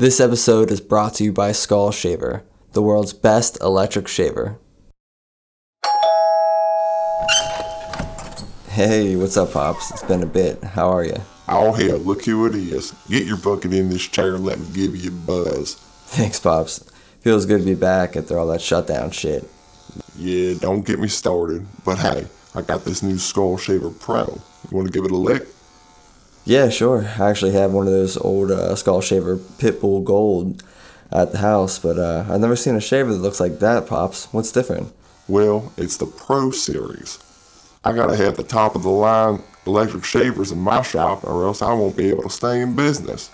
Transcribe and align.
This 0.00 0.18
episode 0.18 0.70
is 0.70 0.80
brought 0.80 1.12
to 1.16 1.24
you 1.24 1.30
by 1.30 1.52
Skull 1.52 1.90
Shaver, 1.90 2.42
the 2.72 2.80
world's 2.80 3.12
best 3.12 3.60
electric 3.60 4.08
shaver. 4.08 4.58
Hey, 8.70 9.14
what's 9.14 9.36
up, 9.36 9.52
Pops? 9.52 9.90
It's 9.90 10.02
been 10.02 10.22
a 10.22 10.26
bit. 10.26 10.64
How 10.64 10.88
are 10.88 11.04
you? 11.04 11.20
Oh 11.48 11.72
hell, 11.72 11.98
look 11.98 12.24
who 12.24 12.46
it 12.46 12.54
is. 12.54 12.94
Get 13.10 13.26
your 13.26 13.36
bucket 13.36 13.74
in 13.74 13.90
this 13.90 14.08
chair 14.08 14.36
and 14.36 14.44
let 14.46 14.58
me 14.58 14.68
give 14.72 14.96
you 14.96 15.10
a 15.10 15.12
buzz. 15.12 15.74
Thanks, 16.06 16.40
Pops. 16.40 16.78
Feels 17.20 17.44
good 17.44 17.58
to 17.58 17.66
be 17.66 17.74
back 17.74 18.16
after 18.16 18.38
all 18.38 18.46
that 18.46 18.62
shutdown 18.62 19.10
shit. 19.10 19.46
Yeah, 20.16 20.54
don't 20.58 20.86
get 20.86 20.98
me 20.98 21.08
started. 21.08 21.66
But 21.84 21.98
hey, 21.98 22.26
I 22.54 22.62
got 22.62 22.86
this 22.86 23.02
new 23.02 23.18
Skull 23.18 23.58
Shaver 23.58 23.90
Pro. 23.90 24.40
You 24.70 24.78
wanna 24.78 24.92
give 24.92 25.04
it 25.04 25.10
a 25.10 25.16
lick? 25.18 25.46
Yeah, 26.50 26.68
sure. 26.68 27.08
I 27.16 27.30
actually 27.30 27.52
have 27.52 27.70
one 27.70 27.86
of 27.86 27.92
those 27.92 28.16
old 28.16 28.50
uh, 28.50 28.74
Skull 28.74 29.00
Shaver 29.00 29.36
Pitbull 29.36 30.02
Gold 30.02 30.64
at 31.12 31.30
the 31.30 31.38
house, 31.38 31.78
but 31.78 31.96
uh, 31.96 32.24
I've 32.28 32.40
never 32.40 32.56
seen 32.56 32.74
a 32.74 32.80
shaver 32.80 33.12
that 33.12 33.20
looks 33.20 33.38
like 33.38 33.60
that, 33.60 33.86
Pops. 33.86 34.24
What's 34.32 34.50
different? 34.50 34.92
Well, 35.28 35.72
it's 35.76 35.96
the 35.96 36.06
Pro 36.06 36.50
Series. 36.50 37.20
I 37.84 37.92
gotta 37.92 38.16
have 38.16 38.36
the 38.36 38.42
top 38.42 38.74
of 38.74 38.82
the 38.82 38.90
line 38.90 39.44
electric 39.64 40.04
shavers 40.04 40.50
in 40.50 40.58
my 40.58 40.82
shop 40.82 41.22
or 41.22 41.44
else 41.44 41.62
I 41.62 41.72
won't 41.72 41.96
be 41.96 42.08
able 42.08 42.24
to 42.24 42.30
stay 42.30 42.62
in 42.62 42.74
business. 42.74 43.30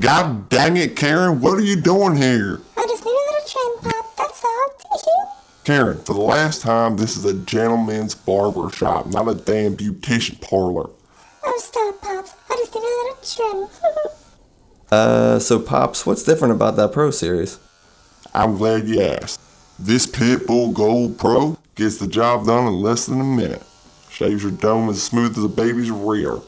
God 0.00 0.48
dang 0.48 0.78
it, 0.78 0.96
Karen, 0.96 1.42
what 1.42 1.58
are 1.58 1.62
you 1.62 1.78
doing 1.78 2.16
here? 2.16 2.62
I 2.74 2.86
just 2.86 3.04
need 3.04 3.10
a 3.10 3.24
little 3.32 3.80
trim 3.82 3.92
pop, 3.92 4.16
that's 4.16 4.42
all. 4.42 5.33
Karen, 5.64 5.98
for 6.04 6.12
the 6.12 6.20
last 6.20 6.60
time, 6.60 6.98
this 6.98 7.16
is 7.16 7.24
a 7.24 7.32
gentleman's 7.32 8.14
barber 8.14 8.68
shop, 8.70 9.06
not 9.06 9.28
a 9.28 9.34
damn 9.34 9.74
beautician 9.76 10.38
parlor. 10.40 10.90
oh, 11.42 11.58
stop, 11.58 12.00
Pops. 12.02 12.34
I 12.50 12.56
just 12.56 12.74
need 12.74 12.82
a 12.82 13.46
little 13.46 13.68
trim. 13.70 14.10
Uh, 14.92 15.38
so 15.38 15.58
Pops, 15.58 16.04
what's 16.04 16.22
different 16.22 16.52
about 16.52 16.76
that 16.76 16.92
Pro 16.92 17.10
Series? 17.10 17.58
I'm 18.34 18.58
glad 18.58 18.86
you 18.86 19.00
asked. 19.00 19.40
This 19.78 20.06
Pitbull 20.06 20.74
Gold 20.74 21.18
Pro 21.18 21.56
gets 21.76 21.96
the 21.96 22.06
job 22.06 22.46
done 22.46 22.66
in 22.66 22.74
less 22.74 23.06
than 23.06 23.20
a 23.20 23.24
minute. 23.24 23.62
Shaves 24.10 24.42
your 24.42 24.52
dome 24.52 24.90
as 24.90 25.02
smooth 25.02 25.36
as 25.36 25.44
a 25.44 25.48
baby's 25.48 25.90
rear. 25.90 26.40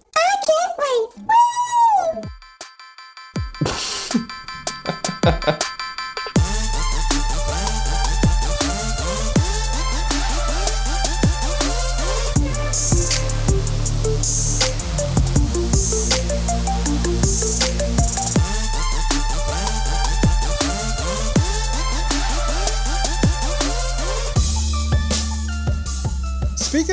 Speaking 5.23 5.39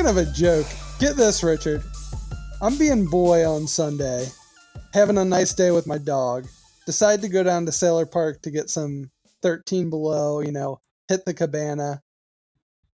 of 0.06 0.18
a 0.18 0.24
joke, 0.26 0.68
get 1.00 1.16
this, 1.16 1.42
Richard. 1.42 1.82
I'm 2.62 2.78
being 2.78 3.06
boy 3.06 3.44
on 3.44 3.66
Sunday, 3.66 4.28
having 4.94 5.18
a 5.18 5.24
nice 5.24 5.52
day 5.52 5.72
with 5.72 5.88
my 5.88 5.98
dog. 5.98 6.46
Decide 6.86 7.22
to 7.22 7.28
go 7.28 7.42
down 7.42 7.66
to 7.66 7.72
Sayler 7.72 8.10
Park 8.10 8.42
to 8.42 8.50
get 8.50 8.70
some 8.70 9.10
13 9.42 9.90
below, 9.90 10.40
you 10.40 10.52
know, 10.52 10.80
hit 11.08 11.24
the 11.24 11.34
cabana. 11.34 12.00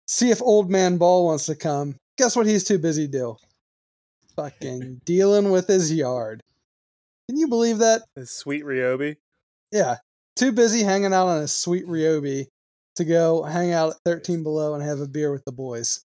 See 0.06 0.30
if 0.30 0.42
old 0.42 0.70
man 0.70 0.98
Ball 0.98 1.24
wants 1.24 1.46
to 1.46 1.54
come. 1.54 1.96
Guess 2.18 2.36
what 2.36 2.46
he's 2.46 2.64
too 2.64 2.78
busy 2.78 3.08
to? 3.08 3.36
Fucking 4.36 5.00
dealing 5.04 5.50
with 5.50 5.66
his 5.66 5.92
yard. 5.92 6.42
Can 7.28 7.38
you 7.38 7.48
believe 7.48 7.78
that? 7.78 8.02
Is 8.16 8.30
Sweet 8.30 8.64
Ryobi? 8.64 9.16
Yeah. 9.72 9.96
Too 10.36 10.52
busy 10.52 10.82
hanging 10.82 11.14
out 11.14 11.28
on 11.28 11.42
a 11.42 11.48
sweet 11.48 11.86
Ryobi 11.86 12.46
to 12.96 13.04
go 13.04 13.42
hang 13.42 13.72
out 13.72 13.90
at 13.90 13.96
13 14.04 14.42
below 14.42 14.74
and 14.74 14.82
have 14.82 15.00
a 15.00 15.06
beer 15.08 15.32
with 15.32 15.44
the 15.44 15.52
boys. 15.52 16.04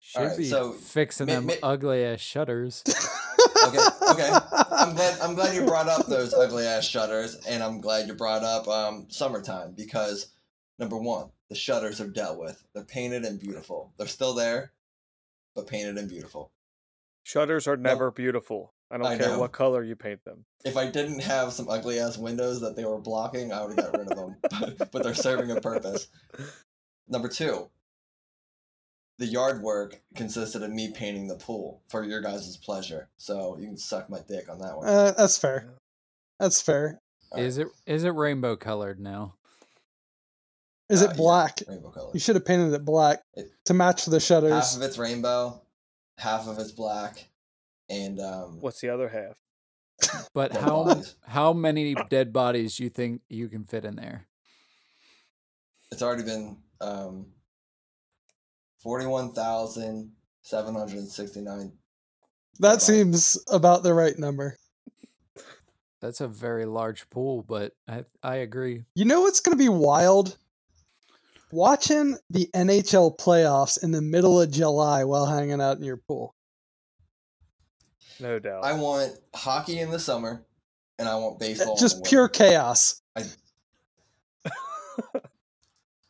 Should 0.00 0.22
Alright, 0.22 0.38
be 0.38 0.44
so, 0.44 0.72
fixing 0.72 1.26
ma- 1.26 1.32
them 1.34 1.46
ma- 1.46 1.54
ugly 1.62 2.04
ass 2.04 2.20
shutters. 2.20 2.82
okay, 3.66 3.78
okay. 4.10 4.30
I'm 4.70 4.94
glad. 4.94 5.20
I'm 5.20 5.34
glad 5.34 5.54
you 5.54 5.64
brought 5.64 5.88
up 5.88 6.06
those 6.06 6.34
ugly 6.34 6.66
ass 6.66 6.86
shutters, 6.86 7.36
and 7.48 7.62
I'm 7.62 7.80
glad 7.80 8.08
you 8.08 8.14
brought 8.14 8.42
up 8.42 8.68
um, 8.68 9.06
summertime 9.08 9.74
because 9.76 10.28
number 10.78 10.96
one, 10.96 11.30
the 11.48 11.54
shutters 11.54 12.00
are 12.00 12.08
dealt 12.08 12.38
with. 12.38 12.62
They're 12.74 12.84
painted 12.84 13.24
and 13.24 13.38
beautiful. 13.38 13.92
They're 13.96 14.06
still 14.06 14.34
there, 14.34 14.72
but 15.54 15.66
painted 15.66 15.98
and 15.98 16.08
beautiful. 16.08 16.50
Shutters 17.24 17.68
are 17.68 17.76
never 17.76 18.10
beautiful. 18.10 18.72
I 18.90 18.98
don't 18.98 19.06
I 19.06 19.16
care 19.16 19.28
know. 19.28 19.38
what 19.38 19.52
color 19.52 19.82
you 19.82 19.96
paint 19.96 20.22
them. 20.24 20.44
If 20.64 20.76
I 20.76 20.90
didn't 20.90 21.20
have 21.20 21.52
some 21.52 21.68
ugly 21.68 21.98
ass 21.98 22.18
windows 22.18 22.60
that 22.60 22.76
they 22.76 22.84
were 22.84 22.98
blocking, 22.98 23.52
I 23.52 23.64
would 23.64 23.78
have 23.78 23.92
got 23.92 23.98
rid 23.98 24.12
of 24.12 24.16
them. 24.18 24.88
but 24.92 25.02
they're 25.02 25.14
serving 25.14 25.50
a 25.50 25.60
purpose. 25.60 26.08
Number 27.08 27.28
two, 27.28 27.70
the 29.22 29.28
yard 29.28 29.62
work 29.62 30.00
consisted 30.16 30.64
of 30.64 30.70
me 30.72 30.90
painting 30.90 31.28
the 31.28 31.36
pool 31.36 31.80
for 31.88 32.02
your 32.02 32.20
guys' 32.20 32.56
pleasure. 32.56 33.08
So 33.18 33.56
you 33.56 33.68
can 33.68 33.76
suck 33.78 34.10
my 34.10 34.18
dick 34.28 34.48
on 34.50 34.58
that 34.58 34.76
one. 34.76 34.88
Uh, 34.88 35.12
that's 35.16 35.38
fair. 35.38 35.74
That's 36.40 36.60
fair. 36.60 37.00
is 37.36 37.56
it 37.56 37.68
is 37.86 38.02
it 38.02 38.14
rainbow 38.14 38.56
colored 38.56 38.98
now? 38.98 39.36
Is 40.88 41.02
Uh, 41.02 41.04
it 41.04 41.08
yeah, 41.10 41.16
black? 41.16 41.62
rainbow 41.68 41.90
color. 41.90 42.10
You 42.12 42.18
should 42.18 42.34
have 42.34 42.44
painted 42.44 42.72
it 42.74 42.84
black 42.84 43.22
It- 43.34 43.52
to 43.66 43.74
match 43.74 44.06
the 44.06 44.18
shutters. 44.18 44.50
half 44.52 44.76
of 44.76 44.82
it's 44.82 44.98
rainbow, 44.98 45.62
half 46.18 46.48
of 46.48 46.58
it's 46.58 46.72
black, 46.72 47.28
and 47.88 48.18
um, 48.20 48.60
What's 48.60 48.80
the 48.80 48.88
other 48.90 49.08
half? 49.08 49.36
But 50.34 50.52
how 50.52 50.82
bodies. 50.84 51.14
how 51.22 51.52
many 51.52 51.94
dead 52.10 52.32
bodies 52.32 52.76
do 52.76 52.82
you 52.82 52.90
think 52.90 53.22
you 53.28 53.48
can 53.48 53.64
fit 53.64 53.84
in 53.84 53.94
there? 53.94 54.26
it's 55.92 56.02
already 56.02 56.24
been 56.24 56.56
um, 56.80 57.26
forty-one 58.82 59.32
thousand 59.32 60.12
seven 60.42 60.74
hundred 60.74 61.06
sixty-nine. 61.08 61.72
That 62.60 62.82
seems 62.82 63.42
about 63.48 63.82
the 63.82 63.94
right 63.94 64.18
number. 64.18 64.58
That's 66.00 66.20
a 66.20 66.28
very 66.28 66.66
large 66.66 67.08
pool, 67.10 67.42
but 67.42 67.72
I 67.88 68.04
I 68.22 68.36
agree. 68.36 68.82
You 68.94 69.04
know 69.04 69.20
what's 69.22 69.40
going 69.40 69.56
to 69.56 69.62
be 69.62 69.68
wild? 69.68 70.36
Watching 71.52 72.16
the 72.30 72.48
NHL 72.54 73.18
playoffs 73.18 73.82
in 73.82 73.92
the 73.92 74.00
middle 74.00 74.40
of 74.40 74.50
July 74.50 75.04
while 75.04 75.26
hanging 75.26 75.60
out 75.60 75.76
in 75.76 75.84
your 75.84 75.98
pool. 75.98 76.34
No 78.18 78.38
doubt. 78.38 78.64
I 78.64 78.72
want 78.72 79.12
hockey 79.34 79.78
in 79.78 79.90
the 79.90 79.98
summer, 79.98 80.44
and 80.98 81.08
I 81.08 81.16
want 81.16 81.36
eh, 81.42 81.46
baseball. 81.46 81.74
in 81.74 81.76
the 81.76 81.80
Just 81.80 82.04
pure 82.04 82.28
chaos. 82.28 83.02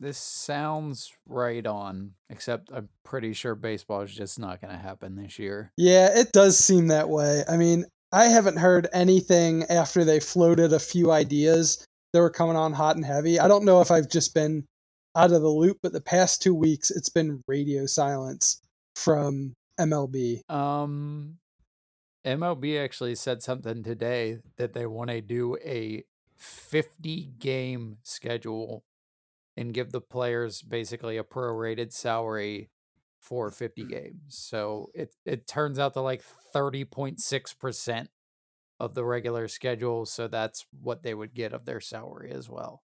This 0.03 0.17
sounds 0.17 1.13
right 1.29 1.65
on, 1.65 2.11
except 2.29 2.69
I'm 2.73 2.89
pretty 3.05 3.31
sure 3.31 3.55
baseball 3.55 4.01
is 4.01 4.13
just 4.13 4.37
not 4.37 4.59
going 4.59 4.73
to 4.73 4.77
happen 4.77 5.15
this 5.15 5.39
year. 5.39 5.71
Yeah, 5.77 6.09
it 6.19 6.33
does 6.33 6.59
seem 6.59 6.87
that 6.87 7.07
way. 7.07 7.45
I 7.47 7.55
mean, 7.55 7.85
I 8.11 8.25
haven't 8.25 8.57
heard 8.57 8.89
anything 8.91 9.63
after 9.69 10.03
they 10.03 10.19
floated 10.19 10.73
a 10.73 10.79
few 10.79 11.09
ideas 11.09 11.87
that 12.11 12.19
were 12.19 12.29
coming 12.29 12.57
on 12.57 12.73
hot 12.73 12.97
and 12.97 13.05
heavy. 13.05 13.39
I 13.39 13.47
don't 13.47 13.63
know 13.63 13.79
if 13.79 13.91
I've 13.91 14.09
just 14.09 14.33
been 14.33 14.65
out 15.15 15.31
of 15.31 15.41
the 15.41 15.47
loop, 15.47 15.77
but 15.81 15.93
the 15.93 16.01
past 16.01 16.41
two 16.41 16.53
weeks 16.53 16.91
it's 16.91 17.07
been 17.07 17.41
radio 17.47 17.85
silence 17.85 18.59
from 18.97 19.53
MLB. 19.79 20.41
Um, 20.51 21.37
MLB 22.25 22.83
actually 22.83 23.15
said 23.15 23.41
something 23.41 23.83
today 23.83 24.39
that 24.57 24.73
they 24.73 24.85
want 24.85 25.11
to 25.11 25.21
do 25.21 25.55
a 25.63 26.03
50 26.35 27.29
game 27.39 27.99
schedule 28.03 28.83
and 29.55 29.73
give 29.73 29.91
the 29.91 30.01
players 30.01 30.61
basically 30.61 31.17
a 31.17 31.23
prorated 31.23 31.93
salary 31.93 32.69
for 33.19 33.51
50 33.51 33.81
mm-hmm. 33.81 33.91
games. 33.91 34.19
So 34.27 34.89
it 34.93 35.15
it 35.25 35.47
turns 35.47 35.79
out 35.79 35.93
to 35.93 36.01
like 36.01 36.23
30.6% 36.55 38.07
of 38.79 38.93
the 38.95 39.05
regular 39.05 39.47
schedule, 39.47 40.05
so 40.05 40.27
that's 40.27 40.65
what 40.81 41.03
they 41.03 41.13
would 41.13 41.33
get 41.33 41.53
of 41.53 41.65
their 41.65 41.79
salary 41.79 42.31
as 42.31 42.49
well. 42.49 42.83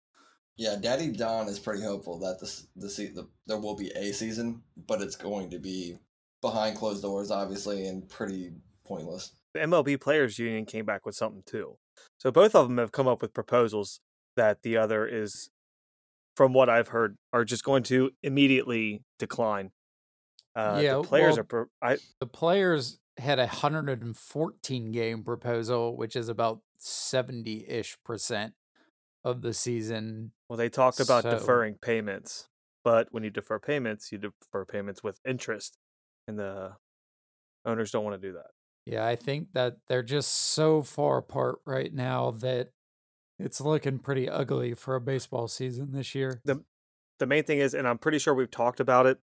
Yeah, 0.57 0.77
Daddy 0.81 1.11
Don 1.11 1.47
is 1.47 1.59
pretty 1.59 1.83
hopeful 1.83 2.19
that 2.19 2.39
this 2.39 2.67
the, 2.75 2.87
the 2.87 3.27
there 3.45 3.59
will 3.59 3.75
be 3.75 3.91
a 3.95 4.11
season, 4.13 4.61
but 4.87 5.01
it's 5.01 5.15
going 5.15 5.49
to 5.51 5.59
be 5.59 5.97
behind 6.41 6.77
closed 6.77 7.01
doors, 7.01 7.31
obviously, 7.31 7.87
and 7.87 8.07
pretty 8.07 8.51
pointless. 8.85 9.31
The 9.53 9.61
MLB 9.61 9.99
Players 9.99 10.39
Union 10.39 10.65
came 10.65 10.85
back 10.85 11.05
with 11.05 11.15
something 11.15 11.43
too. 11.45 11.77
So 12.17 12.31
both 12.31 12.55
of 12.55 12.67
them 12.67 12.77
have 12.77 12.91
come 12.91 13.07
up 13.07 13.21
with 13.21 13.33
proposals 13.33 13.99
that 14.35 14.61
the 14.61 14.77
other 14.77 15.07
is, 15.07 15.49
from 16.35 16.53
what 16.53 16.69
I've 16.69 16.89
heard, 16.89 17.17
are 17.33 17.45
just 17.45 17.63
going 17.63 17.83
to 17.83 18.11
immediately 18.23 19.03
decline. 19.19 19.71
Uh, 20.55 20.79
Yeah, 20.83 20.95
the 20.95 21.03
players 21.03 21.31
well- 21.33 21.39
are. 21.39 21.43
Pro- 21.43 21.65
I 21.81 21.97
The 22.19 22.27
players 22.27 22.99
had 23.17 23.39
a 23.39 23.47
114 23.47 24.91
game 24.91 25.23
proposal, 25.23 25.95
which 25.97 26.15
is 26.15 26.27
about 26.29 26.61
70 26.77 27.65
ish 27.67 27.97
percent 28.03 28.53
of 29.23 29.41
the 29.41 29.53
season. 29.53 30.31
well, 30.49 30.57
they 30.57 30.69
talked 30.69 30.99
about 30.99 31.23
So- 31.23 31.31
deferring 31.31 31.75
payments, 31.81 32.47
but 32.83 33.07
when 33.11 33.23
you 33.23 33.29
defer 33.31 33.57
payments, 33.59 34.11
you 34.11 34.17
defer 34.19 34.65
payments 34.65 35.01
with 35.01 35.19
interest, 35.25 35.77
and 36.27 36.37
the 36.37 36.75
owners 37.65 37.91
don't 37.91 38.03
want 38.03 38.21
to 38.21 38.27
do 38.27 38.33
that. 38.33 38.51
Yeah, 38.85 39.05
I 39.07 39.15
think 39.15 39.53
that 39.53 39.77
they're 39.87 40.03
just 40.03 40.31
so 40.31 40.83
far 40.83 41.17
apart 41.17 41.59
right 41.65 41.91
now 41.91 42.29
that 42.31 42.69
it's 43.39 43.61
looking 43.61 43.99
pretty 43.99 44.29
ugly 44.29 44.73
for 44.73 44.95
a 44.95 45.01
baseball 45.01 45.47
season 45.47 45.91
this 45.91 46.15
year. 46.15 46.41
the 46.45 46.63
the 47.19 47.25
main 47.25 47.43
thing 47.43 47.59
is, 47.59 47.73
and 47.73 47.87
I'm 47.87 47.97
pretty 47.97 48.19
sure 48.19 48.33
we've 48.33 48.51
talked 48.51 48.79
about 48.79 49.05
it 49.05 49.19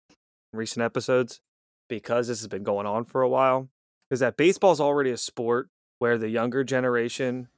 in 0.54 0.60
recent 0.60 0.84
episodes 0.84 1.42
because 1.90 2.28
this 2.30 2.40
has 2.40 2.48
been 2.48 2.64
going 2.64 2.86
on 2.86 3.04
for 3.04 3.22
a 3.22 3.28
while, 3.28 3.70
is 4.10 4.22
that 4.22 4.38
baseball 4.38 4.72
is 4.72 4.80
already 4.80 5.12
a 5.12 5.18
sport 5.18 5.70
where 6.00 6.18
the 6.18 6.30
younger 6.30 6.64
generation 6.64 7.50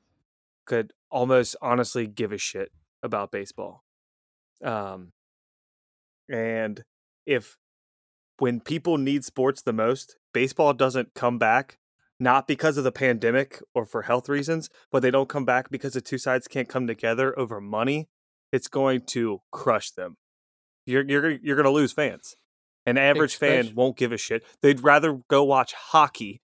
could 0.66 0.92
almost 1.12 1.56
honestly 1.62 2.08
give 2.08 2.32
a 2.32 2.38
shit 2.38 2.72
about 3.04 3.32
baseball. 3.32 3.84
Um, 4.64 5.12
and 6.30 6.84
if 7.28 7.58
when 8.40 8.60
people 8.60 8.98
need 8.98 9.24
sports 9.24 9.62
the 9.62 9.74
most, 9.74 10.18
baseball 10.34 10.74
doesn't 10.74 11.14
come 11.14 11.38
back, 11.38 11.78
not 12.24 12.48
because 12.48 12.78
of 12.78 12.84
the 12.84 12.92
pandemic 12.92 13.62
or 13.75 13.86
for 13.86 14.04
health 14.04 14.28
reasons, 14.30 14.70
but 14.92 15.02
they 15.02 15.12
don't 15.12 15.30
come 15.30 15.46
back 15.46 15.70
because 15.70 15.94
the 15.94 16.02
two 16.02 16.18
sides 16.18 16.48
can't 16.48 16.70
come 16.70 16.88
together 16.88 17.38
over 17.38 17.60
money. 17.62 18.08
It's 18.52 18.68
going 18.68 19.02
to 19.08 19.42
crush 19.52 19.92
them 19.92 20.16
you're 20.86 21.04
you're 21.08 21.22
gonna- 21.22 21.40
you're 21.42 21.56
going 21.56 21.64
to 21.66 21.72
lose 21.72 21.94
fans. 21.94 22.36
An 22.86 22.98
average 22.98 23.38
fan 23.38 23.74
won't 23.75 23.96
give 23.96 24.12
a 24.12 24.18
shit. 24.18 24.44
They'd 24.62 24.81
rather 24.84 25.22
go 25.30 25.42
watch 25.46 25.74
hockey, 25.74 26.42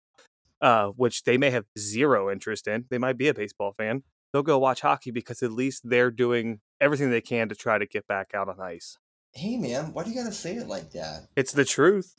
uh, 0.61 0.87
which 0.89 1.23
they 1.23 1.37
may 1.37 1.49
have 1.49 1.65
zero 1.77 2.31
interest 2.31 2.65
in. 2.65 2.85
They 2.89 2.97
might 2.97 3.17
be 3.17 3.27
a 3.27 3.33
baseball 3.33 3.73
fan. 3.73 4.03
They'll 4.31 4.43
go 4.43 4.57
watch 4.57 4.79
hockey 4.81 5.11
because 5.11 5.43
at 5.43 5.51
least 5.51 5.81
they're 5.89 6.09
doing 6.11 6.61
everything 6.79 7.09
they 7.09 7.19
can 7.19 7.49
to 7.49 7.55
try 7.55 7.77
to 7.77 7.85
get 7.85 8.07
back 8.07 8.31
out 8.33 8.47
on 8.47 8.61
ice. 8.61 8.97
Hey, 9.33 9.57
man, 9.57 9.91
why 9.91 10.05
do 10.05 10.11
you 10.11 10.15
gotta 10.15 10.31
say 10.33 10.55
it 10.55 10.67
like 10.67 10.91
that? 10.91 11.27
It's 11.35 11.51
the 11.51 11.65
truth. 11.65 12.15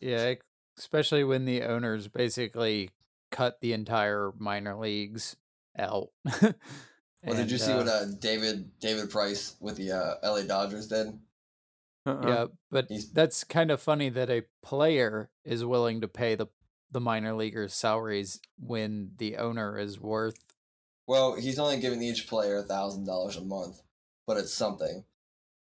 Yeah, 0.00 0.24
ec- 0.26 0.42
especially 0.78 1.24
when 1.24 1.44
the 1.44 1.62
owners 1.62 2.08
basically 2.08 2.90
cut 3.30 3.60
the 3.60 3.72
entire 3.72 4.32
minor 4.38 4.76
leagues 4.76 5.36
out. 5.78 6.08
Well, 7.24 7.34
did 7.36 7.50
you 7.50 7.56
And, 7.56 7.60
see 7.64 7.74
what 7.74 7.88
uh, 7.88 7.90
uh, 7.90 8.06
David 8.20 8.78
David 8.78 9.10
Price 9.10 9.56
with 9.58 9.76
the 9.76 9.90
uh, 9.90 10.14
LA 10.22 10.42
Dodgers 10.42 10.86
did? 10.86 11.08
Uh-uh. 12.06 12.28
Yeah, 12.28 12.44
but 12.70 12.86
He's- 12.88 13.06
that's 13.12 13.42
kind 13.42 13.72
of 13.72 13.80
funny 13.80 14.10
that 14.10 14.30
a 14.30 14.44
player 14.62 15.30
is 15.44 15.64
willing 15.64 16.00
to 16.02 16.08
pay 16.08 16.36
the 16.36 16.46
the 16.92 17.00
minor 17.00 17.34
leaguers' 17.34 17.74
salaries 17.74 18.38
when 18.60 19.10
the 19.16 19.38
owner 19.38 19.76
is 19.76 19.98
worth. 19.98 20.38
Well, 21.08 21.34
he's 21.34 21.58
only 21.58 21.80
giving 21.80 22.00
each 22.00 22.28
player 22.28 22.58
a 22.58 22.62
thousand 22.62 23.06
dollars 23.06 23.36
a 23.36 23.44
month, 23.44 23.80
but 24.24 24.36
it's 24.36 24.54
something. 24.54 25.02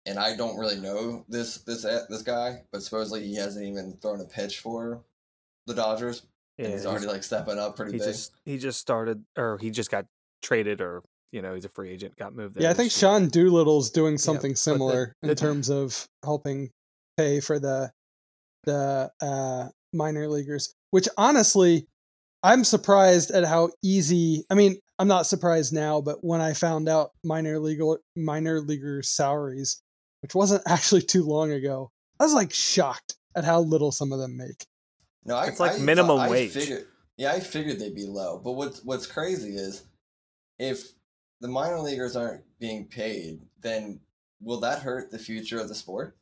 And 0.09 0.17
I 0.17 0.35
don't 0.35 0.57
really 0.57 0.79
know 0.79 1.23
this 1.29 1.59
this 1.59 1.85
uh, 1.85 2.05
this 2.09 2.23
guy, 2.23 2.63
but 2.71 2.81
supposedly 2.81 3.25
he 3.27 3.35
hasn't 3.35 3.65
even 3.65 3.95
thrown 4.01 4.21
a 4.21 4.25
pitch 4.25 4.59
for 4.59 5.03
the 5.67 5.75
Dodgers, 5.75 6.23
Yeah, 6.57 6.65
and 6.65 6.73
he's 6.73 6.85
already 6.87 7.05
like 7.05 7.21
stepping 7.23 7.59
up 7.59 7.75
pretty 7.75 7.91
he 7.93 7.97
big. 7.99 8.07
just 8.07 8.31
he 8.43 8.57
just 8.57 8.79
started 8.79 9.23
or 9.37 9.59
he 9.59 9.69
just 9.69 9.91
got 9.91 10.05
traded 10.41 10.81
or 10.81 11.03
you 11.31 11.43
know 11.43 11.53
he's 11.53 11.65
a 11.65 11.69
free 11.69 11.91
agent 11.91 12.15
got 12.17 12.35
moved. 12.35 12.59
Yeah, 12.59 12.71
I 12.71 12.73
think 12.73 12.91
this. 12.91 12.97
Sean 12.97 13.27
Doolittle's 13.27 13.91
doing 13.91 14.17
something 14.17 14.51
the- 14.51 14.57
similar 14.57 15.13
the- 15.21 15.29
in 15.29 15.35
terms 15.35 15.69
of 15.69 16.07
helping 16.23 16.71
pay 17.15 17.39
for 17.39 17.59
the 17.59 17.91
the 18.63 19.11
uh, 19.21 19.67
minor 19.93 20.27
leaguers. 20.27 20.73
Which 20.89 21.07
honestly, 21.17 21.85
I'm 22.41 22.63
surprised 22.63 23.29
at 23.29 23.45
how 23.45 23.69
easy. 23.83 24.43
I 24.49 24.55
mean, 24.55 24.79
I'm 24.97 25.07
not 25.07 25.27
surprised 25.27 25.71
now, 25.71 26.01
but 26.01 26.23
when 26.23 26.41
I 26.41 26.53
found 26.53 26.89
out 26.89 27.11
minor 27.23 27.59
legal 27.59 27.99
minor 28.15 28.59
leaguer 28.59 29.03
salaries, 29.03 29.83
which 30.21 30.35
wasn't 30.35 30.63
actually 30.67 31.01
too 31.01 31.23
long 31.23 31.51
ago, 31.51 31.91
I 32.19 32.23
was 32.23 32.33
like 32.33 32.53
shocked 32.53 33.15
at 33.35 33.43
how 33.45 33.61
little 33.61 33.91
some 33.91 34.11
of 34.11 34.19
them 34.19 34.37
make. 34.37 34.65
No, 35.25 35.35
I, 35.35 35.47
It's 35.47 35.59
like 35.59 35.73
I 35.73 35.77
minimum 35.83 36.19
I 36.19 36.29
wage. 36.29 36.51
Figured, 36.51 36.85
yeah, 37.17 37.31
I 37.33 37.39
figured 37.39 37.79
they'd 37.79 37.95
be 37.95 38.05
low. 38.05 38.39
But 38.43 38.53
what's 38.53 38.83
what's 38.83 39.05
crazy 39.07 39.55
is 39.55 39.83
if 40.57 40.91
the 41.41 41.47
minor 41.47 41.79
leaguers 41.79 42.15
aren't 42.15 42.43
being 42.59 42.85
paid, 42.85 43.41
then 43.61 43.99
will 44.41 44.59
that 44.61 44.79
hurt 44.81 45.11
the 45.11 45.19
future 45.19 45.59
of 45.59 45.67
the 45.69 45.75
sport? 45.75 46.17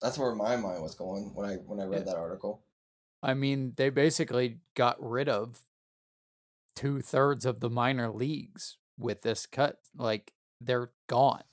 That's 0.00 0.18
where 0.18 0.34
my 0.34 0.56
mind 0.56 0.82
was 0.82 0.94
going 0.94 1.32
when 1.34 1.48
I 1.48 1.54
when 1.56 1.80
I 1.80 1.84
read 1.84 2.00
Yeah. 2.06 2.12
that 2.12 2.16
article. 2.16 2.62
I 3.22 3.32
mean, 3.34 3.72
they 3.76 3.88
basically 3.88 4.58
got 4.74 4.96
rid 5.02 5.28
of 5.30 5.62
two 6.76 7.00
thirds 7.00 7.46
of 7.46 7.60
the 7.60 7.70
minor 7.70 8.10
leagues 8.10 8.76
with 8.98 9.22
this 9.22 9.46
cut. 9.46 9.78
Like 9.96 10.32
they're 10.60 10.90
gone. 11.08 11.44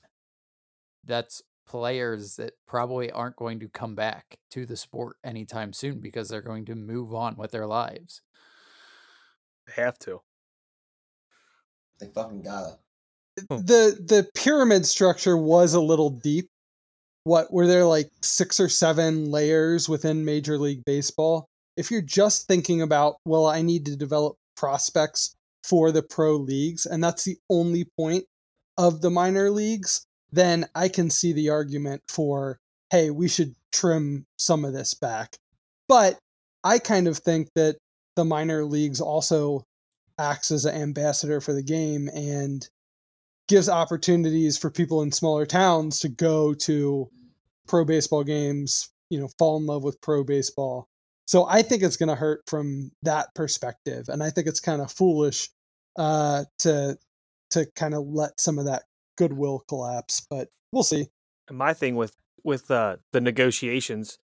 That's 1.04 1.42
players 1.66 2.36
that 2.36 2.52
probably 2.66 3.10
aren't 3.10 3.36
going 3.36 3.60
to 3.60 3.68
come 3.68 3.94
back 3.94 4.36
to 4.50 4.66
the 4.66 4.76
sport 4.76 5.16
anytime 5.24 5.72
soon 5.72 6.00
because 6.00 6.28
they're 6.28 6.42
going 6.42 6.64
to 6.66 6.74
move 6.74 7.14
on 7.14 7.36
with 7.36 7.50
their 7.50 7.66
lives. 7.66 8.20
They 9.66 9.82
have 9.82 9.98
to. 10.00 10.20
They 12.00 12.08
fucking 12.08 12.42
gotta. 12.42 12.78
Hmm. 13.48 13.64
the 13.64 13.96
The 14.00 14.28
pyramid 14.34 14.86
structure 14.86 15.36
was 15.36 15.74
a 15.74 15.80
little 15.80 16.10
deep. 16.10 16.48
What 17.24 17.52
were 17.52 17.66
there 17.66 17.86
like 17.86 18.10
six 18.20 18.58
or 18.58 18.68
seven 18.68 19.30
layers 19.30 19.88
within 19.88 20.24
Major 20.24 20.58
League 20.58 20.84
Baseball? 20.84 21.46
If 21.76 21.90
you're 21.90 22.02
just 22.02 22.48
thinking 22.48 22.82
about, 22.82 23.16
well, 23.24 23.46
I 23.46 23.62
need 23.62 23.86
to 23.86 23.96
develop 23.96 24.36
prospects 24.56 25.34
for 25.64 25.92
the 25.92 26.02
pro 26.02 26.36
leagues, 26.36 26.84
and 26.84 27.02
that's 27.02 27.24
the 27.24 27.38
only 27.48 27.86
point 27.96 28.24
of 28.76 29.00
the 29.00 29.10
minor 29.10 29.50
leagues, 29.50 30.04
then 30.32 30.66
I 30.74 30.88
can 30.88 31.10
see 31.10 31.32
the 31.32 31.50
argument 31.50 32.02
for, 32.08 32.58
hey, 32.90 33.10
we 33.10 33.28
should 33.28 33.54
trim 33.72 34.26
some 34.38 34.64
of 34.64 34.72
this 34.72 34.94
back. 34.94 35.36
But 35.88 36.18
I 36.64 36.78
kind 36.78 37.06
of 37.06 37.18
think 37.18 37.48
that 37.54 37.76
the 38.16 38.24
minor 38.24 38.64
leagues 38.64 39.00
also 39.00 39.64
acts 40.18 40.50
as 40.50 40.64
an 40.64 40.74
ambassador 40.74 41.40
for 41.40 41.52
the 41.52 41.62
game 41.62 42.08
and 42.08 42.66
gives 43.48 43.68
opportunities 43.68 44.56
for 44.56 44.70
people 44.70 45.02
in 45.02 45.12
smaller 45.12 45.46
towns 45.46 46.00
to 46.00 46.08
go 46.08 46.54
to 46.54 47.08
pro 47.66 47.84
baseball 47.84 48.24
games, 48.24 48.90
you 49.10 49.20
know, 49.20 49.28
fall 49.38 49.56
in 49.56 49.66
love 49.66 49.82
with 49.82 50.00
pro 50.00 50.24
baseball. 50.24 50.86
So 51.26 51.46
I 51.46 51.62
think 51.62 51.82
it's 51.82 51.96
going 51.96 52.08
to 52.08 52.14
hurt 52.14 52.42
from 52.46 52.90
that 53.02 53.34
perspective, 53.34 54.06
and 54.08 54.22
I 54.22 54.30
think 54.30 54.46
it's 54.46 54.60
kind 54.60 54.82
of 54.82 54.92
foolish 54.92 55.50
uh, 55.96 56.44
to 56.60 56.96
to 57.50 57.66
kind 57.76 57.94
of 57.94 58.06
let 58.06 58.40
some 58.40 58.58
of 58.58 58.64
that 58.66 58.82
goodwill 59.16 59.64
collapse. 59.68 60.26
But 60.28 60.48
we'll 60.72 60.82
see. 60.82 61.08
My 61.50 61.74
thing 61.74 61.96
with 61.96 62.16
with 62.44 62.70
uh, 62.70 62.96
the 63.12 63.20
negotiations, 63.20 64.18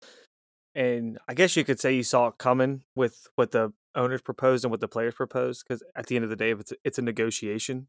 and 0.74 1.18
I 1.28 1.34
guess 1.34 1.56
you 1.56 1.64
could 1.64 1.80
say 1.80 1.94
you 1.94 2.04
saw 2.04 2.28
it 2.28 2.38
coming 2.38 2.84
with 2.96 3.28
what 3.36 3.52
the 3.52 3.74
owners 3.96 4.22
proposed 4.22 4.64
and 4.64 4.72
what 4.72 4.82
the 4.82 4.88
players 4.88 5.16
proposed, 5.16 5.64
because 5.68 5.84
at 5.96 6.08
the 6.08 6.16
end 6.16 6.24
of 6.24 6.30
the 6.30 6.36
day, 6.36 6.52
it's 6.52 6.72
a, 6.72 6.76
it's 6.84 6.98
a 6.98 7.02
negotiation, 7.02 7.88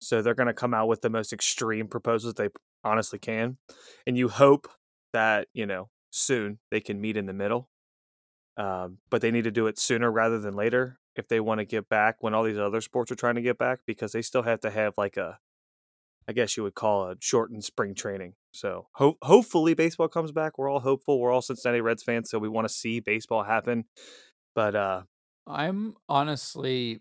so 0.00 0.22
they're 0.22 0.34
going 0.34 0.46
to 0.46 0.54
come 0.54 0.74
out 0.74 0.88
with 0.88 1.02
the 1.02 1.10
most 1.10 1.32
extreme 1.32 1.88
proposals 1.88 2.34
they 2.34 2.48
honestly 2.84 3.18
can, 3.18 3.58
and 4.06 4.16
you 4.16 4.28
hope 4.28 4.68
that 5.12 5.48
you 5.52 5.66
know 5.66 5.88
soon 6.10 6.58
they 6.70 6.80
can 6.80 7.00
meet 7.00 7.16
in 7.16 7.26
the 7.26 7.32
middle. 7.32 7.68
Um, 8.58 8.98
but 9.10 9.22
they 9.22 9.30
need 9.30 9.44
to 9.44 9.50
do 9.50 9.66
it 9.66 9.78
sooner 9.78 10.12
rather 10.12 10.38
than 10.38 10.52
later 10.52 10.98
if 11.16 11.26
they 11.26 11.40
want 11.40 11.60
to 11.60 11.64
get 11.64 11.88
back 11.88 12.16
when 12.20 12.34
all 12.34 12.42
these 12.42 12.58
other 12.58 12.82
sports 12.82 13.10
are 13.10 13.16
trying 13.16 13.36
to 13.36 13.42
get 13.42 13.56
back 13.56 13.80
because 13.86 14.12
they 14.12 14.20
still 14.20 14.42
have 14.42 14.60
to 14.60 14.70
have 14.70 14.92
like 14.98 15.16
a 15.16 15.38
I 16.28 16.32
guess 16.32 16.56
you 16.56 16.62
would 16.62 16.74
call 16.74 17.10
a 17.10 17.16
shortened 17.20 17.64
spring 17.64 17.94
training. 17.94 18.34
So 18.52 18.88
ho- 18.94 19.18
hopefully 19.22 19.74
baseball 19.74 20.08
comes 20.08 20.32
back. 20.32 20.58
We're 20.58 20.68
all 20.70 20.80
hopeful. 20.80 21.20
We're 21.20 21.32
all 21.32 21.42
Cincinnati 21.42 21.80
Reds 21.80 22.02
fans, 22.02 22.30
so 22.30 22.38
we 22.38 22.48
want 22.48 22.68
to 22.68 22.72
see 22.72 23.00
baseball 23.00 23.42
happen. 23.42 23.84
But 24.54 24.74
uh, 24.74 25.02
I'm 25.46 25.94
honestly 26.08 27.00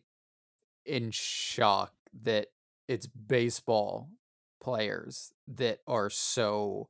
in 0.85 1.11
shock 1.11 1.93
that 2.23 2.47
it's 2.87 3.07
baseball 3.07 4.09
players 4.61 5.31
that 5.47 5.79
are 5.87 6.09
so 6.09 6.89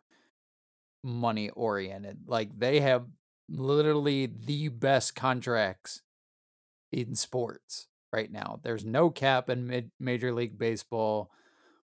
money 1.03 1.49
oriented. 1.49 2.19
Like 2.27 2.57
they 2.57 2.79
have 2.79 3.05
literally 3.49 4.27
the 4.27 4.69
best 4.69 5.15
contracts 5.15 6.01
in 6.91 7.15
sports 7.15 7.87
right 8.13 8.31
now. 8.31 8.59
There's 8.63 8.85
no 8.85 9.09
cap 9.09 9.49
in 9.49 9.67
mid- 9.67 9.91
Major 9.99 10.33
League 10.33 10.57
Baseball. 10.57 11.31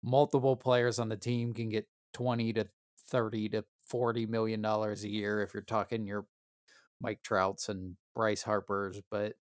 Multiple 0.03 0.55
players 0.55 0.99
on 0.99 1.09
the 1.09 1.17
team 1.17 1.53
can 1.53 1.69
get 1.69 1.87
20 2.13 2.53
to 2.53 2.67
30 3.09 3.49
to 3.49 3.65
40 3.87 4.25
million 4.27 4.61
dollars 4.61 5.03
a 5.03 5.09
year 5.09 5.41
if 5.41 5.53
you're 5.53 5.63
talking 5.63 6.05
your 6.05 6.25
Mike 7.01 7.21
Trouts 7.23 7.69
and 7.69 7.95
Bryce 8.15 8.43
Harpers, 8.43 9.01
but 9.09 9.33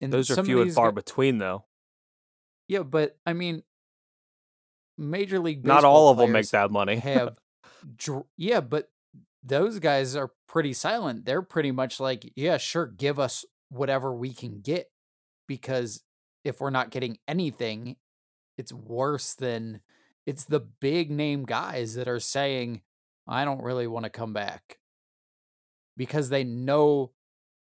those 0.00 0.30
are 0.30 0.42
few 0.44 0.62
and 0.62 0.72
far 0.72 0.92
between, 0.92 1.38
though. 1.38 1.64
Yeah, 2.68 2.82
but 2.82 3.18
I 3.26 3.32
mean 3.32 3.62
Major 4.96 5.38
League 5.38 5.66
Not 5.66 5.84
all 5.84 6.10
of 6.10 6.18
them 6.18 6.32
make 6.32 6.48
that 6.50 6.70
money. 6.70 6.96
have 6.96 7.36
yeah, 8.36 8.60
but 8.60 8.90
those 9.42 9.78
guys 9.78 10.14
are 10.16 10.30
pretty 10.46 10.72
silent. 10.72 11.24
They're 11.24 11.42
pretty 11.42 11.72
much 11.72 11.98
like, 11.98 12.30
yeah, 12.36 12.58
sure, 12.58 12.86
give 12.86 13.18
us 13.18 13.44
whatever 13.70 14.14
we 14.14 14.32
can 14.32 14.60
get 14.60 14.90
because 15.46 16.02
if 16.44 16.60
we're 16.60 16.70
not 16.70 16.90
getting 16.90 17.18
anything, 17.26 17.96
it's 18.60 18.72
worse 18.72 19.34
than 19.34 19.80
it's 20.26 20.44
the 20.44 20.60
big 20.60 21.10
name 21.10 21.44
guys 21.44 21.94
that 21.94 22.08
are 22.08 22.20
saying, 22.20 22.82
I 23.26 23.44
don't 23.46 23.62
really 23.62 23.86
want 23.86 24.04
to 24.04 24.10
come 24.10 24.34
back 24.34 24.78
because 25.96 26.28
they 26.28 26.44
know 26.44 27.10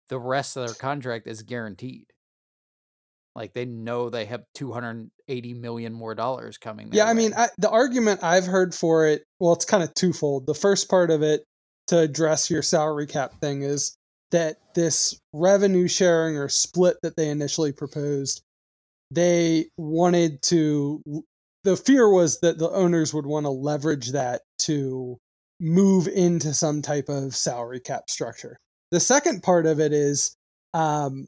the 0.10 0.19
rest 0.19 0.57
of 0.57 0.67
their 0.67 0.75
contract 0.75 1.27
is 1.27 1.43
guaranteed. 1.43 2.07
Like 3.33 3.53
they 3.53 3.63
know 3.63 4.10
they 4.10 4.25
have 4.25 4.43
280 4.55 5.53
million 5.53 5.93
more 5.93 6.13
dollars 6.13 6.57
coming. 6.57 6.89
Yeah, 6.91 7.05
their 7.05 7.12
I 7.12 7.13
mean. 7.15 7.33
I, 7.36 7.48
the 7.57 7.69
argument 7.69 8.21
I've 8.21 8.45
heard 8.45 8.75
for 8.75 9.07
it, 9.07 9.24
well, 9.39 9.53
it's 9.53 9.63
kind 9.63 9.83
of 9.83 9.93
twofold. 9.93 10.45
The 10.45 10.53
first 10.53 10.89
part 10.89 11.10
of 11.10 11.24
it 11.24 11.45
to 11.88 12.00
address 12.00 12.50
your 12.50 12.62
salary 12.62 13.07
cap 13.07 13.39
thing 13.39 13.62
is 13.62 13.95
that 14.31 14.57
this 14.75 15.17
revenue 15.31 15.88
sharing 15.88 16.36
or 16.36 16.50
split 16.50 16.98
that 17.03 17.15
they 17.15 17.29
initially 17.29 17.71
proposed, 17.71 18.43
they 19.12 19.68
wanted 19.77 20.41
to. 20.44 21.03
The 21.63 21.77
fear 21.77 22.10
was 22.10 22.39
that 22.39 22.58
the 22.58 22.72
owners 22.72 23.13
would 23.13 23.27
want 23.27 23.46
to 23.46 23.51
leverage 23.51 24.13
that 24.13 24.41
to 24.60 25.20
move 25.60 26.08
into 26.08 26.56
some 26.56 26.82
type 26.82 27.08
of 27.08 27.36
salary 27.36 27.80
cap 27.80 28.10
structure. 28.10 28.58
The 28.89 29.00
second 29.00 29.44
part 29.44 29.68
of 29.68 29.80
it 29.80 29.94
is 29.94 30.36
um, 30.74 31.27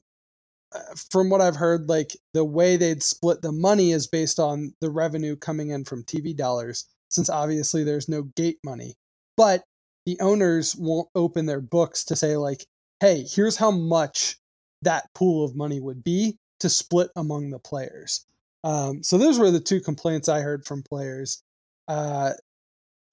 uh, 0.74 0.80
from 1.12 1.30
what 1.30 1.42
I've 1.42 1.56
heard, 1.56 1.88
like 1.88 2.18
the 2.34 2.44
way 2.44 2.78
they'd 2.78 3.04
split 3.04 3.42
the 3.42 3.52
money 3.52 3.92
is 3.92 4.08
based 4.08 4.40
on 4.40 4.74
the 4.82 4.90
revenue 4.90 5.36
coming 5.36 5.70
in 5.70 5.86
from 5.86 6.04
TV 6.04 6.36
dollars, 6.36 6.86
since 7.10 7.30
obviously 7.30 7.84
there's 7.84 8.10
no 8.10 8.24
gate 8.24 8.58
money. 8.66 8.96
But 9.38 9.64
the 10.06 10.20
owners 10.20 10.76
won't 10.76 11.10
open 11.14 11.46
their 11.46 11.62
books 11.62 12.06
to 12.06 12.16
say, 12.16 12.38
like, 12.38 12.66
hey, 13.02 13.24
here's 13.30 13.56
how 13.56 13.72
much 13.72 14.38
that 14.82 15.14
pool 15.14 15.46
of 15.46 15.56
money 15.56 15.80
would 15.80 16.04
be 16.04 16.38
to 16.64 16.70
split 16.70 17.12
among 17.18 17.50
the 17.50 17.60
players. 17.60 18.26
Um, 18.64 19.04
so 19.04 19.18
those 19.18 19.38
were 19.38 19.52
the 19.52 19.60
two 19.60 19.82
complaints 19.82 20.30
I 20.30 20.40
heard 20.40 20.66
from 20.66 20.82
players. 20.82 21.44
Uh, 21.90 22.32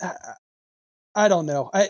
I, 0.00 0.12
I 1.16 1.28
don't 1.28 1.46
know. 1.46 1.68
I 1.74 1.88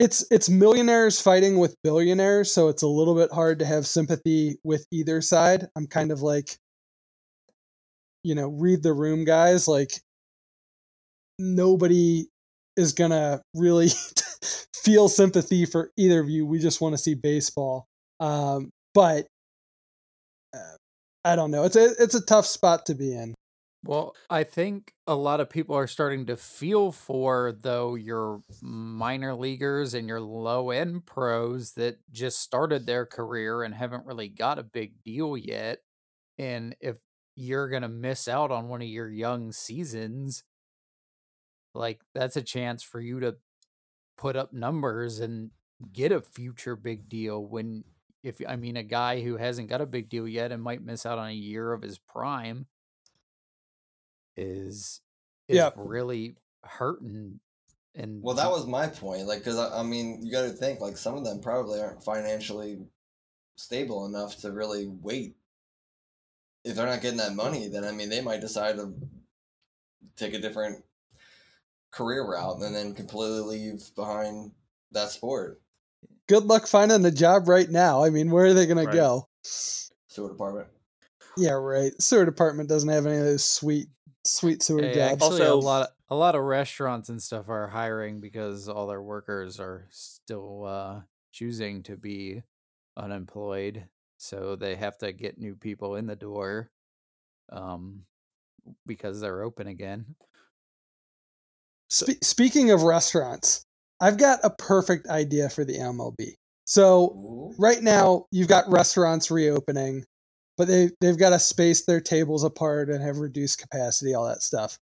it's 0.00 0.26
it's 0.32 0.50
millionaires 0.50 1.20
fighting 1.20 1.58
with 1.58 1.76
billionaires, 1.84 2.52
so 2.52 2.68
it's 2.68 2.82
a 2.82 2.88
little 2.88 3.14
bit 3.14 3.30
hard 3.30 3.60
to 3.60 3.64
have 3.64 3.86
sympathy 3.86 4.58
with 4.64 4.84
either 4.90 5.20
side. 5.20 5.68
I'm 5.76 5.86
kind 5.86 6.10
of 6.10 6.20
like, 6.20 6.58
you 8.24 8.34
know, 8.34 8.48
read 8.48 8.82
the 8.82 8.92
room, 8.92 9.24
guys. 9.24 9.68
Like 9.68 9.92
nobody 11.38 12.26
is 12.76 12.92
gonna 12.92 13.40
really 13.54 13.90
feel 14.74 15.08
sympathy 15.08 15.66
for 15.66 15.92
either 15.96 16.18
of 16.18 16.28
you. 16.28 16.44
We 16.44 16.58
just 16.58 16.80
want 16.80 16.94
to 16.94 16.98
see 16.98 17.14
baseball. 17.14 17.86
Um, 18.18 18.70
but 18.94 19.28
I 21.24 21.36
don't 21.36 21.50
know. 21.50 21.64
It's 21.64 21.76
a 21.76 21.92
it's 21.98 22.14
a 22.14 22.24
tough 22.24 22.46
spot 22.46 22.86
to 22.86 22.94
be 22.94 23.14
in. 23.14 23.34
Well, 23.84 24.14
I 24.30 24.44
think 24.44 24.94
a 25.06 25.14
lot 25.14 25.40
of 25.40 25.50
people 25.50 25.76
are 25.76 25.86
starting 25.86 26.26
to 26.26 26.36
feel 26.36 26.90
for 26.90 27.52
though 27.52 27.96
your 27.96 28.42
minor 28.62 29.34
leaguers 29.34 29.92
and 29.92 30.08
your 30.08 30.20
low 30.20 30.70
end 30.70 31.04
pros 31.06 31.72
that 31.72 31.98
just 32.10 32.40
started 32.40 32.86
their 32.86 33.04
career 33.04 33.62
and 33.62 33.74
haven't 33.74 34.06
really 34.06 34.28
got 34.28 34.58
a 34.58 34.62
big 34.62 35.02
deal 35.04 35.36
yet. 35.36 35.80
And 36.38 36.74
if 36.80 36.96
you're 37.36 37.68
going 37.68 37.82
to 37.82 37.88
miss 37.88 38.26
out 38.26 38.50
on 38.50 38.68
one 38.68 38.80
of 38.80 38.88
your 38.88 39.10
young 39.10 39.52
seasons, 39.52 40.44
like 41.74 42.00
that's 42.14 42.36
a 42.36 42.42
chance 42.42 42.82
for 42.82 43.00
you 43.00 43.20
to 43.20 43.36
put 44.16 44.36
up 44.36 44.52
numbers 44.52 45.20
and 45.20 45.50
get 45.92 46.12
a 46.12 46.20
future 46.22 46.76
big 46.76 47.08
deal 47.08 47.44
when 47.44 47.84
if 48.24 48.40
I 48.48 48.56
mean 48.56 48.76
a 48.76 48.82
guy 48.82 49.22
who 49.22 49.36
hasn't 49.36 49.68
got 49.68 49.80
a 49.82 49.86
big 49.86 50.08
deal 50.08 50.26
yet 50.28 50.52
and 50.52 50.62
might 50.62 50.82
miss 50.82 51.06
out 51.06 51.18
on 51.18 51.28
a 51.30 51.32
year 51.34 51.72
of 51.72 51.82
his 51.82 51.98
prime 51.98 52.66
is 54.36 55.00
is 55.48 55.56
Yeah. 55.56 55.70
really 55.74 56.36
hurting 56.64 57.40
and 57.94 58.22
Well, 58.22 58.34
that 58.36 58.50
was 58.50 58.66
my 58.66 58.88
point. 58.88 59.26
Like, 59.26 59.38
because 59.40 59.58
I, 59.58 59.80
I 59.80 59.82
mean, 59.82 60.24
you 60.24 60.32
got 60.32 60.42
to 60.42 60.50
think 60.50 60.80
like 60.80 60.96
some 60.96 61.16
of 61.16 61.24
them 61.24 61.40
probably 61.40 61.80
aren't 61.80 62.02
financially 62.02 62.88
stable 63.56 64.06
enough 64.06 64.38
to 64.38 64.52
really 64.52 64.86
wait. 64.88 65.36
If 66.64 66.74
they're 66.74 66.86
not 66.86 67.00
getting 67.00 67.18
that 67.18 67.34
money, 67.36 67.68
then 67.68 67.84
I 67.84 67.92
mean, 67.92 68.08
they 68.08 68.20
might 68.20 68.40
decide 68.40 68.76
to 68.76 68.92
take 70.16 70.34
a 70.34 70.40
different 70.40 70.84
career 71.90 72.24
route 72.26 72.60
and 72.60 72.74
then 72.74 72.94
completely 72.94 73.40
leave 73.58 73.94
behind 73.94 74.52
that 74.90 75.10
sport. 75.10 75.62
Good 76.28 76.44
luck 76.44 76.66
finding 76.66 77.04
a 77.04 77.10
job 77.10 77.48
right 77.48 77.68
now. 77.70 78.02
I 78.02 78.10
mean, 78.10 78.30
where 78.30 78.46
are 78.46 78.54
they 78.54 78.66
gonna 78.66 78.84
Right. 78.84 78.94
go? 78.94 79.28
Sewer 79.42 80.28
department. 80.30 80.68
Yeah, 81.36 81.52
right. 81.52 81.92
Sewer 82.00 82.24
department 82.24 82.68
doesn't 82.68 82.88
have 82.88 83.06
any 83.06 83.18
of 83.18 83.24
those 83.24 83.44
sweet, 83.44 83.88
sweet 84.24 84.62
sewer 84.62 84.80
Hey, 84.80 84.94
jobs. 84.94 85.22
actually 85.22 85.40
a 85.42 85.52
Also- 85.54 85.60
lot 85.66 85.88
of, 85.88 85.94
a 86.10 86.14
lot 86.16 86.34
of 86.34 86.42
restaurants 86.44 87.08
and 87.08 87.22
stuff 87.22 87.48
are 87.48 87.66
hiring 87.68 88.20
because 88.20 88.68
all 88.68 88.86
their 88.86 89.02
workers 89.02 89.58
are 89.60 89.86
still 89.90 90.64
uh 90.64 91.02
choosing 91.32 91.82
to 91.82 91.96
be 91.96 92.42
unemployed 92.96 93.88
so 94.18 94.54
they 94.54 94.76
have 94.76 94.96
to 94.98 95.12
get 95.12 95.36
new 95.38 95.56
people 95.56 95.96
in 95.96 96.06
the 96.06 96.14
door 96.14 96.70
um 97.50 98.06
because 98.86 99.20
they're 99.20 99.42
open 99.42 99.66
again 99.66 100.14
Spe- 101.90 102.22
speaking 102.22 102.70
of 102.70 102.82
restaurants, 102.82 103.66
I've 104.04 104.18
got 104.18 104.40
a 104.44 104.50
perfect 104.50 105.08
idea 105.08 105.48
for 105.48 105.64
the 105.64 105.78
MLB. 105.78 106.34
So 106.66 107.54
right 107.58 107.82
now 107.82 108.26
you've 108.30 108.48
got 108.48 108.70
restaurants 108.70 109.30
reopening, 109.30 110.04
but 110.58 110.68
they 110.68 110.90
they've 111.00 111.18
got 111.18 111.30
to 111.30 111.38
space 111.38 111.86
their 111.86 112.02
tables 112.02 112.44
apart 112.44 112.90
and 112.90 113.02
have 113.02 113.16
reduced 113.16 113.60
capacity, 113.60 114.12
all 114.12 114.26
that 114.26 114.42
stuff. 114.42 114.76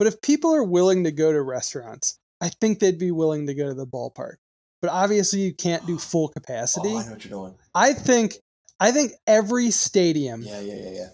But 0.00 0.08
if 0.08 0.20
people 0.22 0.52
are 0.52 0.64
willing 0.64 1.04
to 1.04 1.12
go 1.12 1.32
to 1.32 1.40
restaurants, 1.40 2.18
I 2.40 2.48
think 2.48 2.80
they'd 2.80 2.98
be 2.98 3.12
willing 3.12 3.46
to 3.46 3.54
go 3.54 3.68
to 3.68 3.74
the 3.74 3.86
ballpark. 3.86 4.34
But 4.82 4.90
obviously 4.90 5.38
you 5.40 5.54
can't 5.54 5.86
do 5.86 5.96
full 6.10 6.28
capacity. 6.28 6.88
Oh, 6.94 6.98
I 6.98 7.04
know 7.04 7.12
what 7.12 7.24
you're 7.24 7.30
doing. 7.30 7.54
I 7.76 7.92
think 7.92 8.38
I 8.80 8.90
think 8.90 9.12
every 9.28 9.70
stadium 9.70 10.42
Yeah, 10.42 10.58
yeah, 10.58 10.74
yeah, 10.74 10.90
yeah. 10.90 11.08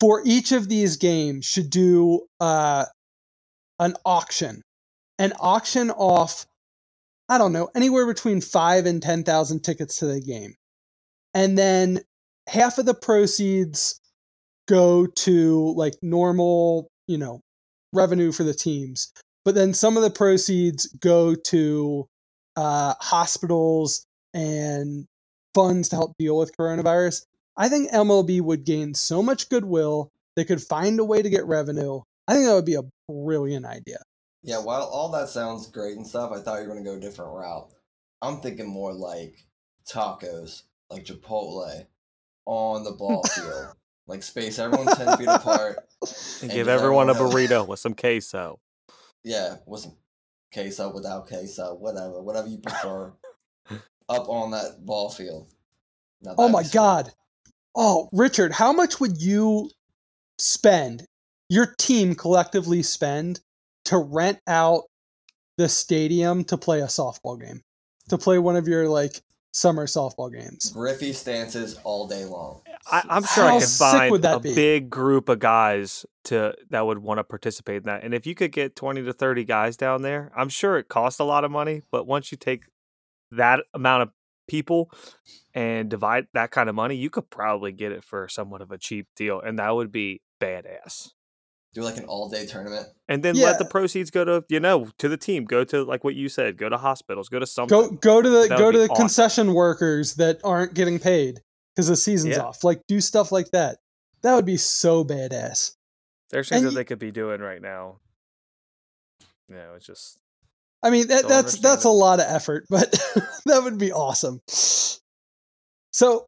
for 0.00 0.22
each 0.24 0.52
of 0.52 0.68
these 0.68 0.96
games 0.96 1.44
should 1.44 1.70
do 1.70 2.26
uh, 2.38 2.84
an 3.80 3.96
auction, 4.04 4.62
an 5.18 5.32
auction 5.40 5.90
off. 5.90 6.46
I 7.28 7.38
don't 7.38 7.52
know 7.52 7.70
anywhere 7.74 8.06
between 8.06 8.40
five 8.40 8.86
and 8.86 9.02
ten 9.02 9.24
thousand 9.24 9.60
tickets 9.60 9.96
to 9.96 10.06
the 10.06 10.20
game, 10.20 10.54
and 11.32 11.56
then 11.56 12.00
half 12.48 12.78
of 12.78 12.86
the 12.86 12.94
proceeds 12.94 14.00
go 14.68 15.06
to 15.06 15.74
like 15.76 15.94
normal, 16.02 16.88
you 17.06 17.18
know, 17.18 17.40
revenue 17.92 18.32
for 18.32 18.44
the 18.44 18.54
teams, 18.54 19.12
but 19.44 19.54
then 19.54 19.74
some 19.74 19.96
of 19.96 20.02
the 20.02 20.10
proceeds 20.10 20.86
go 21.00 21.34
to 21.34 22.06
uh, 22.56 22.94
hospitals 23.00 24.06
and 24.32 25.06
funds 25.54 25.88
to 25.90 25.96
help 25.96 26.12
deal 26.18 26.36
with 26.36 26.56
coronavirus. 26.56 27.24
I 27.56 27.68
think 27.68 27.90
MLB 27.90 28.40
would 28.40 28.64
gain 28.64 28.94
so 28.94 29.22
much 29.22 29.48
goodwill. 29.48 30.10
They 30.36 30.44
could 30.44 30.62
find 30.62 30.98
a 30.98 31.04
way 31.04 31.22
to 31.22 31.30
get 31.30 31.46
revenue. 31.46 32.00
I 32.26 32.34
think 32.34 32.46
that 32.46 32.54
would 32.54 32.64
be 32.64 32.74
a 32.74 32.82
brilliant 33.08 33.66
idea. 33.66 33.98
Yeah, 34.44 34.58
while 34.58 34.82
all 34.82 35.08
that 35.12 35.30
sounds 35.30 35.68
great 35.68 35.96
and 35.96 36.06
stuff, 36.06 36.30
I 36.30 36.38
thought 36.38 36.60
you 36.60 36.68
were 36.68 36.74
going 36.74 36.84
to 36.84 36.90
go 36.90 36.96
a 36.98 37.00
different 37.00 37.32
route. 37.32 37.70
I'm 38.20 38.40
thinking 38.40 38.68
more 38.68 38.92
like 38.92 39.38
tacos, 39.90 40.64
like 40.90 41.06
Chipotle 41.06 41.86
on 42.44 42.84
the 42.84 42.92
ball 42.92 43.22
field. 43.24 43.74
Like 44.06 44.22
space 44.22 44.58
everyone 44.58 44.94
ten 44.96 45.16
feet 45.16 45.28
apart. 45.28 45.78
And 46.42 46.42
And 46.42 46.52
give 46.52 46.68
everyone 46.68 47.08
a 47.08 47.14
burrito 47.14 47.66
with 47.66 47.78
some 47.78 47.94
queso. 47.94 48.60
Yeah, 49.22 49.56
with 49.64 49.80
some 49.80 49.96
queso, 50.52 50.92
without 50.92 51.26
queso, 51.26 51.74
whatever, 51.74 52.20
whatever 52.20 52.46
you 52.46 52.58
prefer. 52.58 53.14
up 54.10 54.28
on 54.28 54.50
that 54.50 54.84
ball 54.84 55.08
field. 55.08 55.48
Now 56.20 56.34
Oh 56.36 56.50
my 56.50 56.64
god. 56.64 57.12
Oh, 57.74 58.10
Richard, 58.12 58.52
how 58.52 58.74
much 58.74 59.00
would 59.00 59.22
you 59.22 59.70
spend, 60.38 61.06
your 61.48 61.74
team 61.78 62.14
collectively 62.14 62.82
spend 62.82 63.40
to 63.86 63.98
rent 63.98 64.38
out 64.46 64.84
the 65.56 65.68
stadium 65.68 66.44
to 66.44 66.56
play 66.56 66.80
a 66.80 66.86
softball 66.86 67.40
game? 67.40 67.62
To 68.08 68.18
play 68.18 68.38
one 68.38 68.56
of 68.56 68.68
your 68.68 68.88
like 68.88 69.22
summer 69.52 69.86
softball 69.86 70.32
games. 70.32 70.72
Griffey 70.72 71.12
stances 71.12 71.78
all 71.84 72.06
day 72.06 72.24
long. 72.24 72.60
I, 72.90 73.02
I'm 73.08 73.22
sure 73.24 73.44
How 73.44 73.56
I 73.56 73.60
could 73.60 73.68
find 73.68 74.24
a 74.24 74.40
be? 74.40 74.54
big 74.54 74.90
group 74.90 75.28
of 75.28 75.38
guys 75.38 76.04
to 76.24 76.54
that 76.70 76.84
would 76.84 76.98
want 76.98 77.18
to 77.18 77.24
participate 77.24 77.78
in 77.78 77.82
that. 77.84 78.04
And 78.04 78.12
if 78.12 78.26
you 78.26 78.34
could 78.34 78.52
get 78.52 78.76
20 78.76 79.02
to 79.04 79.12
30 79.12 79.44
guys 79.44 79.76
down 79.76 80.02
there, 80.02 80.32
I'm 80.36 80.48
sure 80.48 80.76
it 80.76 80.88
costs 80.88 81.20
a 81.20 81.24
lot 81.24 81.44
of 81.44 81.50
money. 81.50 81.82
But 81.90 82.06
once 82.06 82.30
you 82.30 82.36
take 82.36 82.64
that 83.30 83.60
amount 83.72 84.02
of 84.02 84.08
people 84.48 84.90
and 85.54 85.88
divide 85.88 86.26
that 86.34 86.50
kind 86.50 86.68
of 86.68 86.74
money, 86.74 86.96
you 86.96 87.08
could 87.08 87.30
probably 87.30 87.72
get 87.72 87.92
it 87.92 88.04
for 88.04 88.28
somewhat 88.28 88.60
of 88.60 88.70
a 88.70 88.76
cheap 88.78 89.06
deal. 89.16 89.40
And 89.40 89.58
that 89.58 89.74
would 89.74 89.92
be 89.92 90.20
badass. 90.40 91.12
Do 91.74 91.82
like 91.82 91.96
an 91.96 92.04
all 92.04 92.28
day 92.28 92.46
tournament. 92.46 92.86
And 93.08 93.22
then 93.22 93.34
Yeah. 93.36 93.46
let 93.46 93.58
the 93.58 93.64
proceeds 93.64 94.10
go 94.10 94.24
to, 94.24 94.44
you 94.48 94.60
know, 94.60 94.88
to 94.98 95.08
the 95.08 95.16
team, 95.16 95.44
go 95.44 95.64
to 95.64 95.82
like 95.84 96.04
what 96.04 96.14
you 96.14 96.28
said, 96.28 96.56
go 96.56 96.68
to 96.68 96.78
hospitals, 96.78 97.28
go 97.28 97.38
to 97.40 97.46
something. 97.46 97.76
Go 97.76 97.90
go 97.90 98.22
to 98.22 98.28
the 98.30 98.46
That 98.48 98.58
go 98.58 98.70
to 98.70 98.78
the 98.78 98.84
awesome. 98.88 99.02
concession 99.02 99.54
workers 99.54 100.14
that 100.14 100.40
aren't 100.44 100.74
getting 100.74 100.98
paid 101.00 101.40
because 101.74 101.88
the 101.88 101.96
season's 101.96 102.36
Yeah. 102.36 102.44
off. 102.44 102.62
Like 102.64 102.80
do 102.86 103.00
stuff 103.00 103.32
like 103.32 103.50
that. 103.50 103.78
That 104.22 104.34
would 104.36 104.46
be 104.46 104.56
so 104.56 105.04
badass. 105.04 105.72
There's 106.30 106.48
things 106.48 106.60
and 106.62 106.68
that 106.68 106.70
y- 106.70 106.74
they 106.76 106.84
could 106.84 106.98
be 107.00 107.10
doing 107.10 107.40
right 107.40 107.60
now. 107.60 107.98
You 109.48 109.56
know, 109.56 109.74
it's 109.76 109.86
just 109.86 110.16
I 110.82 110.90
mean, 110.90 111.08
that, 111.08 111.26
that's 111.28 111.58
that's 111.58 111.84
it. 111.84 111.88
a 111.88 111.90
lot 111.90 112.20
of 112.20 112.26
effort, 112.28 112.66
but 112.70 112.90
that 113.46 113.62
would 113.64 113.78
be 113.78 113.90
awesome. 113.92 114.40
So, 115.92 116.26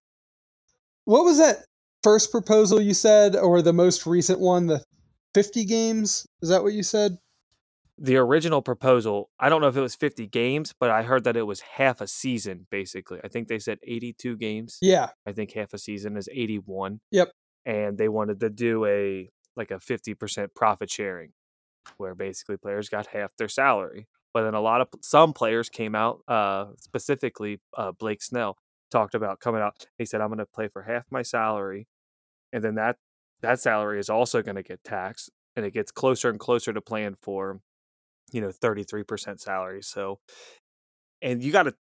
what 1.05 1.25
was 1.25 1.39
that 1.39 1.65
first 2.03 2.31
proposal 2.31 2.81
you 2.81 2.95
said, 2.95 3.37
or 3.37 3.63
the 3.63 3.73
most 3.73 4.07
recent 4.07 4.41
one? 4.41 4.67
The 4.67 4.83
fifty 5.37 5.65
games? 5.65 6.27
Is 6.41 6.49
that 6.49 6.63
what 6.63 6.73
you 6.73 6.83
said? 6.83 7.19
the 7.99 8.17
original 8.17 8.61
proposal, 8.61 9.31
I 9.41 9.49
don't 9.49 9.61
know 9.61 9.69
if 9.69 9.77
it 9.77 9.81
was 9.81 9.95
50 9.95 10.27
games, 10.27 10.75
but 10.79 10.91
I 10.91 11.03
heard 11.03 11.25
that 11.25 11.37
it 11.37 11.45
was 11.45 11.61
half 11.61 12.01
a 12.01 12.07
season, 12.07 12.67
basically. 12.71 13.21
I 13.25 13.29
think 13.29 13.49
they 13.49 13.59
said 13.59 13.79
82 13.83 14.37
games. 14.37 14.79
Yeah, 14.83 15.11
I 15.27 15.33
think 15.33 15.53
half 15.53 15.73
a 15.73 15.79
season 15.79 16.17
is 16.17 16.29
81. 16.31 17.01
Yep. 17.11 17.33
And 17.65 17.97
they 17.97 18.09
wanted 18.09 18.41
to 18.41 18.51
do 18.51 18.85
a 18.85 19.31
like 19.57 19.71
a 19.71 19.77
50% 19.77 20.49
profit 20.55 20.91
sharing 20.91 21.33
where 21.97 22.15
basically 22.15 22.59
players 22.59 22.91
got 22.91 23.07
half 23.09 23.35
their 23.37 23.49
salary. 23.49 24.07
But 24.35 24.43
then 24.43 24.55
a 24.55 24.61
lot 24.61 24.83
of 24.83 24.89
some 25.01 25.33
players 25.33 25.71
came 25.71 25.95
out, 25.95 26.21
uh, 26.29 26.67
specifically 26.79 27.61
uh, 27.77 27.93
Blake 27.93 28.23
Snell 28.23 28.59
talked 28.91 29.15
about 29.15 29.41
coming 29.41 29.63
out. 29.63 29.87
He 29.97 30.05
said, 30.05 30.21
I'm 30.21 30.29
going 30.29 30.39
to 30.39 30.47
play 30.47 30.69
for 30.69 30.83
half 30.83 31.07
my 31.11 31.23
salary. 31.23 31.89
And 32.53 32.63
then 32.63 32.75
that 32.75 32.97
that 33.43 33.61
salary 33.61 33.99
is 33.99 34.09
also 34.11 34.43
going 34.43 34.57
to 34.57 34.63
get 34.63 34.83
taxed 34.85 35.31
and 35.55 35.65
it 35.67 35.73
gets 35.73 35.91
closer 35.91 36.29
and 36.31 36.39
closer 36.41 36.73
to 36.73 36.81
playing 36.81 37.15
for 37.21 37.61
you 38.33 38.41
know 38.41 38.49
33% 38.51 39.41
salary 39.41 39.83
so 39.83 40.19
and 41.23 41.43
you 41.43 41.53
got 41.53 41.65
to 41.65 41.75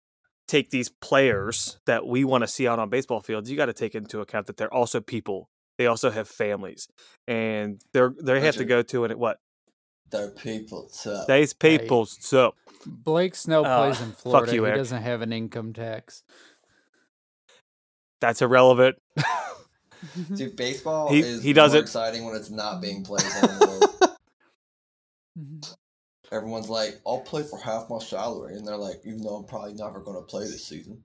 take 0.49 0.71
these 0.71 0.89
players 0.89 1.79
that 1.87 2.07
we 2.07 2.25
want 2.25 2.43
to 2.43 2.49
see 2.49 2.67
out 2.69 2.79
on 2.79 2.89
baseball 2.91 3.21
fields 3.21 3.51
you 3.51 3.57
got 3.57 3.67
to 3.67 3.73
take 3.73 3.95
into 3.95 4.21
account 4.21 4.47
that 4.47 4.57
they're 4.57 4.73
also 4.73 5.01
people 5.01 5.49
they 5.79 5.87
also 5.87 6.11
have 6.11 6.29
families 6.29 6.89
and 7.29 7.81
they're 7.93 8.13
they 8.23 8.41
have 8.41 8.57
to 8.57 8.65
go 8.65 8.83
to 8.83 9.05
and 9.05 9.15
what 9.15 9.39
They're 10.11 10.29
people 10.31 10.91
too. 10.93 11.23
these 11.29 11.55
people 11.55 12.07
so 12.07 12.55
Blake 12.85 13.35
Snell 13.37 13.65
Uh, 13.65 13.79
plays 13.87 14.01
in 14.01 14.09
fuck 14.11 14.19
Florida. 14.19 14.55
you, 14.55 14.65
he 14.65 14.69
Eric. 14.71 14.79
doesn't 14.81 15.03
have 15.03 15.23
an 15.23 15.33
income 15.33 15.73
tax. 15.73 16.23
that's 18.21 18.43
irrelevant 18.43 18.97
Dude, 20.35 20.57
baseball 20.57 21.11
He- 21.11 21.21
is 21.21 21.43
he 21.43 21.53
does 21.53 21.73
more 21.73 21.79
it- 21.79 21.83
exciting 21.83 22.25
when 22.25 22.35
it's 22.37 22.51
not 22.51 22.81
being 22.81 23.05
played. 23.05 23.23
than 23.41 23.51
it 23.51 23.63
is. 25.37 25.77
Everyone's 26.33 26.69
like, 26.71 27.01
"I'll 27.07 27.21
play 27.21 27.43
for 27.43 27.59
half 27.59 27.91
my 27.91 27.99
salary," 27.99 28.55
and 28.57 28.67
they're 28.67 28.77
like, 28.77 29.01
"Even 29.05 29.23
though 29.23 29.37
I'm 29.37 29.45
probably 29.45 29.75
never 29.75 30.01
going 30.01 30.17
to 30.17 30.23
play 30.27 30.45
this 30.45 30.67
season." 30.67 31.05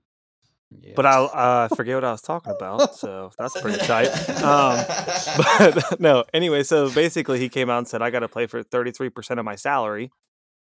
Yeah. 0.82 0.92
but 0.96 1.06
i'll 1.06 1.30
uh 1.32 1.68
forget 1.68 1.94
what 1.94 2.04
i 2.04 2.12
was 2.12 2.20
talking 2.20 2.52
about 2.54 2.94
so 2.94 3.30
that's 3.38 3.58
pretty 3.58 3.78
tight 3.78 4.08
um 4.42 4.84
but 5.38 5.98
no 5.98 6.24
anyway 6.34 6.62
so 6.62 6.90
basically 6.90 7.38
he 7.38 7.48
came 7.48 7.70
out 7.70 7.78
and 7.78 7.88
said 7.88 8.02
i 8.02 8.10
got 8.10 8.18
to 8.18 8.28
play 8.28 8.46
for 8.46 8.62
33% 8.62 9.38
of 9.38 9.46
my 9.46 9.54
salary 9.54 10.10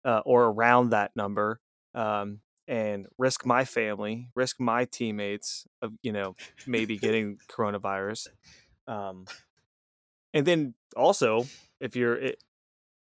uh, 0.07 0.23
or 0.25 0.45
around 0.47 0.93
that 0.93 1.11
number 1.15 1.61
um, 1.95 2.39
and 2.73 3.07
risk 3.19 3.45
my 3.45 3.65
family 3.67 4.29
risk 4.35 4.59
my 4.59 4.87
teammates 4.87 5.67
of 5.83 5.93
you 6.03 6.11
know 6.11 6.35
maybe 6.67 6.97
getting 6.97 7.37
coronavirus 7.49 8.29
um, 8.89 9.27
and 10.33 10.47
then 10.47 10.73
also 10.97 11.45
if 11.81 11.95
you're 11.95 12.15
it, 12.15 12.43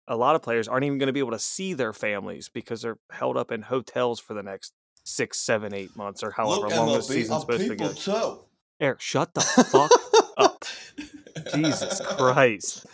a 0.07 0.17
lot 0.17 0.37
of 0.37 0.43
players 0.43 0.69
aren't 0.69 0.85
even 0.85 0.99
going 0.99 1.09
to 1.09 1.13
be 1.13 1.19
able 1.19 1.33
to 1.33 1.39
see 1.39 1.75
their 1.75 1.93
families 1.93 2.49
because 2.49 2.83
they're 2.83 2.99
held 3.11 3.37
up 3.37 3.51
in 3.51 3.63
hotels 3.63 4.21
for 4.21 4.35
the 4.35 4.43
next 4.43 4.73
six 5.03 5.37
seven 5.39 5.75
eight 5.75 5.97
months 5.97 6.23
or 6.23 6.31
however 6.31 6.69
Look, 6.69 6.77
long 6.77 6.93
the 6.95 7.03
season's 7.03 7.31
I'm 7.33 7.41
supposed 7.41 7.67
to 7.67 7.75
go 7.77 7.93
too. 7.93 8.39
eric 8.81 9.01
shut 9.01 9.35
the 9.35 9.41
fuck 9.41 9.91
up 10.37 10.65
jesus 11.55 12.01
christ 12.17 12.87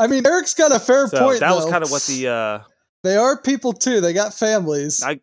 I 0.00 0.06
mean, 0.06 0.26
Eric's 0.26 0.54
got 0.54 0.74
a 0.74 0.78
fair 0.78 1.08
so 1.08 1.26
point. 1.26 1.40
that 1.40 1.54
was 1.54 1.66
kind 1.66 1.84
of 1.84 1.90
what 1.90 2.02
the 2.04 2.28
uh 2.28 2.60
They 3.02 3.18
are 3.18 3.38
people 3.42 3.74
too. 3.74 4.00
They 4.00 4.14
got 4.14 4.32
families. 4.32 5.02
I, 5.02 5.20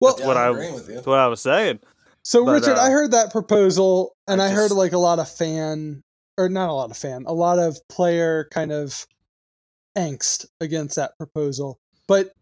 well, 0.00 0.14
that's 0.14 0.26
what 0.26 0.36
I'm 0.36 0.56
I- 0.56 0.72
with 0.72 0.88
you. 0.88 0.94
that's 0.94 1.06
what 1.06 1.18
i 1.18 1.26
was 1.26 1.40
saying 1.40 1.80
So 2.22 2.44
But, 2.44 2.52
Richard, 2.62 2.76
uh, 2.76 2.82
I 2.82 2.90
heard 2.90 3.12
that 3.12 3.32
proposal 3.32 4.16
and 4.28 4.40
I 4.42 4.46
I, 4.46 4.50
heard 4.50 4.70
like 4.72 4.92
a 4.92 4.98
lot 4.98 5.18
of 5.18 5.28
fan 5.28 6.02
or 6.38 6.48
not 6.48 6.70
a 6.70 6.72
lot 6.72 6.90
of 6.90 6.96
fan, 6.96 7.24
a 7.26 7.32
lot 7.32 7.58
of 7.58 7.76
player 7.88 8.48
kind 8.50 8.72
of 8.72 9.06
angst 9.96 10.46
against 10.60 10.96
that 10.96 11.16
proposal. 11.18 11.78
But 12.08 12.32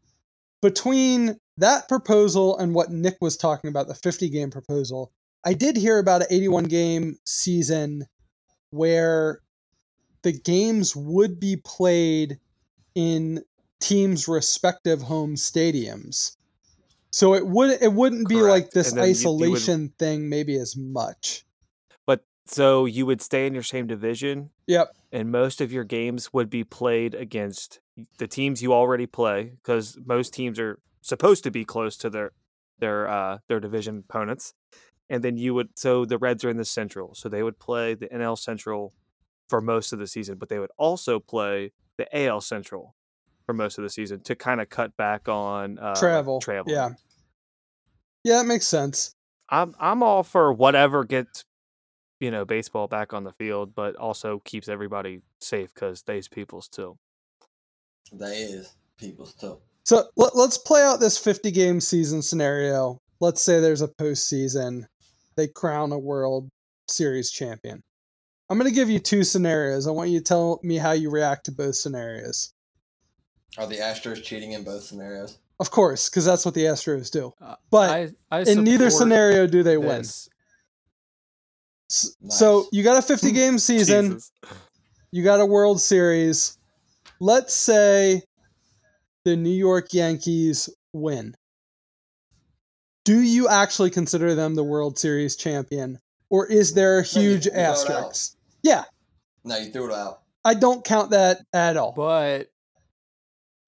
between 0.62 1.36
that 1.56 1.88
proposal 1.88 2.56
and 2.58 2.74
what 2.74 2.90
Nick 2.90 3.16
was 3.20 3.36
talking 3.36 3.68
about, 3.68 3.88
the 3.88 3.94
50 3.94 4.28
game 4.28 4.50
proposal, 4.50 5.12
I 5.44 5.54
did 5.54 5.76
hear 5.76 5.98
about 5.98 6.22
an 6.22 6.28
81 6.30 6.64
game 6.64 7.16
season 7.24 8.06
where 8.70 9.40
the 10.22 10.32
games 10.32 10.94
would 10.94 11.38
be 11.40 11.56
played 11.56 12.38
in 12.94 13.42
teams' 13.80 14.28
respective 14.28 15.02
home 15.02 15.36
stadiums. 15.36 16.36
So 17.10 17.34
it 17.34 17.46
would 17.46 17.80
it 17.82 17.92
wouldn't 17.92 18.28
be 18.28 18.36
like 18.36 18.70
this 18.70 18.92
then 18.92 19.04
you- 19.08 19.14
you 19.14 19.30
would- 19.50 19.56
isolation 19.56 19.88
thing 19.98 20.28
maybe 20.28 20.56
as 20.58 20.76
much. 20.76 21.44
but 22.06 22.24
so 22.46 22.84
you 22.86 23.06
would 23.06 23.20
stay 23.22 23.46
in 23.46 23.54
your 23.54 23.62
same 23.62 23.86
division 23.86 24.50
Yep. 24.66 24.94
and 25.12 25.30
most 25.32 25.60
of 25.60 25.72
your 25.72 25.84
games 25.84 26.32
would 26.32 26.50
be 26.50 26.64
played 26.64 27.14
against 27.14 27.80
the 28.18 28.26
teams 28.28 28.62
you 28.62 28.72
already 28.72 29.06
play 29.06 29.52
because 29.56 29.98
most 30.04 30.32
teams 30.34 30.58
are 30.58 30.78
supposed 31.02 31.42
to 31.44 31.50
be 31.50 31.64
close 31.64 31.96
to 31.98 32.10
their 32.10 32.32
their 32.78 33.08
uh 33.08 33.38
their 33.48 33.58
division 33.60 34.04
opponents 34.08 34.54
and 35.10 35.24
then 35.24 35.36
you 35.36 35.54
would 35.54 35.70
so 35.78 36.04
the 36.04 36.18
reds 36.18 36.44
are 36.44 36.50
in 36.50 36.56
the 36.58 36.64
central 36.64 37.14
so 37.14 37.28
they 37.28 37.42
would 37.42 37.58
play 37.58 37.94
the 37.94 38.06
nl 38.08 38.38
central 38.38 38.92
for 39.48 39.60
most 39.60 39.92
of 39.92 39.98
the 39.98 40.06
season 40.06 40.36
but 40.38 40.48
they 40.48 40.58
would 40.58 40.70
also 40.76 41.18
play 41.18 41.72
the 41.96 42.06
al 42.16 42.40
central 42.40 42.94
for 43.48 43.54
most 43.54 43.78
of 43.78 43.82
the 43.82 43.88
season 43.88 44.20
to 44.20 44.36
kind 44.36 44.60
of 44.60 44.68
cut 44.68 44.94
back 44.98 45.26
on 45.26 45.78
uh, 45.78 45.94
travel. 45.94 46.38
travel 46.38 46.70
Yeah. 46.70 46.90
Yeah, 48.22 48.36
that 48.36 48.46
makes 48.46 48.66
sense. 48.66 49.14
I'm 49.48 49.74
I'm 49.80 50.02
all 50.02 50.22
for 50.22 50.52
whatever 50.52 51.02
gets 51.04 51.46
you 52.20 52.30
know 52.30 52.44
baseball 52.44 52.88
back 52.88 53.14
on 53.14 53.24
the 53.24 53.32
field, 53.32 53.74
but 53.74 53.96
also 53.96 54.42
keeps 54.44 54.68
everybody 54.68 55.22
safe 55.40 55.72
because 55.72 56.02
these 56.02 56.28
people's 56.28 56.68
too. 56.68 56.98
That 58.12 58.34
is 58.34 58.74
people's 58.98 59.32
too. 59.32 59.56
So 59.86 60.04
let, 60.16 60.36
let's 60.36 60.58
play 60.58 60.82
out 60.82 61.00
this 61.00 61.16
50 61.16 61.50
game 61.50 61.80
season 61.80 62.20
scenario. 62.20 62.98
Let's 63.18 63.42
say 63.42 63.60
there's 63.60 63.80
a 63.80 63.88
postseason. 63.88 64.84
They 65.38 65.48
crown 65.48 65.92
a 65.92 65.98
World 65.98 66.50
Series 66.86 67.30
champion. 67.30 67.80
I'm 68.50 68.58
going 68.58 68.68
to 68.70 68.74
give 68.74 68.90
you 68.90 68.98
two 68.98 69.24
scenarios. 69.24 69.86
I 69.86 69.90
want 69.92 70.10
you 70.10 70.18
to 70.18 70.24
tell 70.24 70.60
me 70.62 70.76
how 70.76 70.92
you 70.92 71.08
react 71.08 71.46
to 71.46 71.52
both 71.52 71.76
scenarios. 71.76 72.52
Are 73.56 73.66
the 73.66 73.76
Astros 73.76 74.22
cheating 74.22 74.52
in 74.52 74.62
both 74.64 74.82
scenarios? 74.82 75.38
Of 75.60 75.70
course, 75.70 76.08
because 76.08 76.24
that's 76.24 76.44
what 76.44 76.54
the 76.54 76.64
Astros 76.64 77.10
do. 77.10 77.32
Uh, 77.40 77.56
But 77.70 77.90
I, 77.90 78.08
I 78.30 78.40
in 78.42 78.62
neither 78.62 78.90
scenario 78.90 79.46
do 79.46 79.62
they 79.62 79.76
win. 79.78 79.98
this. 79.98 80.28
S- 81.90 82.14
So 82.28 82.66
you 82.70 82.82
got 82.84 82.98
a 82.98 83.02
50 83.02 83.32
game 83.32 83.58
season. 83.58 84.20
You 85.10 85.24
got 85.24 85.40
a 85.40 85.46
World 85.46 85.80
Series. 85.80 86.56
Let's 87.18 87.54
say 87.54 88.22
the 89.24 89.34
New 89.36 89.50
York 89.50 89.92
Yankees 89.92 90.68
win. 90.92 91.34
Do 93.04 93.20
you 93.20 93.48
actually 93.48 93.90
consider 93.90 94.34
them 94.34 94.54
the 94.54 94.62
World 94.62 94.98
Series 94.98 95.34
champion 95.34 95.98
or 96.30 96.46
is 96.46 96.74
there 96.74 96.98
a 96.98 97.02
No, 97.14 97.20
you- 97.20 97.30
huge 97.30 97.46
you 97.46 97.50
throw 97.52 97.60
it 97.60 97.66
out. 97.66 97.70
asterisk? 97.78 98.36
Yeah, 98.62 98.84
No, 99.44 99.56
you 99.56 99.70
threw 99.72 99.90
it 99.90 99.94
out. 99.94 100.20
I 100.44 100.54
don't 100.54 100.84
count 100.84 101.10
that 101.10 101.40
at 101.52 101.76
all. 101.76 101.92
But 101.92 102.48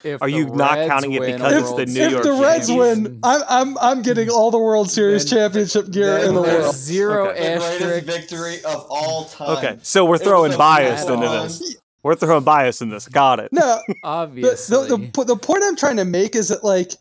if 0.05 0.23
Are 0.23 0.29
the 0.31 0.37
you 0.37 0.47
not 0.51 0.77
Reds 0.77 0.89
counting 0.89 1.13
it 1.13 1.21
because 1.23 1.53
it's 1.53 1.69
the 1.71 1.75
World 1.77 1.89
New 1.89 2.03
if 2.03 2.11
York 2.13 2.23
the 2.25 2.33
Reds 2.33 2.69
Yankees. 2.69 3.03
win, 3.05 3.21
I'm 3.23 3.43
I'm 3.49 3.79
I'm 3.79 4.03
getting 4.03 4.31
all 4.31 4.51
the 4.51 4.59
World 4.59 4.91
Series 4.91 5.25
Then- 5.29 5.39
championship 5.39 5.91
gear 5.91 6.07
then 6.19 6.29
in 6.29 6.35
the 6.35 6.43
world. 6.43 6.75
zero 6.75 7.29
Okay. 7.31 7.39
The 7.55 7.59
greatest 7.59 7.83
asterisk. 7.83 8.07
victory 8.07 8.57
of 8.65 8.87
all 8.89 9.25
time. 9.27 9.57
Okay, 9.59 9.79
so 9.83 10.05
we're 10.05 10.19
throwing 10.19 10.57
bias 10.57 11.03
into 11.03 11.13
run. 11.15 11.47
this. 11.49 11.77
We're 12.03 12.15
throwing 12.15 12.45
bias 12.45 12.81
in 12.81 12.89
this. 12.89 13.07
Got 13.09 13.41
it. 13.41 13.53
No, 13.53 13.79
Obviously, 14.05 14.89
the, 14.89 14.97
the, 14.97 15.09
po- 15.13 15.25
the 15.25 15.37
point 15.37 15.63
I'm 15.65 15.77
trying 15.77 15.97
to 15.99 16.07
make 16.07 16.35
is 16.35 16.49
that, 16.49 16.65
like, 16.65 16.93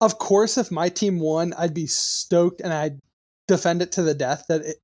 of 0.00 0.18
course, 0.18 0.58
if 0.58 0.72
my 0.72 0.88
team 0.88 1.20
won, 1.20 1.52
I'd 1.56 1.72
be 1.72 1.86
stoked 1.86 2.60
and 2.60 2.72
I'd 2.72 2.98
defend 3.46 3.80
it 3.80 3.92
to 3.92 4.02
the 4.02 4.12
death 4.12 4.46
that 4.48 4.62
it, 4.62 4.76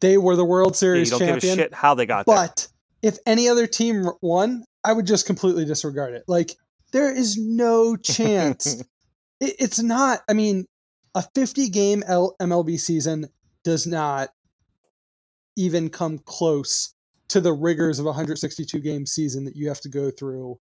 they 0.00 0.18
were 0.18 0.36
the 0.36 0.44
World 0.44 0.68
Yeah, 0.80 0.94
you 0.98 1.04
Series 1.04 1.10
don't 1.10 1.18
give 1.18 1.36
a 1.38 1.40
shit 1.40 1.74
how 1.74 1.94
they 1.94 2.06
got 2.06 2.26
there. 2.26 2.36
But 3.02 3.14
if 3.14 3.18
any 3.26 3.48
other 3.48 3.66
team 3.66 4.06
won, 4.22 4.64
I 4.84 4.92
would 4.92 5.06
just 5.06 5.26
completely 5.26 5.64
disregard 5.64 6.14
it. 6.14 6.24
Like, 6.26 6.54
there 6.92 7.14
is 7.14 7.36
no 7.36 7.96
chance. 7.96 8.66
it, 9.40 9.56
it's 9.58 9.82
not, 9.82 10.20
I 10.28 10.32
mean, 10.32 10.66
a 11.14 11.24
50 11.34 11.68
game 11.70 12.02
L- 12.06 12.36
MLB 12.40 12.78
season 12.78 13.28
does 13.64 13.86
not 13.86 14.30
even 15.56 15.90
come 15.90 16.18
close 16.18 16.94
to 17.28 17.40
the 17.40 17.52
rigors 17.52 17.98
of 17.98 18.06
a 18.06 18.08
162 18.08 18.78
game 18.80 19.06
season 19.06 19.44
that 19.44 19.56
you 19.56 19.68
have 19.68 19.80
to 19.80 19.88
go 19.88 20.10
through 20.10 20.58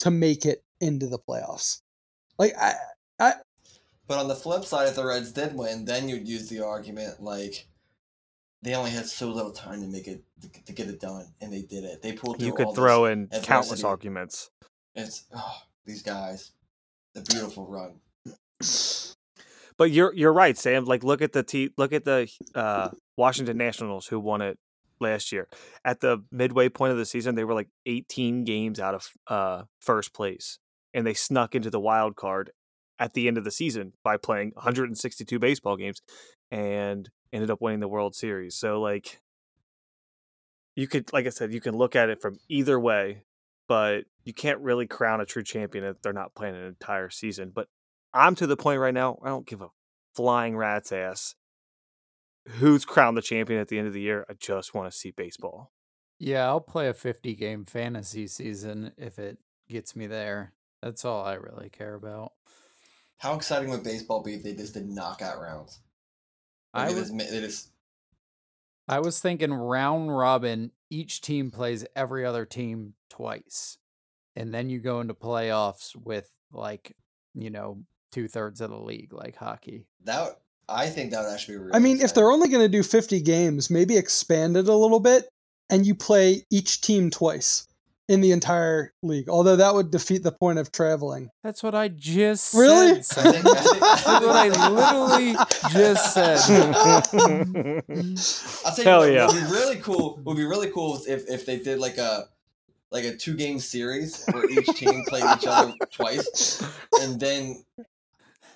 to 0.00 0.10
make 0.10 0.46
it 0.46 0.62
into 0.80 1.06
the 1.06 1.18
playoffs. 1.18 1.80
Like, 2.38 2.54
I, 2.58 2.74
I, 3.18 3.34
But 4.06 4.18
on 4.18 4.28
the 4.28 4.34
flip 4.34 4.64
side, 4.64 4.88
if 4.88 4.94
the 4.94 5.04
Reds 5.04 5.32
did 5.32 5.54
win, 5.54 5.84
then 5.84 6.08
you'd 6.08 6.28
use 6.28 6.48
the 6.48 6.64
argument 6.64 7.22
like 7.22 7.67
they 8.62 8.74
only 8.74 8.90
had 8.90 9.06
so 9.06 9.28
little 9.28 9.52
time 9.52 9.80
to 9.82 9.86
make 9.86 10.08
it 10.08 10.22
to, 10.40 10.64
to 10.64 10.72
get 10.72 10.88
it 10.88 11.00
done, 11.00 11.26
and 11.40 11.52
they 11.52 11.62
did 11.62 11.84
it. 11.84 12.02
They 12.02 12.12
pulled. 12.12 12.42
you 12.42 12.52
could 12.52 12.74
throw 12.74 13.04
in 13.06 13.28
countless 13.42 13.84
arguments. 13.84 14.50
It's 14.94 15.24
oh, 15.34 15.62
these 15.84 16.02
guys, 16.02 16.52
the 17.14 17.20
beautiful 17.20 17.66
run. 17.66 18.00
But 19.76 19.92
you're 19.92 20.12
you're 20.12 20.32
right, 20.32 20.58
Sam. 20.58 20.84
Like 20.84 21.04
look 21.04 21.22
at 21.22 21.32
the 21.32 21.44
te- 21.44 21.72
look 21.78 21.92
at 21.92 22.04
the 22.04 22.28
uh, 22.54 22.90
Washington 23.16 23.56
Nationals 23.56 24.06
who 24.06 24.18
won 24.18 24.42
it 24.42 24.58
last 25.00 25.30
year. 25.30 25.48
At 25.84 26.00
the 26.00 26.24
midway 26.32 26.68
point 26.68 26.92
of 26.92 26.98
the 26.98 27.06
season, 27.06 27.36
they 27.36 27.44
were 27.44 27.54
like 27.54 27.68
18 27.86 28.44
games 28.44 28.80
out 28.80 28.94
of 28.96 29.08
uh, 29.28 29.62
first 29.80 30.12
place, 30.12 30.58
and 30.92 31.06
they 31.06 31.14
snuck 31.14 31.54
into 31.54 31.70
the 31.70 31.78
wild 31.78 32.16
card 32.16 32.50
at 32.98 33.12
the 33.12 33.28
end 33.28 33.38
of 33.38 33.44
the 33.44 33.52
season 33.52 33.92
by 34.02 34.16
playing 34.16 34.50
162 34.54 35.38
baseball 35.38 35.76
games, 35.76 36.02
and 36.50 37.08
ended 37.32 37.50
up 37.50 37.60
winning 37.60 37.80
the 37.80 37.88
World 37.88 38.14
Series. 38.14 38.54
So 38.54 38.80
like, 38.80 39.20
you 40.74 40.86
could, 40.86 41.12
like 41.12 41.26
I 41.26 41.30
said, 41.30 41.52
you 41.52 41.60
can 41.60 41.76
look 41.76 41.96
at 41.96 42.08
it 42.08 42.22
from 42.22 42.38
either 42.48 42.78
way, 42.78 43.24
but 43.66 44.04
you 44.24 44.32
can't 44.32 44.60
really 44.60 44.86
crown 44.86 45.20
a 45.20 45.26
true 45.26 45.42
champion 45.42 45.84
if 45.84 46.00
they're 46.02 46.12
not 46.12 46.34
playing 46.34 46.54
an 46.54 46.64
entire 46.64 47.10
season. 47.10 47.50
But 47.54 47.68
I'm 48.14 48.34
to 48.36 48.46
the 48.46 48.56
point 48.56 48.80
right 48.80 48.94
now. 48.94 49.18
I 49.22 49.28
don't 49.28 49.46
give 49.46 49.60
a 49.60 49.68
flying 50.14 50.56
rat's 50.56 50.92
ass 50.92 51.34
who's 52.48 52.84
crowned 52.84 53.16
the 53.16 53.22
champion 53.22 53.60
at 53.60 53.68
the 53.68 53.78
end 53.78 53.86
of 53.86 53.92
the 53.92 54.00
year. 54.00 54.24
I 54.28 54.34
just 54.34 54.74
want 54.74 54.90
to 54.90 54.96
see 54.96 55.10
baseball. 55.10 55.72
yeah, 56.18 56.46
I'll 56.46 56.60
play 56.60 56.88
a 56.88 56.94
50 56.94 57.34
game 57.34 57.64
fantasy 57.64 58.26
season 58.26 58.92
if 58.96 59.18
it 59.18 59.38
gets 59.68 59.94
me 59.94 60.06
there. 60.06 60.52
That's 60.82 61.04
all 61.04 61.24
I 61.24 61.34
really 61.34 61.68
care 61.70 61.94
about. 61.94 62.32
How 63.18 63.34
exciting 63.34 63.70
would 63.70 63.82
baseball 63.82 64.22
be 64.22 64.34
if 64.34 64.44
they 64.44 64.54
just 64.54 64.74
did 64.74 64.88
knockout 64.88 65.40
rounds? 65.40 65.80
Like, 66.78 66.90
I 66.90 66.92
was 66.92 67.00
just, 67.00 67.14
ma- 67.14 67.24
they 67.30 67.40
just 67.40 67.70
I 68.88 69.00
was 69.00 69.20
thinking 69.20 69.52
round 69.52 70.16
robin, 70.16 70.72
each 70.90 71.20
team 71.20 71.50
plays 71.50 71.84
every 71.94 72.24
other 72.24 72.46
team 72.46 72.94
twice. 73.10 73.76
And 74.34 74.54
then 74.54 74.70
you 74.70 74.78
go 74.78 75.00
into 75.00 75.14
playoffs 75.14 75.94
with 75.94 76.30
like, 76.52 76.96
you 77.34 77.50
know, 77.50 77.82
two 78.12 78.28
thirds 78.28 78.60
of 78.60 78.70
the 78.70 78.78
league, 78.78 79.12
like 79.12 79.36
hockey. 79.36 79.86
that. 80.04 80.40
I 80.70 80.88
think 80.88 81.12
that 81.12 81.22
would 81.22 81.32
actually 81.32 81.54
be. 81.54 81.60
Really 81.60 81.74
I 81.74 81.78
mean, 81.78 82.00
if 82.02 82.12
they're 82.12 82.30
only 82.30 82.48
going 82.48 82.62
to 82.62 82.68
do 82.68 82.82
50 82.82 83.22
games, 83.22 83.70
maybe 83.70 83.96
expand 83.96 84.54
it 84.54 84.68
a 84.68 84.74
little 84.74 85.00
bit 85.00 85.26
and 85.70 85.86
you 85.86 85.94
play 85.94 86.44
each 86.50 86.82
team 86.82 87.10
twice 87.10 87.67
in 88.08 88.22
the 88.22 88.32
entire 88.32 88.94
league. 89.02 89.28
Although 89.28 89.56
that 89.56 89.74
would 89.74 89.90
defeat 89.90 90.22
the 90.22 90.32
point 90.32 90.58
of 90.58 90.72
traveling. 90.72 91.28
That's 91.44 91.62
what 91.62 91.74
I 91.74 91.88
just 91.88 92.54
Really? 92.54 93.02
said. 93.02 93.26
I 93.26 93.32
think- 93.32 93.46
I 93.46 93.54
think- 93.60 93.80
That's 93.80 94.04
what 94.06 94.36
I 94.36 94.48
literally 94.70 95.36
just 95.70 96.14
said. 96.14 96.38
I'll 98.64 98.74
tell 98.74 98.78
you 98.78 98.84
Hell 98.84 99.00
what 99.00 99.12
yeah. 99.12 99.26
would 99.26 99.34
be 99.34 99.42
really 99.52 99.76
cool. 99.76 100.20
Would 100.24 100.36
be 100.36 100.44
really 100.46 100.70
cool 100.70 101.00
if 101.06 101.28
if 101.28 101.46
they 101.46 101.58
did 101.58 101.78
like 101.78 101.98
a 101.98 102.24
like 102.90 103.04
a 103.04 103.16
two 103.16 103.34
game 103.36 103.58
series 103.58 104.24
where 104.32 104.48
each 104.50 104.66
team 104.68 105.04
played 105.08 105.24
each 105.36 105.46
other 105.46 105.72
twice, 105.92 106.62
and 107.00 107.20
then 107.20 107.62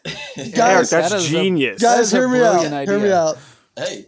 Guys- 0.37 0.91
that's 0.91 1.11
That 1.11 1.13
is 1.13 1.27
a- 1.27 1.29
genius. 1.29 1.83
That 1.83 1.97
Guys, 1.99 2.07
is 2.07 2.15
a 2.15 2.17
hear 2.17 2.29
me 2.29 2.43
out. 2.43 2.61
brilliant 2.63 2.89
Hear 2.89 2.99
me 2.99 3.13
out. 3.13 3.39
hey, 3.77 4.07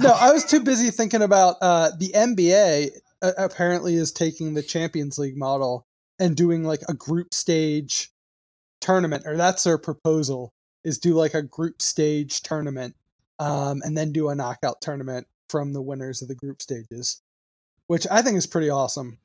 No, 0.00 0.10
I 0.12 0.32
was 0.32 0.44
too 0.44 0.60
busy 0.60 0.90
thinking 0.90 1.22
about 1.22 1.56
uh, 1.60 1.90
the 1.98 2.08
NBA. 2.14 2.90
Uh, 3.22 3.32
apparently, 3.38 3.94
is 3.94 4.12
taking 4.12 4.54
the 4.54 4.62
Champions 4.62 5.18
League 5.18 5.36
model 5.36 5.86
and 6.18 6.36
doing 6.36 6.64
like 6.64 6.82
a 6.88 6.94
group 6.94 7.32
stage 7.32 8.10
tournament, 8.80 9.24
or 9.26 9.36
that's 9.36 9.64
their 9.64 9.78
proposal: 9.78 10.52
is 10.84 10.98
do 10.98 11.14
like 11.14 11.34
a 11.34 11.42
group 11.42 11.80
stage 11.80 12.42
tournament, 12.42 12.94
um, 13.38 13.80
and 13.84 13.96
then 13.96 14.12
do 14.12 14.28
a 14.28 14.34
knockout 14.34 14.80
tournament 14.80 15.26
from 15.48 15.72
the 15.72 15.82
winners 15.82 16.22
of 16.22 16.28
the 16.28 16.34
group 16.34 16.60
stages, 16.60 17.22
which 17.86 18.06
I 18.10 18.22
think 18.22 18.36
is 18.36 18.46
pretty 18.46 18.70
awesome. 18.70 19.18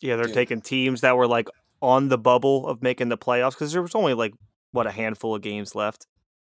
Yeah, 0.00 0.16
they're 0.16 0.26
Dude. 0.26 0.34
taking 0.34 0.60
teams 0.60 1.00
that 1.00 1.16
were 1.16 1.26
like 1.26 1.48
on 1.80 2.08
the 2.08 2.18
bubble 2.18 2.66
of 2.66 2.82
making 2.82 3.08
the 3.08 3.18
playoffs 3.18 3.52
because 3.52 3.72
there 3.72 3.82
was 3.82 3.94
only 3.94 4.14
like 4.14 4.34
what 4.72 4.86
a 4.86 4.90
handful 4.90 5.34
of 5.34 5.42
games 5.42 5.74
left 5.74 6.06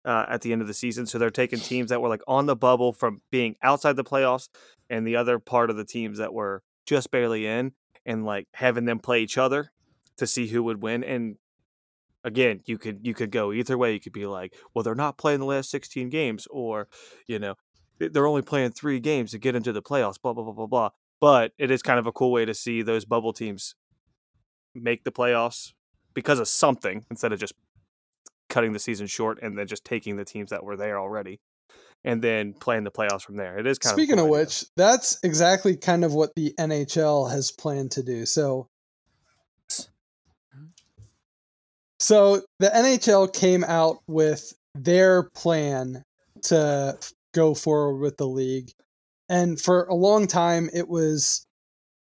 uh, 0.05 0.27
at 0.29 0.41
the 0.43 0.53
end 0.53 0.63
of 0.63 0.69
the 0.69 0.75
season. 0.75 1.07
So 1.07 1.19
they're 1.19 1.31
taking 1.31 1.59
teams 1.61 1.91
that 1.91 2.01
were 2.01 2.09
like 2.09 2.23
on 2.27 2.47
the 2.47 2.57
bubble 2.57 2.93
from 2.93 3.23
being 3.31 3.57
outside 3.63 3.97
the 3.97 4.05
playoffs, 4.05 4.49
and 4.91 5.07
the 5.07 5.17
other 5.17 5.39
part 5.39 5.71
of 5.71 5.77
the 5.77 5.85
teams 5.85 6.19
that 6.19 6.33
were 6.35 6.63
just 6.87 7.11
barely 7.11 7.47
in, 7.47 7.73
and 8.05 8.25
like 8.25 8.49
having 8.55 8.85
them 8.85 8.99
play 8.99 9.21
each 9.23 9.39
other 9.39 9.71
to 10.17 10.27
see 10.27 10.49
who 10.49 10.63
would 10.65 10.83
win. 10.83 11.03
And 11.05 11.37
again, 12.25 12.61
you 12.67 12.79
could 12.79 13.01
you 13.03 13.15
could 13.15 13.31
go 13.31 13.53
either 13.53 13.77
way. 13.79 13.93
You 13.93 14.01
could 14.01 14.13
be 14.13 14.27
like, 14.27 14.55
well, 14.75 14.83
they're 14.83 14.95
not 14.95 15.19
playing 15.19 15.41
the 15.41 15.47
last 15.47 15.71
sixteen 15.71 16.09
games, 16.09 16.47
or 16.51 16.89
you 17.27 17.39
know, 17.39 17.55
"They- 17.99 18.09
they're 18.09 18.27
only 18.27 18.43
playing 18.43 18.73
three 18.73 19.01
games 19.01 19.31
to 19.33 19.39
get 19.39 19.55
into 19.55 19.73
the 19.73 19.83
playoffs. 19.83 20.21
Blah 20.21 20.33
blah 20.35 20.45
blah 20.45 20.53
blah 20.55 20.67
blah 20.67 20.91
but 21.21 21.53
it 21.57 21.71
is 21.71 21.83
kind 21.83 22.01
of 22.01 22.07
a 22.09 22.11
cool 22.11 22.33
way 22.33 22.45
to 22.45 22.53
see 22.53 22.83
those 22.83 23.05
bubble 23.05 23.33
teams 23.33 23.77
make 24.75 25.05
the 25.05 25.13
playoffs 25.13 25.73
because 26.15 26.39
of 26.41 26.49
something 26.49 27.05
instead 27.11 27.33
of 27.33 27.39
just 27.39 27.53
cutting 28.53 28.73
the 28.73 28.79
season 28.79 29.07
short 29.07 29.39
and 29.43 29.59
then 29.59 29.67
just 29.67 29.85
taking 29.85 30.17
the 30.17 30.25
teams 30.25 30.51
that 30.51 30.63
were 30.63 30.77
there 30.77 30.99
already 30.99 31.41
and 32.05 32.21
then 32.23 32.53
playing 32.53 32.85
the 32.85 32.91
playoffs 32.91 33.23
from 33.23 33.37
there. 33.37 33.59
It 33.59 33.67
is 33.67 33.79
kind 33.79 33.95
Speaking 33.95 34.19
of 34.19 34.27
of 34.27 34.27
cool 34.27 34.35
idea. 34.35 34.45
which, 34.45 34.65
that's 34.77 35.19
exactly 35.23 35.77
kind 35.77 36.05
of 36.05 36.13
what 36.13 36.35
the 36.37 36.55
NHL 36.59 37.31
has 37.31 37.51
planned 37.51 37.93
to 37.93 38.03
do. 38.03 38.27
So, 38.27 38.69
so 41.99 42.43
the 42.59 42.69
NHL 42.69 43.33
came 43.33 43.65
out 43.65 43.99
with 44.07 44.53
their 44.75 45.25
plan 45.35 46.03
to 46.43 46.99
go 47.35 47.55
forward 47.55 48.01
with 48.01 48.17
the 48.17 48.27
league, 48.27 48.71
and 49.29 49.61
for 49.61 49.85
a 49.85 49.95
long 49.95 50.27
time, 50.27 50.69
it 50.75 50.89
was 50.89 51.47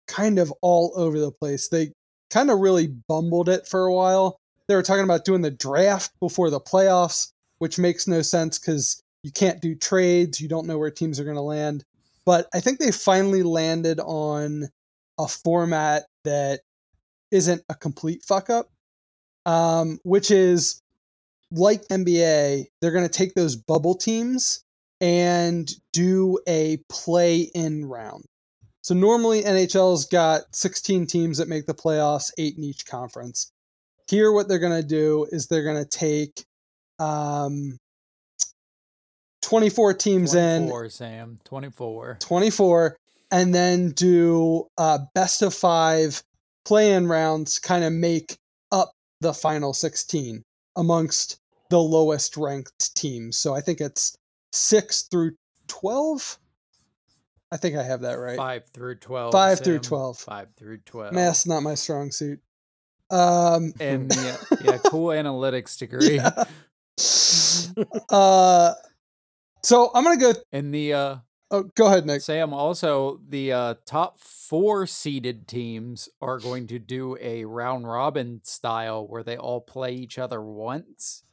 kind 0.08 0.38
of 0.38 0.52
all 0.62 0.92
over 0.96 1.20
the 1.20 1.30
place. 1.30 1.68
They 1.68 1.92
kind 2.30 2.50
of 2.50 2.58
really 2.58 2.88
bumbled 3.08 3.48
it 3.48 3.68
for 3.68 3.84
a 3.84 3.94
while. 3.94 4.39
They 4.70 4.76
were 4.76 4.84
talking 4.84 5.02
about 5.02 5.24
doing 5.24 5.42
the 5.42 5.50
draft 5.50 6.12
before 6.20 6.48
the 6.48 6.60
playoffs, 6.60 7.32
which 7.58 7.76
makes 7.76 8.06
no 8.06 8.22
sense 8.22 8.56
because 8.56 9.02
you 9.24 9.32
can't 9.32 9.60
do 9.60 9.74
trades. 9.74 10.40
You 10.40 10.46
don't 10.46 10.68
know 10.68 10.78
where 10.78 10.92
teams 10.92 11.18
are 11.18 11.24
going 11.24 11.34
to 11.34 11.42
land. 11.42 11.84
But 12.24 12.46
I 12.54 12.60
think 12.60 12.78
they 12.78 12.92
finally 12.92 13.42
landed 13.42 13.98
on 13.98 14.68
a 15.18 15.26
format 15.26 16.04
that 16.22 16.60
isn't 17.32 17.64
a 17.68 17.74
complete 17.74 18.22
fuck 18.22 18.48
up, 18.48 18.70
um, 19.44 19.98
which 20.04 20.30
is 20.30 20.80
like 21.50 21.82
NBA, 21.88 22.66
they're 22.80 22.92
going 22.92 23.02
to 23.02 23.08
take 23.08 23.34
those 23.34 23.56
bubble 23.56 23.96
teams 23.96 24.62
and 25.00 25.68
do 25.92 26.38
a 26.46 26.78
play 26.88 27.40
in 27.40 27.86
round. 27.86 28.22
So 28.82 28.94
normally 28.94 29.42
NHL's 29.42 30.06
got 30.06 30.42
16 30.54 31.08
teams 31.08 31.38
that 31.38 31.48
make 31.48 31.66
the 31.66 31.74
playoffs, 31.74 32.30
eight 32.38 32.56
in 32.56 32.62
each 32.62 32.86
conference. 32.86 33.50
Here, 34.10 34.32
what 34.32 34.48
they're 34.48 34.58
going 34.58 34.80
to 34.80 34.86
do 34.86 35.26
is 35.30 35.46
they're 35.46 35.64
going 35.64 35.82
to 35.82 35.88
take 35.88 36.44
um, 36.98 37.78
24 39.42 39.94
teams 39.94 40.34
in 40.34 40.62
24, 40.62 40.88
Sam. 40.90 41.38
24. 41.44 42.16
24 42.20 42.96
and 43.30 43.54
then 43.54 43.90
do 43.90 44.66
uh, 44.76 44.98
best 45.14 45.42
of 45.42 45.54
five 45.54 46.22
play-in 46.64 47.06
rounds 47.06 47.58
kind 47.58 47.84
of 47.84 47.92
make 47.92 48.36
up 48.72 48.90
the 49.20 49.32
final 49.32 49.72
16 49.72 50.42
amongst 50.76 51.38
the 51.70 51.78
lowest 51.78 52.36
ranked 52.36 52.94
teams 52.96 53.36
so 53.36 53.54
i 53.54 53.60
think 53.60 53.80
it's 53.80 54.14
6 54.52 55.02
through 55.10 55.32
12. 55.70 56.38
I 57.52 57.56
think 57.56 57.76
I 57.76 57.82
have 57.82 58.02
that 58.02 58.14
right. 58.14 58.36
Five 58.36 58.66
through 58.72 58.96
twelve. 58.96 59.32
Five 59.32 59.60
through 59.60 59.80
12. 59.80 60.18
Five 60.18 60.48
through 60.56 60.78
twelve. 60.78 61.12
Math's 61.12 61.46
not 61.46 61.62
my 61.62 61.74
strong 61.74 62.10
suit. 62.10 62.40
Um, 63.10 63.72
And 63.80 64.14
yeah, 64.16 64.36
yeah, 64.62 64.78
cool 64.86 65.08
analytics 65.08 65.78
degree. 65.78 66.16
yeah. 66.16 66.44
uh, 68.10 68.74
so 69.62 69.90
I'm 69.94 70.04
gonna 70.04 70.16
go. 70.18 70.32
And 70.52 70.74
the 70.74 70.94
uh 70.94 71.16
Oh, 71.52 71.64
go 71.64 71.86
ahead, 71.88 72.06
Nick. 72.06 72.20
Sam, 72.22 72.54
also 72.54 73.20
the 73.28 73.52
uh, 73.52 73.74
top 73.84 74.20
four 74.20 74.86
seeded 74.86 75.48
teams 75.48 76.08
are 76.22 76.38
going 76.38 76.68
to 76.68 76.78
do 76.78 77.16
a 77.20 77.44
round 77.44 77.88
robin 77.88 78.40
style 78.44 79.04
where 79.08 79.24
they 79.24 79.36
all 79.36 79.60
play 79.60 79.92
each 79.94 80.16
other 80.16 80.40
once, 80.40 81.24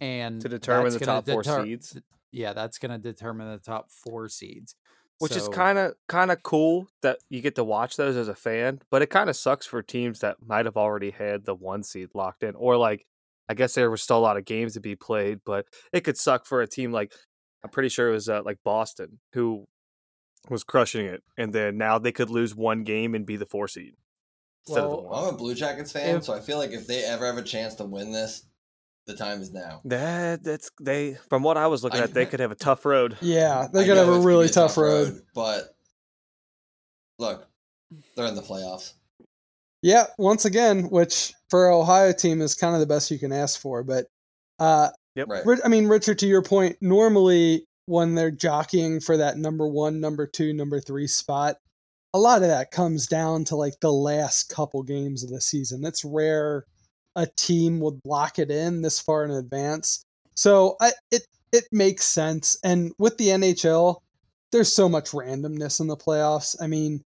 and 0.00 0.40
To 0.40 0.48
determine 0.48 0.86
that's 0.86 0.98
the 0.98 1.06
gonna 1.06 1.22
top 1.22 1.28
four 1.28 1.64
seeds? 1.64 2.00
Yeah, 2.32 2.52
that's 2.52 2.78
going 2.78 2.90
to 2.90 2.98
determine 2.98 3.48
the 3.48 3.58
top 3.58 3.92
four 3.92 4.28
seeds. 4.28 4.74
Which 5.18 5.36
is 5.36 5.48
kind 5.48 5.78
of 5.78 5.94
kind 6.08 6.30
of 6.30 6.42
cool 6.42 6.86
that 7.02 7.18
you 7.30 7.40
get 7.40 7.54
to 7.54 7.64
watch 7.64 7.96
those 7.96 8.16
as 8.16 8.28
a 8.28 8.34
fan 8.34 8.80
but 8.90 9.00
it 9.02 9.10
kind 9.10 9.30
of 9.30 9.36
sucks 9.36 9.66
for 9.66 9.82
teams 9.82 10.20
that 10.20 10.36
might 10.44 10.64
have 10.66 10.76
already 10.76 11.10
had 11.10 11.44
the 11.44 11.54
one 11.54 11.82
seed 11.82 12.08
locked 12.14 12.42
in 12.42 12.54
or 12.56 12.76
like 12.76 13.06
i 13.48 13.54
guess 13.54 13.74
there 13.74 13.90
were 13.90 13.96
still 13.96 14.18
a 14.18 14.20
lot 14.20 14.36
of 14.36 14.44
games 14.44 14.74
to 14.74 14.80
be 14.80 14.96
played 14.96 15.38
but 15.46 15.66
it 15.92 16.02
could 16.02 16.16
suck 16.18 16.46
for 16.46 16.60
a 16.62 16.66
team 16.66 16.90
like 16.92 17.12
i'm 17.62 17.70
pretty 17.70 17.88
sure 17.88 18.08
it 18.08 18.12
was 18.12 18.28
uh, 18.28 18.42
like 18.44 18.58
boston 18.64 19.18
who 19.34 19.64
was 20.50 20.64
crushing 20.64 21.06
it 21.06 21.22
and 21.38 21.52
then 21.52 21.78
now 21.78 21.98
they 21.98 22.12
could 22.12 22.28
lose 22.30 22.54
one 22.54 22.82
game 22.84 23.14
and 23.14 23.24
be 23.24 23.36
the 23.36 23.46
four 23.46 23.66
seed 23.68 23.94
instead 24.66 24.84
of 24.84 24.90
the 24.90 24.96
Well, 24.96 25.14
I'm 25.28 25.34
a 25.34 25.36
Blue 25.36 25.54
Jackets 25.54 25.92
fan, 25.92 26.16
If- 26.16 26.24
so 26.24 26.32
I 26.34 26.40
feel 26.40 26.58
like 26.58 26.70
if 26.72 26.86
they 26.86 27.02
ever 27.04 27.24
have 27.26 27.38
a 27.38 27.42
chance 27.42 27.74
to 27.76 27.84
win 27.84 28.12
this, 28.12 28.44
the 29.06 29.14
time 29.14 29.40
is 29.40 29.52
now. 29.52 29.80
that 29.84 30.42
that's 30.42 30.70
they 30.80 31.14
from 31.28 31.42
what 31.42 31.56
i 31.56 31.66
was 31.66 31.84
looking 31.84 32.00
I- 32.00 32.04
at 32.04 32.14
they 32.14 32.26
could 32.26 32.40
have 32.40 32.50
a 32.52 32.54
tough 32.56 32.84
road 32.84 33.16
Yeah, 33.20 33.68
they're 33.72 33.82
I 33.84 33.86
gonna 33.86 34.00
have 34.04 34.08
a 34.14 34.18
really 34.20 34.46
be 34.46 34.52
tough, 34.52 34.76
road. 34.76 35.20
But 35.34 35.74
look, 37.18 37.46
they're 38.16 38.26
in 38.26 38.34
the 38.34 38.42
playoffs. 38.42 38.92
Yeah, 39.82 40.06
once 40.18 40.44
again, 40.46 40.84
which 40.84 41.32
for 41.50 41.68
an 41.68 41.74
Ohio 41.74 42.12
team 42.12 42.40
is 42.40 42.54
kind 42.54 42.74
of 42.74 42.80
the 42.80 42.86
best 42.86 43.10
you 43.10 43.18
can 43.18 43.32
ask 43.32 43.60
for. 43.60 43.82
But 43.82 44.06
uh, 44.58 44.88
Yep. 45.16 45.28
Right. 45.28 45.58
I 45.64 45.68
mean, 45.68 45.86
Richard, 45.86 46.18
to 46.20 46.26
your 46.26 46.42
point, 46.42 46.76
normally 46.80 47.66
when 47.86 48.14
they're 48.16 48.32
jockeying 48.32 48.98
for 49.00 49.16
that 49.18 49.36
number 49.38 49.68
one, 49.68 50.00
number 50.00 50.26
two, 50.26 50.52
number 50.52 50.80
three 50.80 51.06
spot, 51.06 51.56
a 52.14 52.18
lot 52.18 52.42
of 52.42 52.48
that 52.48 52.72
comes 52.72 53.06
down 53.06 53.44
to 53.44 53.56
like 53.56 53.74
the 53.80 53.92
last 53.92 54.48
couple 54.48 54.82
games 54.82 55.22
of 55.22 55.30
the 55.30 55.40
season. 55.40 55.80
That's 55.82 56.04
rare 56.04 56.64
a 57.16 57.26
team 57.36 57.80
would 57.80 58.00
lock 58.04 58.38
it 58.38 58.50
in 58.50 58.82
this 58.82 59.00
far 59.00 59.24
in 59.24 59.30
advance. 59.30 60.04
So 60.34 60.76
I, 60.80 60.92
it 61.10 61.26
it 61.52 61.64
makes 61.70 62.04
sense. 62.04 62.58
And 62.64 62.92
with 62.98 63.16
the 63.18 63.28
NHL, 63.28 64.00
there's 64.50 64.72
so 64.72 64.88
much 64.88 65.10
randomness 65.10 65.80
in 65.80 65.86
the 65.86 65.96
playoffs. 65.96 66.56
I 66.60 66.66
mean, 66.66 67.02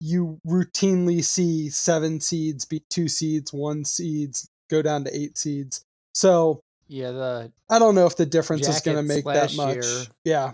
you 0.00 0.38
routinely 0.46 1.22
see 1.22 1.68
seven 1.68 2.20
seeds 2.20 2.64
beat 2.64 2.84
two 2.88 3.08
seeds, 3.08 3.52
one 3.52 3.84
seeds 3.84 4.48
go 4.70 4.82
down 4.82 5.04
to 5.04 5.14
eight 5.14 5.36
seeds. 5.36 5.84
So 6.14 6.60
yeah, 6.88 7.10
the 7.10 7.52
I 7.70 7.78
don't 7.78 7.94
know 7.94 8.06
if 8.06 8.16
the 8.16 8.26
difference 8.26 8.66
is 8.66 8.80
going 8.80 8.96
to 8.96 9.02
make 9.02 9.24
that 9.24 9.54
much. 9.56 9.74
year 9.74 10.06
Yeah, 10.24 10.52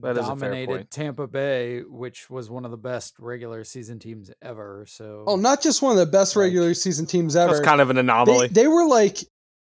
That 0.00 0.18
is 0.18 0.18
a 0.18 0.36
fair 0.36 0.50
dominated. 0.50 0.90
Tampa 0.90 1.26
Bay, 1.26 1.80
which 1.80 2.28
was 2.28 2.50
one 2.50 2.64
of 2.64 2.70
the 2.70 2.76
best 2.76 3.14
regular 3.18 3.64
season 3.64 3.98
teams 3.98 4.30
ever. 4.42 4.84
So 4.88 5.24
Oh, 5.26 5.36
not 5.36 5.62
just 5.62 5.82
one 5.82 5.92
of 5.92 5.98
the 5.98 6.06
best 6.10 6.36
Like- 6.36 6.44
regular 6.44 6.74
season 6.74 7.06
teams 7.06 7.34
ever. 7.34 7.54
that's 7.54 7.64
kind 7.64 7.80
of 7.80 7.90
an 7.90 7.96
they, 7.96 8.00
anomaly 8.00 8.48
they 8.48 8.68
were 8.68 8.86
like 8.86 9.18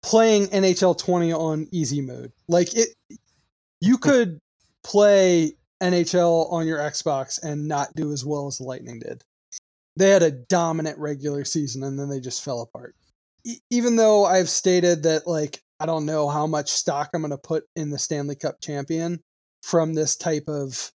playing 0.04 0.48
NHL 0.48 0.98
20 0.98 1.34
on 1.34 1.68
easy 1.72 2.02
mode. 2.02 2.32
Like 2.48 2.76
it, 2.76 2.90
you 3.82 3.96
hmm. 3.96 4.02
could 4.02 4.40
play 4.84 5.54
NHL 5.82 6.52
on 6.52 6.68
your 6.68 6.80
Xbox 6.80 7.42
and 7.42 7.68
not 7.68 7.94
do 7.96 8.12
as 8.12 8.26
well 8.26 8.48
as 8.48 8.58
the 8.58 8.66
Lightning 8.66 9.00
did. 9.00 9.24
They 9.96 10.10
had 10.10 10.24
a 10.24 10.32
dominant 10.32 10.98
regular 10.98 11.46
season 11.46 11.84
and 11.84 11.98
then 12.00 12.10
they 12.10 12.20
just 12.20 12.44
fell 12.44 12.62
apart. 12.62 12.96
E- 13.46 13.60
even 13.70 13.96
though 13.96 14.26
I've 14.26 14.50
stated 14.50 15.04
that, 15.04 15.28
like, 15.28 15.62
I 15.80 15.86
don't 15.86 16.06
know 16.06 16.28
how 16.28 16.46
much 16.46 16.70
stock 16.70 17.10
I'm 17.14 17.22
going 17.22 17.32
to 17.32 17.38
put 17.38 17.64
in 17.76 17.90
the 17.90 17.98
Stanley 17.98 18.36
Cup 18.36 18.60
champion 18.62 19.22
from 19.64 19.94
this 19.94 20.16
type 20.16 20.48
of 20.48 20.92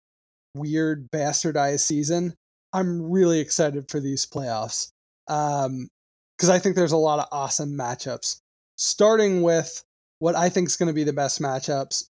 weird 0.55 1.09
bastardized 1.11 1.81
season, 1.81 2.35
I'm 2.73 3.01
really 3.11 3.39
excited 3.39 3.89
for 3.89 3.99
these 3.99 4.25
playoffs. 4.25 4.91
Um, 5.27 5.89
because 6.37 6.49
I 6.49 6.57
think 6.57 6.75
there's 6.75 6.91
a 6.91 6.97
lot 6.97 7.19
of 7.19 7.27
awesome 7.31 7.77
matchups. 7.77 8.39
Starting 8.75 9.43
with 9.43 9.83
what 10.19 10.35
I 10.35 10.49
think 10.49 10.67
is 10.67 10.75
going 10.75 10.87
to 10.87 10.93
be 10.93 11.03
the 11.03 11.13
best 11.13 11.39
matchups, 11.39 12.05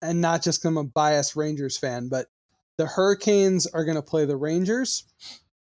and 0.00 0.20
not 0.20 0.42
just 0.42 0.62
'cause 0.62 0.68
I'm 0.68 0.76
a 0.76 0.84
biased 0.84 1.34
Rangers 1.34 1.76
fan, 1.76 2.08
but 2.08 2.28
the 2.78 2.86
Hurricanes 2.86 3.66
are 3.66 3.84
going 3.84 3.96
to 3.96 4.02
play 4.02 4.26
the 4.26 4.36
Rangers, 4.36 5.04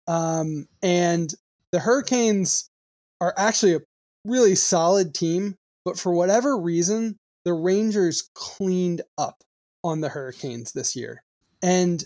um, 0.07 0.67
and 0.81 1.33
the 1.73 1.79
Hurricanes 1.79 2.69
are 3.19 3.33
actually 3.35 3.75
a 3.75 3.81
really 4.23 4.55
solid 4.55 5.13
team, 5.13 5.55
but 5.83 5.99
for 5.99 6.13
whatever 6.13 6.57
reason, 6.57 7.17
the 7.43 7.53
Rangers 7.53 8.29
cleaned 8.33 9.01
up 9.17 9.43
on 9.87 10.01
the 10.01 10.09
Hurricanes 10.09 10.73
this 10.73 10.95
year, 10.95 11.23
and 11.61 12.03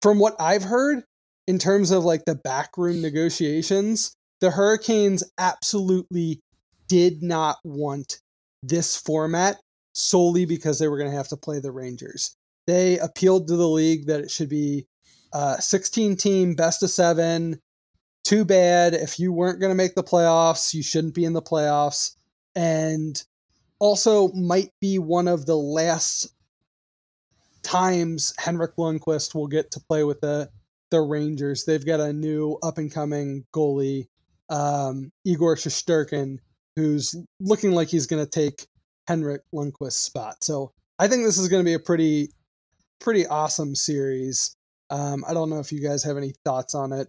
from 0.00 0.18
what 0.18 0.34
I've 0.40 0.64
heard, 0.64 1.04
in 1.46 1.58
terms 1.58 1.90
of 1.90 2.04
like 2.04 2.24
the 2.24 2.34
backroom 2.34 3.02
negotiations, 3.02 4.14
the 4.40 4.50
Hurricanes 4.50 5.22
absolutely 5.38 6.40
did 6.88 7.22
not 7.22 7.58
want 7.64 8.18
this 8.62 8.96
format 8.96 9.58
solely 9.94 10.44
because 10.44 10.78
they 10.78 10.88
were 10.88 10.98
going 10.98 11.10
to 11.10 11.16
have 11.16 11.28
to 11.28 11.36
play 11.36 11.60
the 11.60 11.72
Rangers. 11.72 12.34
They 12.66 12.98
appealed 12.98 13.48
to 13.48 13.56
the 13.56 13.68
league 13.68 14.06
that 14.06 14.20
it 14.20 14.30
should 14.30 14.48
be 14.48 14.86
uh, 15.32 15.58
16 15.58 16.16
team, 16.16 16.54
best 16.54 16.82
of 16.82 16.90
seven. 16.90 17.60
Too 18.24 18.44
bad 18.44 18.94
if 18.94 19.18
you 19.18 19.32
weren't 19.32 19.60
going 19.60 19.70
to 19.70 19.76
make 19.76 19.94
the 19.94 20.04
playoffs, 20.04 20.74
you 20.74 20.82
shouldn't 20.82 21.14
be 21.14 21.24
in 21.24 21.32
the 21.32 21.42
playoffs. 21.42 22.14
And 22.54 23.22
also 23.78 24.28
might 24.32 24.70
be 24.80 24.98
one 24.98 25.26
of 25.26 25.46
the 25.46 25.56
last 25.56 26.28
times 27.62 28.34
Henrik 28.38 28.76
Lundqvist 28.76 29.34
will 29.34 29.46
get 29.46 29.70
to 29.72 29.80
play 29.80 30.04
with 30.04 30.20
the 30.20 30.50
the 30.90 31.00
Rangers. 31.00 31.64
They've 31.64 31.84
got 31.84 32.00
a 32.00 32.12
new 32.12 32.58
up 32.62 32.78
and 32.78 32.92
coming 32.92 33.44
goalie, 33.54 34.08
um, 34.50 35.10
Igor 35.24 35.56
Shesterkin, 35.56 36.38
who's 36.76 37.14
looking 37.40 37.72
like 37.72 37.88
he's 37.88 38.06
going 38.06 38.22
to 38.22 38.30
take 38.30 38.66
Henrik 39.08 39.40
Lundqvist's 39.54 39.96
spot. 39.96 40.44
So 40.44 40.72
I 40.98 41.08
think 41.08 41.24
this 41.24 41.38
is 41.38 41.48
going 41.48 41.62
to 41.62 41.68
be 41.68 41.74
a 41.74 41.78
pretty 41.78 42.30
pretty 43.00 43.26
awesome 43.26 43.74
series. 43.74 44.56
Um, 44.90 45.24
I 45.26 45.34
don't 45.34 45.50
know 45.50 45.58
if 45.58 45.72
you 45.72 45.80
guys 45.80 46.04
have 46.04 46.16
any 46.16 46.34
thoughts 46.44 46.74
on 46.74 46.92
it. 46.92 47.08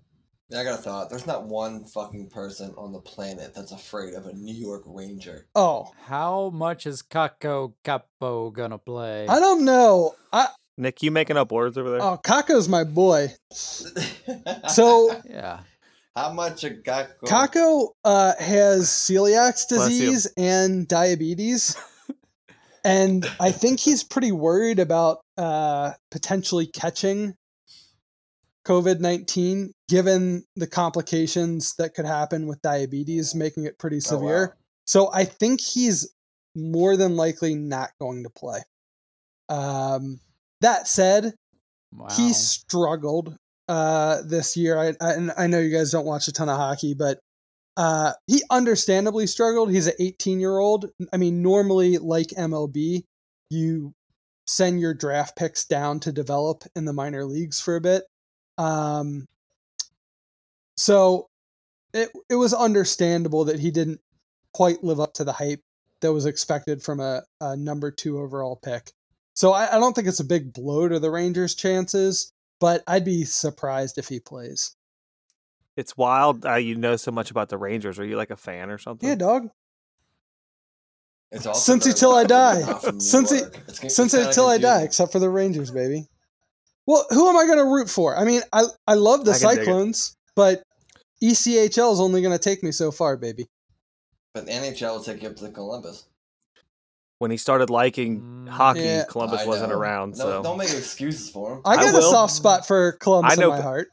Yeah, 0.54 0.60
I 0.60 0.64
got 0.66 0.80
a 0.80 0.82
thought. 0.84 1.10
There's 1.10 1.26
not 1.26 1.46
one 1.46 1.84
fucking 1.84 2.30
person 2.30 2.76
on 2.78 2.92
the 2.92 3.00
planet 3.00 3.56
that's 3.56 3.72
afraid 3.72 4.14
of 4.14 4.28
a 4.28 4.34
New 4.34 4.54
York 4.54 4.84
Ranger. 4.86 5.48
Oh, 5.56 5.92
how 6.06 6.52
much 6.52 6.86
is 6.86 7.02
Kakko 7.02 7.74
Capo 7.84 8.52
gonna 8.52 8.78
play? 8.78 9.26
I 9.28 9.40
don't 9.40 9.66
know. 9.66 10.14
I 10.32 10.50
nick 10.78 11.02
you 11.02 11.10
making 11.10 11.38
up 11.38 11.52
words 11.52 11.76
over 11.76 11.90
there 11.90 12.02
oh 12.04 12.20
Kakko's 12.24 12.70
my 12.70 12.84
boy. 12.84 13.30
So 13.52 15.20
yeah, 15.28 15.62
how 16.16 16.32
much 16.32 16.64
a 16.64 16.70
Gakko? 16.70 17.24
Kakko 17.26 17.88
uh, 18.04 18.34
has 18.40 18.90
celiac 18.90 19.68
disease 19.68 20.32
and 20.38 20.88
diabetes, 20.88 21.76
and 22.84 23.26
I 23.40 23.50
think 23.52 23.80
he's 23.80 24.04
pretty 24.04 24.32
worried 24.32 24.78
about 24.78 25.22
uh, 25.36 25.94
potentially 26.12 26.68
catching 26.68 27.34
COVID 28.68 29.00
nineteen, 29.00 29.74
given 29.94 30.44
the 30.56 30.66
complications 30.66 31.76
that 31.76 31.94
could 31.94 32.06
happen 32.06 32.48
with 32.48 32.60
diabetes, 32.64 33.36
making 33.36 33.66
it 33.66 33.78
pretty 33.78 33.98
Oh, 33.98 34.16
wow. 34.16 34.20
severe. 34.20 34.58
So 34.88 35.12
I 35.14 35.24
think 35.24 35.62
he's 35.62 36.12
more 36.56 36.98
than 36.98 37.16
likely 37.16 37.54
not 37.54 37.92
going 38.02 38.24
to 38.24 38.30
play. 38.32 38.62
Um, 39.50 40.20
that 40.62 40.88
said, 40.88 41.36
wow. 41.92 42.08
he 42.18 42.34
struggled 42.34 43.38
uh 43.70 44.22
this 44.26 44.58
year 44.58 44.78
I, 44.78 44.94
I 45.00 45.14
and 45.14 45.32
i 45.38 45.48
know 45.48 45.60
you 45.60 45.74
guys 45.74 45.90
don't 45.90 46.06
watch 46.06 46.28
a 46.28 46.34
ton 46.34 46.50
of 46.50 46.58
hockey 46.58 46.94
but 46.94 47.18
uh 47.78 48.12
he 48.28 48.44
understandably 48.50 49.26
struggled 49.26 49.72
he's 49.72 49.88
an 49.88 49.94
18 50.00 50.42
year 50.42 50.58
old 50.58 50.88
i 51.14 51.16
mean 51.18 51.42
normally 51.42 51.98
like 51.98 52.28
mlb 52.38 53.04
you 53.50 53.94
send 54.48 54.82
your 54.82 54.94
draft 54.94 55.38
picks 55.38 55.64
down 55.64 56.02
to 56.02 56.12
develop 56.12 56.66
in 56.76 56.84
the 56.84 56.92
minor 56.92 57.24
leagues 57.24 57.62
for 57.62 57.78
a 57.78 57.82
bit 57.82 58.04
um 58.58 59.28
so 60.84 61.28
it 61.94 62.10
it 62.30 62.36
was 62.36 62.54
understandable 62.54 63.46
that 63.46 63.60
he 63.60 63.72
didn't 63.72 64.00
quite 64.54 64.84
live 64.84 65.00
up 65.00 65.14
to 65.14 65.24
the 65.24 65.32
hype 65.32 65.62
that 66.02 66.12
was 66.12 66.26
expected 66.26 66.84
from 66.84 67.00
a, 67.00 67.22
a 67.40 67.56
number 67.56 67.90
two 67.92 68.20
overall 68.20 68.58
pick 68.64 68.92
so 69.34 69.52
I, 69.54 69.76
I 69.76 69.80
don't 69.80 69.94
think 69.96 70.08
it's 70.08 70.20
a 70.20 70.26
big 70.26 70.54
blow 70.54 70.88
to 70.88 71.00
the 71.00 71.10
Rangers' 71.10 71.56
chances, 71.56 72.32
but 72.60 72.84
I'd 72.86 73.04
be 73.06 73.24
surprised 73.26 73.98
if 73.98 74.08
he 74.08 74.20
plays. 74.20 74.76
it's 75.76 75.98
wild 75.98 76.46
uh, 76.46 76.56
you 76.56 76.76
know 76.76 76.96
so 76.98 77.12
much 77.12 77.32
about 77.32 77.50
the 77.50 77.58
rangers 77.58 77.98
are 77.98 78.06
you 78.06 78.16
like 78.18 78.30
a 78.30 78.38
fan 78.38 78.70
or 78.70 78.78
something 78.78 79.08
Yeah, 79.10 79.16
dog. 79.16 79.50
It's 81.32 81.48
also 81.48 81.74
Cincy 81.74 81.98
till 81.98 82.14
I 82.14 82.26
die. 82.26 82.60
you're 82.60 82.68
not 82.68 82.82
Cincy- 82.84 83.48
It's, 83.68 83.84
it's 83.84 83.96
Since 83.96 84.12
kinda 84.14 84.28
until 84.28 84.48
I 84.48 84.60
die, 84.60 84.84
except 84.84 85.12
for 85.12 85.18
the 85.20 85.30
Rangers, 85.30 85.72
baby. 85.72 86.06
Well, 86.86 87.06
who 87.10 87.28
am 87.30 87.38
I 87.38 87.46
going 87.46 87.58
to 87.58 87.66
root 87.66 87.90
for? 87.90 88.16
I 88.16 88.24
mean, 88.24 88.42
I 88.52 88.66
I 88.86 88.94
love 88.96 89.26
the 89.26 89.32
I 89.32 89.40
can 89.40 89.50
dig 89.50 89.58
it. 89.60 89.66
Cyclones, 89.66 90.16
but 90.36 90.62
ECHL 91.24 91.94
is 91.94 92.00
only 92.00 92.22
going 92.22 92.38
to 92.38 92.44
take 92.44 92.64
me 92.64 92.72
so 92.72 92.92
far, 92.92 93.16
baby. 93.18 93.48
But 94.34 94.46
the 94.46 94.52
NHL 94.52 94.98
will 94.98 95.04
take 95.04 95.22
you 95.24 95.30
up 95.30 95.36
to 95.38 95.50
Columbus. 95.50 96.06
When 97.20 97.32
he 97.32 97.38
started 97.38 97.70
liking 97.70 98.22
Mm, 98.22 98.50
hockey, 98.50 98.82
yeah. 98.82 99.06
Columbus 99.08 99.42
I 99.42 99.46
wasn't 99.46 99.70
know. 99.70 99.78
around. 99.78 100.18
No, 100.18 100.24
So 100.26 100.44
don't 100.44 100.58
make 100.58 100.70
excuses 100.70 101.30
for 101.30 101.54
him. 101.54 101.62
I 101.64 101.74
I 101.74 101.76
got 101.78 101.96
a 101.96 102.02
soft 102.02 102.34
spot 102.34 102.68
for 102.68 102.94
Columbus 102.94 103.32
I 103.32 103.36
know 103.42 103.52
in 103.54 103.58
my 103.58 103.62
heart. 103.62 103.88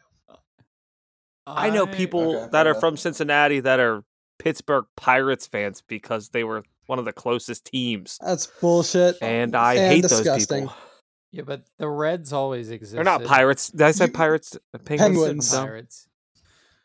I 1.46 1.70
know 1.70 1.86
people 1.86 2.36
Okay, 2.36 2.48
that 2.52 2.66
are 2.66 2.74
fair 2.74 2.80
from. 2.80 2.96
Cincinnati 2.96 3.60
that 3.60 3.78
are 3.80 4.02
Pittsburgh 4.38 4.84
Pirates 4.96 5.46
fans 5.46 5.82
because 5.86 6.30
they 6.30 6.44
were 6.44 6.64
one 6.86 6.98
of 6.98 7.04
the 7.04 7.12
closest 7.12 7.64
teams, 7.66 8.18
That's 8.24 8.46
bullshit. 8.46 9.16
and 9.22 9.54
I 9.54 9.74
And 9.74 9.92
hate 9.92 10.02
disgusting. 10.02 10.64
those 10.64 10.70
people. 10.72 10.74
Yeah, 11.32 11.42
but 11.42 11.62
the 11.78 11.88
Reds 11.88 12.32
always 12.32 12.70
exist. 12.70 12.94
They're 12.94 13.04
not 13.04 13.22
pirates. 13.24 13.68
Did 13.70 13.82
I 13.82 13.92
say 13.92 14.08
pirates? 14.08 14.58
Penguins. 14.84 14.98
Penguins. 15.00 15.52
I'm 15.54 15.58
dumb. 15.60 15.66
Pirates. 15.68 16.08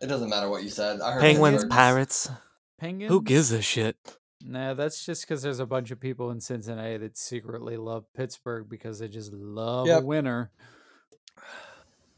It 0.01 0.07
doesn't 0.07 0.29
matter 0.29 0.49
what 0.49 0.63
you 0.63 0.69
said. 0.69 1.01
I 1.01 1.13
heard 1.13 1.21
Penguins, 1.21 1.65
pirates. 1.65 2.29
Penguins. 2.77 3.09
Who 3.11 3.21
gives 3.21 3.51
a 3.51 3.61
shit? 3.61 3.95
Nah, 4.43 4.73
that's 4.73 5.05
just 5.05 5.21
because 5.23 5.41
there's 5.41 5.59
a 5.59 5.65
bunch 5.65 5.91
of 5.91 5.99
people 5.99 6.29
in 6.31 6.39
Cincinnati 6.41 6.97
that 6.97 7.17
secretly 7.17 7.77
love 7.77 8.05
Pittsburgh 8.13 8.67
because 8.69 8.99
they 8.99 9.07
just 9.07 9.31
love 9.33 9.87
Yep. 9.87 10.03
a 10.03 10.05
winner. 10.05 10.51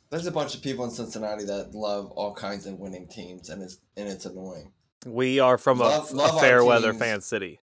There's 0.09 0.25
a 0.25 0.31
bunch 0.31 0.55
of 0.55 0.61
people 0.61 0.85
in 0.85 0.91
Cincinnati 0.91 1.43
that 1.45 1.73
love 1.73 2.11
all 2.11 2.33
kinds 2.33 2.65
of 2.65 2.79
winning 2.79 3.07
teams, 3.07 3.49
and 3.49 3.61
it's 3.61 3.77
and 3.97 4.07
it's 4.07 4.25
annoying. 4.25 4.71
We 5.05 5.39
are 5.39 5.57
from 5.57 5.79
Love- 5.79 6.11
a, 6.11 6.15
love 6.15 6.35
a 6.35 6.39
fair 6.39 6.63
weather 6.63 6.93
fan 6.93 7.21
city. 7.21 7.59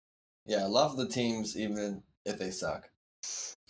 Yeah, 0.45 0.65
love 0.65 0.97
the 0.97 1.07
teams 1.07 1.55
even 1.57 2.03
if 2.25 2.39
they 2.39 2.51
suck. 2.51 2.89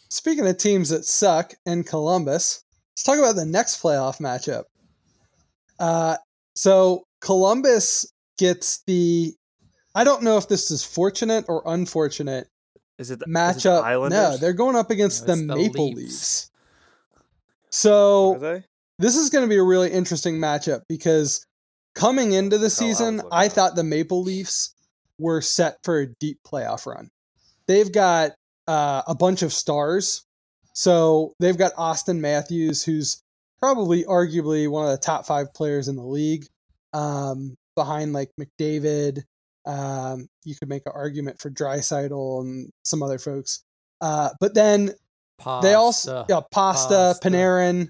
Speaking 0.09 0.47
of 0.47 0.57
teams 0.57 0.89
that 0.89 1.05
suck 1.05 1.53
in 1.65 1.83
Columbus, 1.83 2.63
let's 2.93 3.03
talk 3.03 3.17
about 3.19 3.35
the 3.35 3.45
next 3.45 3.81
playoff 3.81 4.19
matchup. 4.19 4.63
Uh, 5.79 6.17
so 6.55 7.03
Columbus 7.19 8.11
gets 8.37 8.83
the. 8.87 9.33
I 9.93 10.03
don't 10.03 10.23
know 10.23 10.37
if 10.37 10.47
this 10.47 10.71
is 10.71 10.83
fortunate 10.83 11.45
or 11.47 11.63
unfortunate 11.65 12.47
Is 12.97 13.11
it 13.11 13.19
the 13.19 13.25
is 13.25 13.29
it 13.29 13.29
the 13.29 13.31
matchup. 13.33 14.09
No, 14.09 14.37
they're 14.37 14.53
going 14.53 14.75
up 14.75 14.89
against 14.89 15.27
No, 15.27 15.35
the 15.35 15.41
the 15.47 15.55
Maple 15.55 15.89
Leafs. 15.93 15.97
Leafs. 15.97 16.51
So 17.71 18.63
this 18.99 19.15
is 19.15 19.29
going 19.29 19.43
to 19.45 19.49
be 19.49 19.57
a 19.57 19.63
really 19.63 19.91
interesting 19.91 20.35
matchup 20.35 20.81
because 20.87 21.45
coming 21.95 22.33
into 22.33 22.57
the 22.57 22.63
That's 22.63 22.79
how 22.79 22.85
I 22.85 22.89
season, 22.89 23.21
I 23.31 23.47
thought 23.49 23.75
the 23.75 23.83
Maple 23.83 24.21
Leafs 24.21 24.73
were 25.19 25.41
set 25.41 25.77
for 25.83 25.99
a 25.99 26.07
deep 26.07 26.39
playoff 26.45 26.85
run. 26.85 27.09
They've 27.67 27.91
got 27.91 28.31
uh, 28.67 29.01
a 29.07 29.15
bunch 29.15 29.41
of 29.41 29.53
stars. 29.53 30.25
So 30.73 31.33
they've 31.39 31.57
got 31.57 31.73
Auston 31.75 32.19
Matthews, 32.19 32.83
who's 32.83 33.21
probably 33.61 34.03
arguably 34.03 34.69
one 34.69 34.85
of 34.85 34.91
the 34.91 34.97
top 34.97 35.25
five 35.25 35.53
players 35.53 35.87
in 35.87 35.95
the 35.95 36.03
league, 36.05 36.45
um, 36.93 37.55
behind 37.75 38.13
like 38.13 38.31
McDavid. 38.39 39.23
Um, 39.65 40.27
you 40.43 40.55
could 40.55 40.69
make 40.69 40.83
an 40.85 40.93
argument 40.95 41.39
for 41.39 41.49
Draisaitl 41.51 42.41
and 42.41 42.71
some 42.83 43.03
other 43.03 43.19
folks. 43.19 43.63
Uh, 44.01 44.29
but 44.39 44.55
then 44.55 44.91
they 45.61 45.73
also 45.73 46.23
Pasta. 46.23 46.25
yeah, 46.29 46.41
pasta, 46.51 46.93
Pasta. 46.93 47.29
Panarin. 47.29 47.87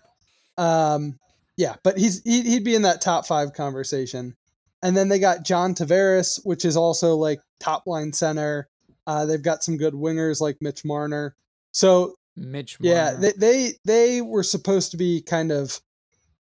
Um, 0.58 1.18
yeah, 1.58 1.76
but 1.84 1.98
he's 1.98 2.22
he, 2.24 2.42
he'd 2.42 2.66
be 2.66 2.76
in 2.76 2.82
that 2.82 3.02
top 3.02 3.26
five 3.26 3.54
conversation. 3.54 4.36
And 4.84 4.98
then 4.98 5.10
they 5.10 5.20
got 5.20 5.44
John 5.46 5.76
Tavares, 5.76 6.40
which 6.44 6.66
is 6.66 6.76
also 6.76 7.16
like 7.16 7.40
top 7.60 7.84
line 7.86 8.14
center. 8.14 8.68
Uh, 9.06 9.26
they've 9.26 9.42
got 9.42 9.64
some 9.64 9.78
good 9.78 9.94
wingers 9.94 10.42
like 10.42 10.58
Mitch 10.60 10.84
Marner. 10.84 11.36
So 11.72 12.16
Mitch. 12.36 12.78
yeah, 12.80 13.14
they, 13.14 13.34
they 13.38 13.74
they 13.86 14.22
were 14.22 14.44
supposed 14.44 14.92
to 14.92 14.98
be 14.98 15.22
kind 15.22 15.52
of 15.52 15.80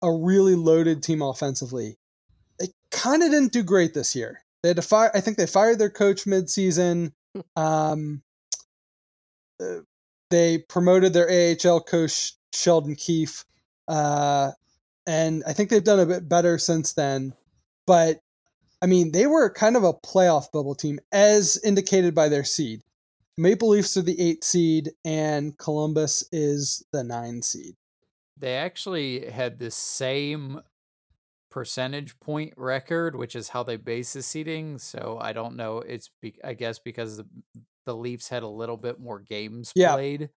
a 0.01 0.11
really 0.11 0.55
loaded 0.55 1.03
team 1.03 1.21
offensively. 1.21 1.97
They 2.59 2.67
kind 2.91 3.23
of 3.23 3.31
didn't 3.31 3.53
do 3.53 3.63
great 3.63 3.93
this 3.93 4.15
year. 4.15 4.41
They 4.63 4.69
had 4.69 4.77
to 4.77 4.81
fire. 4.81 5.11
I 5.13 5.21
think 5.21 5.37
they 5.37 5.47
fired 5.47 5.79
their 5.79 5.89
coach 5.89 6.25
midseason. 6.25 7.11
Um, 7.55 8.23
uh, 9.61 9.81
they 10.29 10.57
promoted 10.57 11.13
their 11.13 11.29
AHL 11.29 11.81
coach 11.81 12.33
Sheldon 12.53 12.95
Keefe, 12.95 13.45
uh, 13.87 14.51
and 15.05 15.43
I 15.45 15.53
think 15.53 15.69
they've 15.69 15.83
done 15.83 15.99
a 15.99 16.05
bit 16.05 16.27
better 16.27 16.57
since 16.57 16.93
then. 16.93 17.33
But 17.85 18.19
I 18.81 18.87
mean, 18.87 19.11
they 19.11 19.27
were 19.27 19.49
kind 19.49 19.75
of 19.75 19.83
a 19.83 19.93
playoff 19.93 20.51
bubble 20.51 20.75
team, 20.75 20.99
as 21.11 21.59
indicated 21.63 22.15
by 22.15 22.29
their 22.29 22.43
seed. 22.43 22.81
Maple 23.37 23.69
Leafs 23.69 23.97
are 23.97 24.01
the 24.01 24.19
eight 24.19 24.43
seed, 24.43 24.91
and 25.03 25.57
Columbus 25.57 26.27
is 26.31 26.85
the 26.91 27.03
nine 27.03 27.41
seed. 27.41 27.75
They 28.37 28.55
actually 28.55 29.29
had 29.29 29.59
the 29.59 29.71
same 29.71 30.61
percentage 31.49 32.19
point 32.19 32.53
record, 32.57 33.15
which 33.15 33.35
is 33.35 33.49
how 33.49 33.63
they 33.63 33.77
base 33.77 34.13
the 34.13 34.21
seating. 34.21 34.77
So 34.77 35.17
I 35.21 35.33
don't 35.33 35.55
know. 35.55 35.79
It's 35.79 36.09
be- 36.21 36.39
I 36.43 36.53
guess 36.53 36.79
because 36.79 37.17
the 37.17 37.25
the 37.85 37.95
Leafs 37.95 38.29
had 38.29 38.41
a 38.41 38.47
little 38.47 38.77
bit 38.77 38.99
more 38.99 39.19
games 39.19 39.71
Yeah. 39.75 39.93
played, 39.93 40.29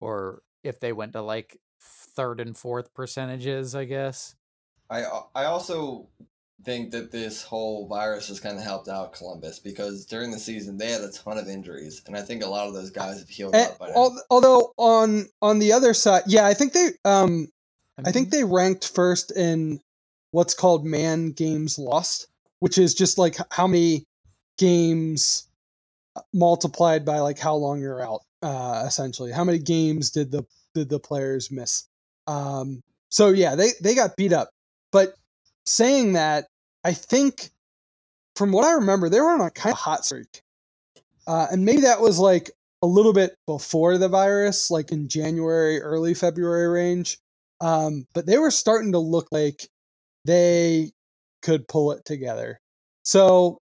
or 0.00 0.42
if 0.64 0.80
they 0.80 0.92
went 0.92 1.12
to 1.12 1.22
like 1.22 1.60
third 1.80 2.40
and 2.40 2.56
fourth 2.56 2.92
percentages, 2.92 3.74
I 3.74 3.84
guess. 3.84 4.34
I 4.90 5.04
I 5.34 5.44
also 5.44 6.08
think 6.64 6.90
that 6.92 7.12
this 7.12 7.42
whole 7.42 7.86
virus 7.86 8.28
has 8.28 8.40
kind 8.40 8.56
of 8.56 8.64
helped 8.64 8.88
out 8.88 9.12
Columbus 9.12 9.58
because 9.58 10.06
during 10.06 10.30
the 10.30 10.38
season 10.38 10.78
they 10.78 10.90
had 10.90 11.02
a 11.02 11.12
ton 11.12 11.38
of 11.38 11.48
injuries, 11.48 12.02
and 12.06 12.16
I 12.16 12.22
think 12.22 12.42
a 12.42 12.48
lot 12.48 12.66
of 12.66 12.74
those 12.74 12.90
guys 12.90 13.18
have 13.18 13.28
healed 13.28 13.54
And, 13.54 13.70
up 13.70 13.78
by 13.78 13.88
now. 13.88 13.94
although 14.30 14.72
on 14.76 15.26
on 15.42 15.58
the 15.58 15.72
other 15.72 15.94
side, 15.94 16.22
yeah, 16.26 16.46
I 16.46 16.54
think 16.54 16.72
they 16.72 16.90
um 17.04 17.48
I 18.04 18.12
think 18.12 18.30
they 18.30 18.44
ranked 18.44 18.88
first 18.94 19.30
in 19.32 19.80
what's 20.32 20.54
called 20.54 20.84
man 20.84 21.32
games 21.32 21.78
lost, 21.78 22.26
which 22.60 22.78
is 22.78 22.94
just 22.94 23.18
like 23.18 23.36
how 23.50 23.66
many 23.66 24.04
games 24.58 25.48
uh, 26.16 26.22
multiplied 26.32 27.04
by 27.04 27.20
like 27.20 27.38
how 27.38 27.54
long 27.54 27.80
you're 27.80 28.02
out, 28.02 28.22
uh, 28.42 28.84
essentially. 28.86 29.32
How 29.32 29.44
many 29.44 29.58
games 29.58 30.10
did 30.10 30.30
the 30.30 30.44
did 30.74 30.88
the 30.88 31.00
players 31.00 31.50
miss? 31.50 31.86
Um, 32.26 32.82
so 33.08 33.28
yeah, 33.28 33.54
they 33.54 33.70
they 33.80 33.94
got 33.94 34.16
beat 34.16 34.32
up. 34.32 34.50
But 34.92 35.14
saying 35.66 36.14
that, 36.14 36.46
I 36.84 36.92
think 36.92 37.50
from 38.36 38.52
what 38.52 38.64
I 38.66 38.72
remember, 38.74 39.08
they 39.08 39.20
were 39.20 39.30
on 39.30 39.40
a 39.40 39.50
kind 39.50 39.72
of 39.72 39.78
hot 39.78 40.04
streak, 40.04 40.42
uh, 41.26 41.46
and 41.50 41.64
maybe 41.64 41.82
that 41.82 42.00
was 42.00 42.18
like 42.18 42.50
a 42.82 42.86
little 42.86 43.12
bit 43.12 43.34
before 43.46 43.98
the 43.98 44.08
virus, 44.08 44.70
like 44.70 44.92
in 44.92 45.08
January, 45.08 45.80
early 45.80 46.14
February 46.14 46.68
range. 46.68 47.18
Um, 47.60 48.06
but 48.14 48.26
they 48.26 48.38
were 48.38 48.50
starting 48.50 48.92
to 48.92 48.98
look 48.98 49.28
like 49.32 49.68
they 50.24 50.92
could 51.42 51.66
pull 51.68 51.92
it 51.92 52.04
together. 52.04 52.60
So 53.02 53.58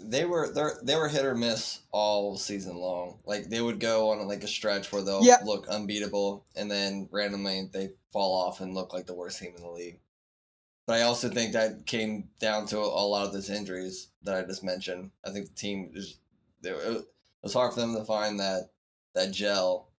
they 0.00 0.24
were 0.24 0.52
they 0.52 0.64
they 0.84 0.96
were 0.96 1.08
hit 1.08 1.24
or 1.24 1.34
miss 1.34 1.80
all 1.90 2.36
season 2.36 2.76
long. 2.76 3.18
Like 3.26 3.48
they 3.50 3.60
would 3.60 3.80
go 3.80 4.10
on 4.10 4.26
like 4.28 4.44
a 4.44 4.48
stretch 4.48 4.92
where 4.92 5.02
they'll 5.02 5.24
Yeah. 5.24 5.38
look 5.44 5.66
unbeatable, 5.68 6.46
and 6.54 6.70
then 6.70 7.08
randomly 7.10 7.68
they 7.72 7.90
fall 8.12 8.34
off 8.46 8.60
and 8.60 8.74
look 8.74 8.92
like 8.92 9.06
the 9.06 9.14
worst 9.14 9.40
team 9.40 9.54
in 9.56 9.62
the 9.62 9.70
league. 9.70 9.98
But 10.88 11.00
I 11.00 11.02
also 11.02 11.28
think 11.28 11.52
that 11.52 11.84
came 11.84 12.30
down 12.40 12.64
to 12.68 12.78
a 12.78 13.04
lot 13.06 13.26
of 13.26 13.34
those 13.34 13.50
injuries 13.50 14.08
that 14.22 14.34
I 14.42 14.46
just 14.46 14.64
mentioned. 14.64 15.10
I 15.22 15.28
think 15.28 15.46
the 15.48 15.54
team 15.54 15.90
is 15.92 16.18
they 16.62 16.70
it 16.70 17.04
was 17.42 17.52
hard 17.52 17.74
for 17.74 17.80
them 17.80 17.94
to 17.94 18.06
find 18.06 18.40
that 18.40 18.70
that 19.14 19.30
gel 19.30 19.90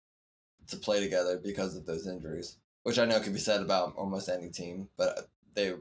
to 0.68 0.78
play 0.78 1.00
together 1.00 1.38
because 1.44 1.76
of 1.76 1.84
those 1.84 2.06
injuries, 2.06 2.56
which 2.84 2.98
I 2.98 3.04
know 3.04 3.20
can 3.20 3.34
be 3.34 3.38
said 3.38 3.60
about 3.60 3.96
almost 3.96 4.30
any 4.30 4.48
team. 4.48 4.88
But 4.96 5.28
they, 5.52 5.74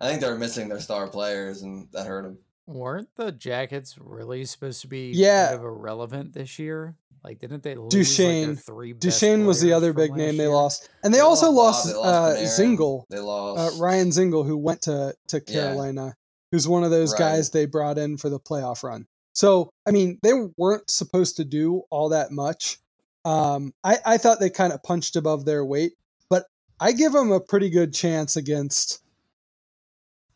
I 0.00 0.08
think 0.08 0.20
they 0.20 0.28
were 0.28 0.36
missing 0.36 0.68
their 0.68 0.80
star 0.80 1.06
players, 1.06 1.62
and 1.62 1.86
that 1.92 2.08
hurt 2.08 2.22
them. 2.24 2.38
weren't 2.66 3.14
the 3.14 3.30
Jackets 3.30 3.98
really 4.00 4.44
supposed 4.44 4.80
to 4.80 4.88
be 4.88 5.12
Yeah. 5.14 5.46
kind 5.50 5.60
of 5.60 5.64
irrelevant 5.64 6.32
this 6.32 6.58
year? 6.58 6.96
Like, 7.22 7.38
didn't 7.38 7.62
they 7.62 7.74
lose 7.74 7.90
Duchene- 7.92 8.48
like, 8.48 8.56
their 8.56 8.62
three? 8.74 8.92
best 8.94 9.20
Duchene 9.20 9.44
was 9.46 9.60
the 9.60 9.72
other 9.74 9.92
big 9.92 10.12
name 10.14 10.36
last 10.36 10.38
they 10.38 10.46
lost, 10.48 10.88
and 11.04 11.12
they, 11.14 11.20
also 11.20 11.46
Bob, 11.46 11.54
lost, 11.54 11.86
they 11.86 11.92
uh, 12.00 12.34
Dzingel, 12.36 13.04
They 13.10 13.18
uh, 13.18 13.22
lost 13.22 13.80
Ryan 13.80 14.08
Dzingel, 14.08 14.46
who 14.46 14.56
went 14.56 14.82
to 14.82 15.14
to 15.28 15.42
Yeah. 15.46 15.52
Carolina, 15.54 16.14
who's 16.50 16.66
one 16.66 16.82
of 16.84 16.90
those 16.90 17.12
Right. 17.12 17.18
guys 17.18 17.50
they 17.50 17.66
brought 17.66 17.98
in 17.98 18.16
for 18.16 18.28
the 18.30 18.40
playoff 18.40 18.82
run. 18.82 19.06
So 19.34 19.70
I 19.86 19.90
mean, 19.90 20.18
they 20.22 20.32
weren't 20.56 20.90
supposed 20.90 21.36
to 21.36 21.44
do 21.44 21.82
all 21.90 22.08
that 22.10 22.30
much. 22.30 22.78
Um, 23.24 23.74
I 23.84 23.98
I 24.04 24.18
thought 24.18 24.40
they 24.40 24.50
kind 24.50 24.72
of 24.72 24.82
punched 24.82 25.14
above 25.16 25.44
their 25.44 25.64
weight, 25.64 25.92
but 26.30 26.44
I 26.80 26.92
give 26.92 27.12
them 27.12 27.30
a 27.32 27.40
pretty 27.40 27.68
good 27.68 27.92
chance 27.92 28.34
against 28.36 29.02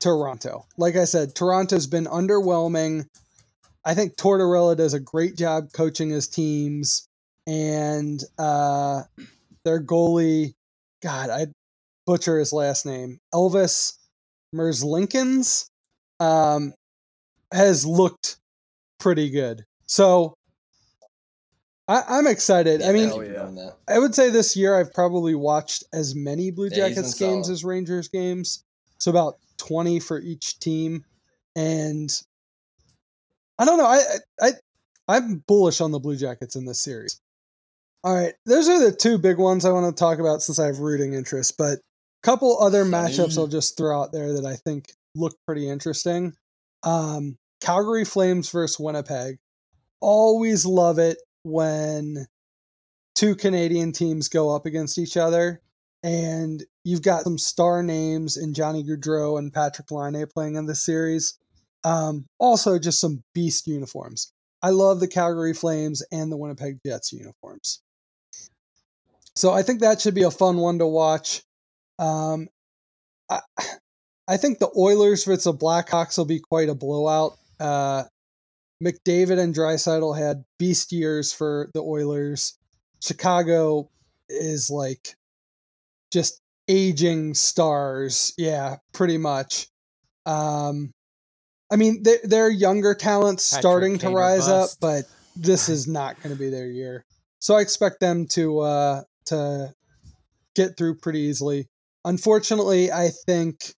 Toronto. 0.01 0.67
Like 0.77 0.97
I 0.97 1.05
said, 1.05 1.35
Toronto's 1.35 1.87
been 1.87 2.05
underwhelming. 2.07 3.07
I 3.85 3.95
think 3.95 4.17
Tortorella 4.17 4.77
does 4.77 4.95
a 4.95 5.01
great 5.01 5.37
job 5.37 5.73
coaching 5.73 6.11
his 6.11 6.29
teams, 6.29 7.07
and 7.47 8.21
uh, 8.39 9.03
their 9.65 9.83
goalie, 9.83 10.55
God, 11.03 11.31
I 11.31 11.47
butcher 12.07 12.39
his 12.39 12.53
last 12.53 12.87
name, 12.87 13.19
Elvis 13.35 13.99
Merzlikins, 14.55 15.69
um, 16.21 16.73
has 17.53 17.85
looked 17.85 18.37
pretty 18.99 19.31
good. 19.31 19.65
So 19.87 20.35
I, 21.89 22.03
I'm 22.09 22.27
excited. 22.27 22.83
I 22.83 22.93
mean, 22.93 23.11
thank 23.11 23.23
you 23.27 23.35
for 23.35 23.53
yeah. 23.55 23.71
I 23.89 23.99
would 23.99 24.15
say 24.15 24.31
this 24.31 24.57
year 24.57 24.79
I've 24.79 24.93
probably 24.95 25.35
watched 25.35 25.85
as 25.93 26.15
many 26.15 26.51
Blue 26.51 26.69
Yeah, 26.71 26.89
Jackets 26.89 27.15
games 27.15 27.47
solid. 27.47 27.53
as 27.55 27.65
Rangers 27.65 28.09
games. 28.09 28.65
So 28.99 29.11
about 29.11 29.37
20 29.59 30.01
for 30.01 30.19
each 30.21 30.59
team. 30.59 31.05
And 31.57 32.11
I 33.59 33.65
don't 33.65 33.79
know. 33.79 33.87
I 33.87 34.01
I 34.41 34.53
I'm 35.09 35.45
bullish 35.47 35.81
on 35.81 35.93
the 35.93 36.01
Blue 36.01 36.17
Jackets 36.17 36.57
in 36.57 36.65
this 36.65 36.81
series. 36.81 37.21
All 38.03 38.15
right, 38.15 38.35
those 38.45 38.69
are 38.69 38.79
the 38.79 38.95
two 38.95 39.17
big 39.17 39.39
ones 39.39 39.65
I 39.65 39.71
want 39.71 39.95
to 39.95 39.99
talk 39.99 40.19
about 40.19 40.43
since 40.43 40.59
I 40.59 40.67
have 40.67 40.79
rooting 40.81 41.15
interest, 41.15 41.57
but 41.57 41.79
a 41.79 41.81
couple 42.23 42.61
other 42.61 42.85
matchups 42.85 43.39
I'll 43.39 43.47
just 43.47 43.79
throw 43.79 43.99
out 43.99 44.13
there 44.13 44.35
that 44.35 44.45
I 44.45 44.57
think 44.57 44.93
look 45.15 45.35
pretty 45.47 45.69
interesting. 45.69 46.35
Um, 46.83 47.37
Calgary 47.63 48.05
Flames 48.05 48.51
versus 48.51 48.79
Winnipeg. 48.79 49.39
Always 50.01 50.67
love 50.67 50.99
it 50.99 51.17
when 51.45 52.27
two 53.15 53.35
Canadian 53.35 53.93
teams 53.93 54.29
go 54.29 54.55
up 54.55 54.67
against 54.67 54.99
each 54.99 55.17
other, 55.17 55.63
and 56.03 56.63
you've 56.85 57.03
got 57.03 57.25
some 57.25 57.39
star 57.39 57.83
names 57.83 58.37
in 58.37 58.53
Johnny 58.53 58.85
Gaudreau 58.85 59.39
and 59.39 59.53
Patrik 59.53 59.91
Laine 59.91 60.27
playing 60.27 60.57
in 60.57 60.67
this 60.67 60.85
series. 60.85 61.39
Um, 61.85 62.27
also, 62.39 62.79
just 62.79 63.01
some 63.01 63.23
beast 63.35 63.67
uniforms. 63.67 64.33
I 64.63 64.71
love 64.71 65.01
the 65.01 65.09
Calgary 65.09 65.53
Flames 65.53 66.03
and 66.11 66.33
the 66.33 66.37
Winnipeg 66.37 66.79
Jets 66.85 67.13
uniforms. 67.13 67.83
So 69.37 69.53
I 69.53 69.63
think 69.63 69.81
that 69.81 70.01
should 70.01 70.15
be 70.15 70.23
a 70.23 70.31
fun 70.31 70.57
one 70.57 70.79
to 70.79 70.87
watch. 70.87 71.43
Um, 71.99 72.49
I, 73.31 73.41
I 74.29 74.39
think 74.39 74.59
the 74.59 74.71
Oilers 74.75 75.25
versus 75.25 75.45
the 75.45 75.53
Blackhawks 75.53 76.17
will 76.17 76.25
be 76.25 76.41
quite 76.41 76.71
a 76.71 76.75
blowout. 76.75 77.37
Uh, 77.61 78.05
McDavid 78.83 79.39
and 79.39 79.55
Draisaitl 79.55 80.19
had 80.19 80.45
beast 80.59 80.93
years 80.93 81.31
for 81.31 81.69
the 81.75 81.83
Oilers. 81.83 82.59
Chicago 83.03 83.91
is 84.31 84.71
like 84.71 85.15
just 86.11 86.41
aging 86.69 87.35
stars. 87.35 88.33
Yeah, 88.39 88.77
pretty 88.93 89.19
much. 89.19 89.69
Um, 90.25 90.91
I 91.71 91.77
mean, 91.77 92.03
they, 92.03 92.19
they're 92.23 92.51
younger 92.51 92.95
talents 92.95 93.51
Patrick 93.51 93.63
starting 93.63 93.99
to 93.99 94.11
rise 94.11 94.49
up, 94.49 94.71
but 94.81 95.05
this 95.37 95.69
is 95.69 95.89
not 95.89 96.23
going 96.23 96.35
to 96.35 96.39
be 96.39 96.51
their 96.51 96.67
year. 96.67 97.05
So 97.41 97.57
I 97.57 97.61
expect 97.61 98.01
them 98.01 98.27
to 98.29 98.61
uh, 98.61 99.03
to 99.27 99.75
get 100.55 100.77
through 100.77 100.97
pretty 100.97 101.21
easily. 101.21 101.69
Unfortunately, 102.05 102.93
I 102.93 103.11
think 103.27 103.75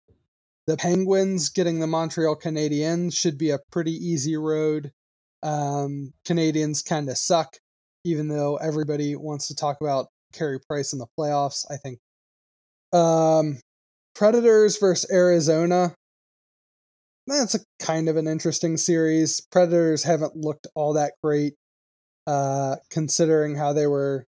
the 0.67 0.77
Penguins 0.77 1.49
getting 1.49 1.79
the 1.79 1.88
Montreal 1.88 2.36
Canadiens 2.36 3.15
should 3.15 3.38
be 3.38 3.51
a 3.51 3.59
pretty 3.71 3.93
easy 3.93 4.36
road. 4.36 4.91
Um, 5.43 6.11
Canadians 6.25 6.81
kind 6.81 7.07
of 7.07 7.17
suck, 7.17 7.57
even 8.03 8.27
though 8.27 8.57
everybody 8.57 9.15
wants 9.15 9.47
to 9.49 9.55
talk 9.55 9.77
about 9.79 10.07
Carey 10.33 10.59
Price 10.67 10.91
in 10.91 10.99
the 10.99 11.07
playoffs. 11.17 11.65
I 11.69 11.77
think 11.77 11.99
um, 12.93 13.59
Predators 14.15 14.77
versus 14.77 15.09
Arizona. 15.11 15.95
That's 17.28 17.55
a 17.55 17.59
kind 17.80 18.07
of 18.07 18.17
an 18.17 18.28
interesting 18.28 18.78
series. 18.78 19.41
Predators 19.51 20.03
haven't 20.03 20.36
looked 20.36 20.67
all 20.76 20.93
that 20.93 21.13
great, 21.23 21.53
uh, 22.28 22.76
considering 22.89 23.55
how 23.55 23.73
they 23.73 23.88
were 23.88 24.28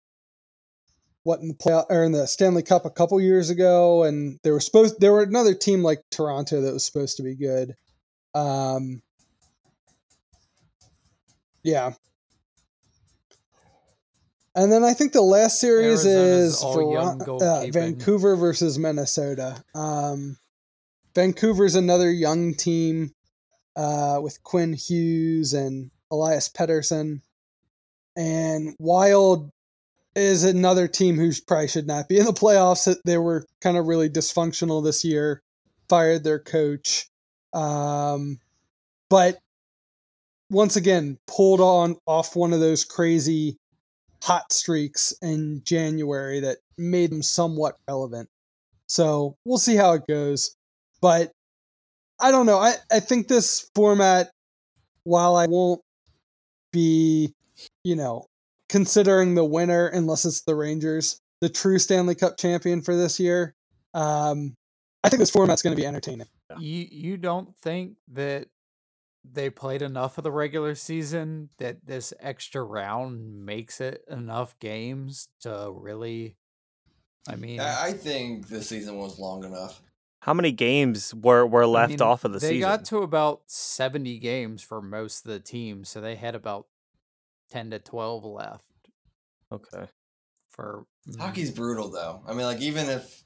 what 1.24 1.40
in 1.40 1.50
the 1.50 1.54
play 1.54 1.82
or 1.90 2.04
in 2.04 2.12
the 2.12 2.26
Stanley 2.26 2.64
Cup 2.64 2.86
a 2.86 2.90
couple 2.90 3.20
years 3.22 3.50
ago, 3.50 4.04
and 4.04 4.40
they 4.44 4.52
were 4.52 4.60
supposed 4.60 5.00
there 5.00 5.12
were 5.12 5.24
another 5.24 5.54
team 5.54 5.84
like 5.84 6.02
Toronto 6.10 6.62
that 6.62 6.74
was 6.74 6.86
supposed 6.86 7.18
to 7.18 7.24
be 7.24 7.36
good. 7.36 7.76
Um, 8.34 9.02
yeah. 11.64 11.94
And 14.54 14.70
then 14.70 14.84
I 14.84 14.94
think 14.94 15.14
the 15.14 15.22
last 15.22 15.62
series 15.62 16.06
Arizona's 16.06 16.56
is 16.56 16.62
all 16.62 17.42
uh. 17.42 17.66
Vancouver 17.72 18.36
versus 18.36 18.78
Minnesota. 18.78 19.64
Um, 19.74 20.38
Vancouver's 21.16 21.76
another 21.76 22.12
young 22.12 22.54
team 22.54 23.14
uh, 23.76 24.20
with 24.22 24.44
Quinn 24.44 24.74
Hughes 24.74 25.54
and 25.54 25.92
Elias 26.12 26.50
Pettersson. 26.50 27.22
And 28.16 28.76
Wild 28.80 29.50
is 30.16 30.44
another 30.44 30.88
team 30.88 31.16
who 31.18 31.32
probably 31.48 31.68
should 31.68 31.88
not 31.88 32.10
be 32.10 32.20
in 32.20 32.26
the 32.26 32.34
playoffs. 32.34 32.94
They 33.06 33.18
were 33.18 33.46
kind 33.62 33.78
of 33.78 33.88
really 33.88 34.10
dysfunctional 34.10 34.84
this 34.84 35.04
year, 35.04 35.42
fired 35.88 36.24
their 36.24 36.40
coach. 36.40 37.08
Um, 37.54 38.40
but 39.10 39.40
once 40.50 40.76
again, 40.76 41.18
pulled 41.28 41.62
on 41.62 41.96
off 42.06 42.36
one 42.36 42.54
of 42.54 42.60
those 42.60 42.84
crazy 42.84 43.58
hot 44.22 44.52
streaks 44.52 45.14
in 45.22 45.62
January 45.64 46.42
that 46.42 46.58
made 46.78 47.12
them 47.12 47.24
somewhat 47.24 47.76
relevant. 47.88 48.30
So 48.88 49.38
we'll 49.46 49.58
see 49.58 49.76
how 49.76 49.94
it 49.94 50.08
goes. 50.08 50.56
But 51.02 51.32
I 52.20 52.32
don't 52.32 52.46
know. 52.46 52.60
I, 52.60 52.76
I 52.92 53.00
think 53.00 53.28
this 53.28 53.70
format, 53.76 54.30
while 55.04 55.36
I 55.36 55.48
won't 55.48 55.82
be, 56.72 57.34
you 57.84 57.96
know, 57.96 58.26
considering 58.70 59.36
the 59.36 59.46
winner 59.46 59.88
unless 59.88 60.26
it's 60.26 60.44
the 60.44 60.56
Rangers, 60.56 61.20
the 61.42 61.50
true 61.50 61.80
Stanley 61.80 62.16
Cup 62.16 62.38
champion 62.38 62.82
for 62.82 62.96
this 62.96 63.20
year, 63.20 63.56
um, 63.94 64.54
I 65.04 65.10
think 65.10 65.20
this 65.20 65.32
format's 65.32 65.62
going 65.62 65.76
to 65.76 65.82
be 65.82 65.88
entertaining. 65.88 66.28
You 66.60 66.88
you 66.92 67.18
don't 67.18 67.56
think 67.58 67.96
that 68.14 68.48
they 69.24 69.50
played 69.50 69.82
enough 69.82 70.18
of 70.18 70.24
the 70.24 70.32
regular 70.32 70.76
season 70.76 71.50
that 71.60 71.86
this 71.86 72.14
extra 72.20 72.64
round 72.64 73.46
makes 73.46 73.80
it 73.80 74.04
enough 74.10 74.58
games 74.60 75.28
to 75.42 75.72
really 75.76 76.36
I 77.30 77.36
mean 77.36 77.60
I 77.60 77.88
I 77.88 77.94
think 77.94 78.48
the 78.48 78.62
season 78.62 78.98
was 78.98 79.20
long 79.20 79.44
enough. 79.44 79.82
How 80.22 80.36
many 80.36 80.52
games 80.52 81.14
were 81.16 81.46
were 81.46 81.64
I 81.64 81.68
left 81.68 81.90
mean, 81.92 82.02
off 82.02 82.24
of 82.26 82.32
the 82.32 82.40
they 82.40 82.48
season? 82.48 82.56
They 82.58 82.78
got 82.78 82.86
to 82.86 83.00
about 83.00 83.42
70 83.48 84.20
games 84.20 84.62
for 84.62 84.82
most 84.82 85.26
of 85.26 85.32
the 85.32 85.40
teams, 85.40 85.90
so 85.90 86.00
they 86.00 86.16
had 86.16 86.36
about 86.36 86.68
10 87.50 87.72
to 87.72 87.80
12 87.80 88.24
left 88.24 88.66
okay. 89.52 89.88
for 90.50 90.86
mm, 91.10 91.20
Hockey's 91.20 91.52
brutal 91.52 91.90
though. 91.90 92.22
I 92.28 92.34
mean, 92.34 92.46
like 92.46 92.62
even 92.62 92.88
if 92.88 93.24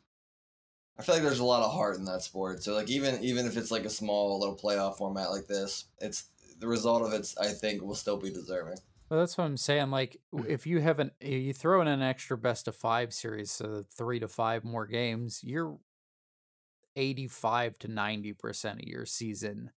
I 0.98 1.04
feel 1.04 1.16
like 1.16 1.24
there's 1.24 1.40
a 1.40 1.46
lot 1.46 1.64
of 1.64 1.74
heart 1.74 1.98
in 1.98 2.06
that 2.06 2.22
sport. 2.22 2.64
So 2.64 2.74
like 2.74 2.90
even 2.90 3.22
even 3.24 3.46
if 3.46 3.58
it's 3.58 3.72
like 3.72 3.86
a 3.86 3.90
small 3.90 4.40
little 4.40 4.56
playoff 4.56 4.98
format 4.98 5.32
like 5.32 5.48
this, 5.48 5.86
it's 6.00 6.26
the 6.60 6.68
result 6.68 7.04
of 7.04 7.14
it. 7.14 7.34
I 7.40 7.50
think 7.50 7.82
will 7.82 7.96
still 7.96 8.18
be 8.18 8.32
deserving. 8.32 8.78
Well, 9.10 9.20
that's 9.20 9.38
what 9.38 9.44
I'm 9.44 9.58
saying. 9.58 9.92
Like, 9.92 10.20
if 10.48 10.66
you 10.66 10.80
have 10.80 11.00
an, 11.00 11.12
you 11.20 11.54
throw 11.54 11.82
in 11.82 11.88
an 11.88 12.02
extra 12.02 12.38
best 12.38 12.68
of 12.68 12.76
five 12.76 13.14
series, 13.14 13.52
so 13.52 13.84
three 13.94 14.20
to 14.20 14.28
five 14.28 14.64
more 14.64 14.88
games, 14.88 15.42
you're 15.44 15.78
85 16.96 17.80
to 17.80 17.88
90% 17.88 18.74
of 18.74 18.88
your 18.88 19.06
season 19.06 19.72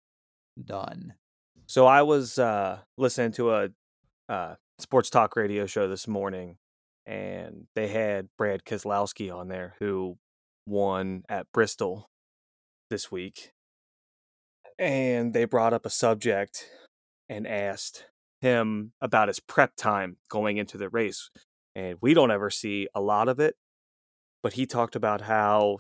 done. 0.64 1.14
So 1.66 1.86
I 1.86 2.02
was 2.02 2.40
uh, 2.40 2.80
listening 2.98 3.32
to 3.34 3.54
a 3.54 3.70
uh, 4.30 4.56
sports 4.80 5.10
talk 5.10 5.36
radio 5.36 5.66
show 5.66 5.88
this 5.88 6.08
morning, 6.08 6.58
and 7.06 7.68
they 7.76 7.88
had 7.88 8.30
Brad 8.38 8.64
Keselowski 8.64 9.34
on 9.34 9.48
there, 9.48 9.76
who 9.80 10.18
won 10.66 11.24
at 11.30 11.52
Bristol 11.52 12.10
this 12.90 13.12
week. 13.12 13.52
And 14.80 15.34
they 15.34 15.46
brought 15.46 15.74
up 15.74 15.86
a 15.86 15.90
subject 15.90 16.70
and 17.28 17.48
asked 17.48 18.06
him 18.42 18.94
about 19.02 19.28
his 19.28 19.40
prep 19.40 19.76
time 19.76 20.18
going 20.30 20.58
into 20.58 20.78
the 20.78 20.90
race. 20.90 21.30
And 21.76 21.98
we 22.02 22.14
don't 22.14 22.32
ever 22.32 22.50
see 22.50 22.88
a 22.94 23.02
lot 23.02 23.28
of 23.28 23.40
it, 23.40 23.56
but 24.44 24.54
he 24.54 24.66
talked 24.66 24.96
about 24.96 25.22
how 25.22 25.80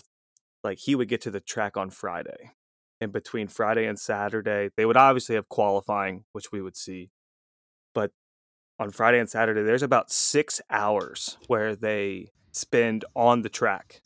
like 0.63 0.79
he 0.79 0.95
would 0.95 1.07
get 1.07 1.21
to 1.21 1.31
the 1.31 1.39
track 1.39 1.77
on 1.77 1.89
Friday. 1.89 2.51
And 2.99 3.11
between 3.11 3.47
Friday 3.47 3.85
and 3.85 3.99
Saturday, 3.99 4.69
they 4.75 4.85
would 4.85 4.97
obviously 4.97 5.35
have 5.35 5.49
qualifying, 5.49 6.23
which 6.31 6.51
we 6.51 6.61
would 6.61 6.75
see. 6.75 7.11
But 7.93 8.11
on 8.79 8.91
Friday 8.91 9.19
and 9.19 9.29
Saturday, 9.29 9.61
there's 9.61 9.83
about 9.83 10.11
six 10.11 10.61
hours 10.69 11.37
where 11.47 11.75
they 11.75 12.31
spend 12.51 13.05
on 13.15 13.43
the 13.43 13.49
track. 13.49 14.01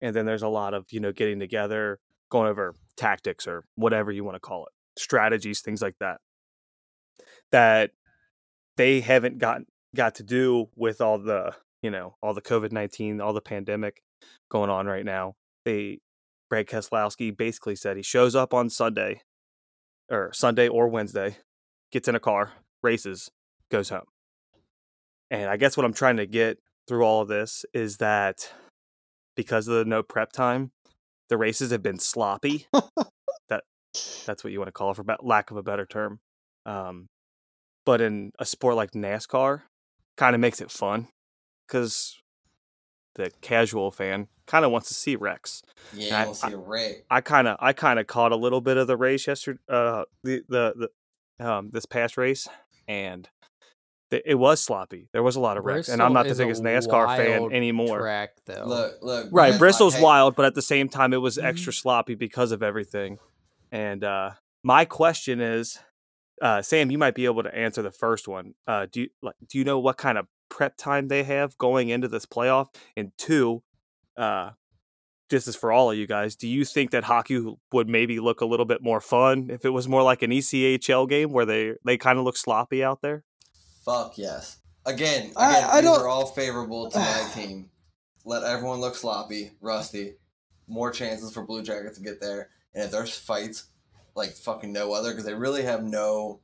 And 0.00 0.14
then 0.14 0.24
there's 0.24 0.42
a 0.42 0.48
lot 0.48 0.72
of, 0.72 0.86
you 0.90 1.00
know, 1.00 1.12
getting 1.12 1.40
together, 1.40 1.98
going 2.30 2.48
over 2.48 2.74
tactics 2.96 3.46
or 3.46 3.64
whatever 3.74 4.12
you 4.12 4.24
want 4.24 4.36
to 4.36 4.40
call 4.40 4.66
it, 4.66 4.72
strategies, 5.00 5.60
things 5.60 5.82
like 5.82 5.96
that. 5.98 6.20
That 7.52 7.90
they 8.76 9.00
haven't 9.00 9.38
got 9.38 9.62
got 9.94 10.14
to 10.14 10.22
do 10.22 10.68
with 10.76 11.00
all 11.00 11.18
the, 11.18 11.54
you 11.82 11.90
know, 11.90 12.14
all 12.22 12.34
the 12.34 12.40
COVID 12.40 12.70
nineteen, 12.70 13.20
all 13.20 13.32
the 13.32 13.40
pandemic 13.40 14.02
going 14.48 14.70
on 14.70 14.86
right 14.86 15.04
now. 15.04 15.34
They 15.64 15.98
Brad 16.48 16.66
Keselowski 16.66 17.36
basically 17.36 17.76
said 17.76 17.96
he 17.96 18.02
shows 18.02 18.34
up 18.34 18.52
on 18.52 18.68
Sunday 18.68 19.22
or 20.10 20.32
Sunday 20.32 20.68
or 20.68 20.88
Wednesday, 20.88 21.36
gets 21.92 22.08
in 22.08 22.14
a 22.14 22.20
car, 22.20 22.52
races, 22.82 23.30
goes 23.70 23.88
home. 23.88 24.06
And 25.30 25.48
I 25.48 25.56
guess 25.56 25.76
what 25.76 25.86
I'm 25.86 25.94
trying 25.94 26.16
to 26.16 26.26
get 26.26 26.58
through 26.88 27.04
all 27.04 27.22
of 27.22 27.28
this 27.28 27.64
is 27.72 27.98
that 27.98 28.52
because 29.36 29.68
of 29.68 29.74
the 29.74 29.84
no 29.84 30.02
prep 30.02 30.32
time, 30.32 30.72
the 31.28 31.38
races 31.38 31.70
have 31.70 31.82
been 31.82 32.00
sloppy. 32.00 32.66
that 33.48 33.62
that's 34.26 34.42
what 34.42 34.52
you 34.52 34.58
want 34.58 34.68
to 34.68 34.72
call 34.72 34.90
it 34.90 34.96
for 34.96 35.04
lack 35.20 35.52
of 35.52 35.56
a 35.56 35.62
better 35.62 35.86
term. 35.86 36.18
Um, 36.66 37.06
but 37.86 38.00
in 38.00 38.32
a 38.38 38.44
sport 38.44 38.74
like 38.74 38.90
NASCAR, 38.90 39.62
kind 40.16 40.34
of 40.34 40.40
makes 40.40 40.60
it 40.60 40.70
fun 40.70 41.08
because 41.66 42.19
the 43.16 43.30
casual 43.40 43.90
fan 43.90 44.28
kind 44.46 44.64
of 44.64 44.70
wants 44.70 44.88
to 44.88 44.94
see 44.94 45.16
wrecks. 45.16 45.62
Yeah, 45.92 46.18
I- 46.18 46.20
you 46.22 46.26
will 46.28 46.34
see 46.34 46.52
a 46.52 46.56
Ray. 46.56 47.02
I 47.10 47.20
kind 47.20 47.48
of 47.48 47.56
I 47.60 47.72
kind 47.72 47.98
of 47.98 48.06
caught 48.06 48.32
a 48.32 48.36
little 48.36 48.60
bit 48.60 48.76
of 48.76 48.86
the 48.86 48.96
race 48.96 49.26
yesterday, 49.26 49.58
uh, 49.68 50.04
the 50.24 50.42
the 50.48 50.90
the 51.38 51.46
um 51.46 51.70
this 51.72 51.86
past 51.86 52.16
race, 52.16 52.46
and 52.88 53.28
th- 54.10 54.22
it 54.26 54.34
was 54.36 54.62
sloppy. 54.62 55.08
There 55.12 55.22
was 55.22 55.36
a 55.36 55.40
lot 55.40 55.56
of 55.56 55.64
wrecks, 55.64 55.88
and 55.88 56.02
I'm 56.02 56.12
not 56.12 56.26
the 56.28 56.34
biggest 56.34 56.62
NASCAR 56.62 57.16
fan 57.16 57.52
anymore. 57.52 58.00
Track 58.00 58.30
though. 58.46 58.64
Look, 58.66 58.94
look. 59.02 59.28
Right, 59.32 59.50
Bristol- 59.50 59.58
Bristol's 59.58 59.94
hey, 59.94 60.02
wild, 60.02 60.36
but 60.36 60.44
at 60.46 60.54
the 60.54 60.62
same 60.62 60.88
time, 60.88 61.12
it 61.12 61.18
was 61.18 61.36
Mhm. 61.38 61.44
extra 61.44 61.72
sloppy 61.72 62.14
because 62.14 62.52
of 62.52 62.62
everything. 62.62 63.18
And 63.72 64.02
uh, 64.04 64.30
my 64.64 64.84
question 64.84 65.40
is, 65.40 65.78
uh, 66.42 66.60
Sam, 66.62 66.90
you 66.90 66.98
might 66.98 67.14
be 67.14 67.24
able 67.26 67.42
to 67.44 67.54
answer 67.54 67.82
the 67.82 67.90
first 67.92 68.26
one. 68.26 68.54
Uh, 68.66 68.86
do 68.90 69.02
you 69.02 69.08
like? 69.22 69.36
Do 69.48 69.58
you 69.58 69.64
know 69.64 69.78
what 69.78 69.96
kind 69.96 70.18
of 70.18 70.26
prep 70.50 70.76
time 70.76 71.08
they 71.08 71.22
have 71.22 71.56
going 71.56 71.88
into 71.88 72.08
this 72.08 72.26
playoff? 72.26 72.66
And 72.96 73.12
two, 73.16 73.62
uh, 74.16 74.50
this 75.30 75.46
is 75.46 75.56
for 75.56 75.70
all 75.72 75.90
of 75.90 75.96
you 75.96 76.06
guys. 76.06 76.36
Do 76.36 76.46
you 76.48 76.64
think 76.64 76.90
that 76.90 77.04
hockey 77.04 77.56
would 77.72 77.88
maybe 77.88 78.20
look 78.20 78.40
a 78.40 78.44
little 78.46 78.66
bit 78.66 78.82
more 78.82 79.00
fun 79.00 79.48
if 79.50 79.64
it 79.64 79.70
was 79.70 79.88
more 79.88 80.02
like 80.02 80.22
an 80.22 80.30
ECHL 80.32 81.08
game 81.08 81.30
where 81.32 81.46
they 81.46 81.74
they 81.84 81.96
kind 81.96 82.18
of 82.18 82.24
look 82.24 82.36
sloppy 82.36 82.82
out 82.84 83.00
there? 83.00 83.24
Fuck 83.84 84.18
yes. 84.18 84.58
Again, 84.84 85.26
again, 85.26 85.32
I- 85.36 85.68
I 85.70 85.80
these 85.80 85.90
don't- 85.90 86.00
are 86.00 86.08
all 86.08 86.26
favorable 86.26 86.90
to 86.90 86.98
my 86.98 87.30
team. 87.34 87.70
Let 88.24 88.42
everyone 88.42 88.80
look 88.80 88.96
sloppy, 88.96 89.52
rusty. 89.60 90.14
More 90.68 90.90
chances 90.90 91.32
for 91.32 91.42
Blue 91.44 91.62
Jackets 91.62 91.96
to 91.98 92.04
get 92.04 92.20
there. 92.20 92.50
And 92.74 92.84
if 92.84 92.90
there's 92.90 93.16
fights 93.16 93.64
like 94.14 94.30
fucking 94.32 94.72
no 94.72 94.92
other, 94.92 95.10
because 95.10 95.24
they 95.24 95.34
really 95.34 95.62
have 95.62 95.82
no, 95.84 96.40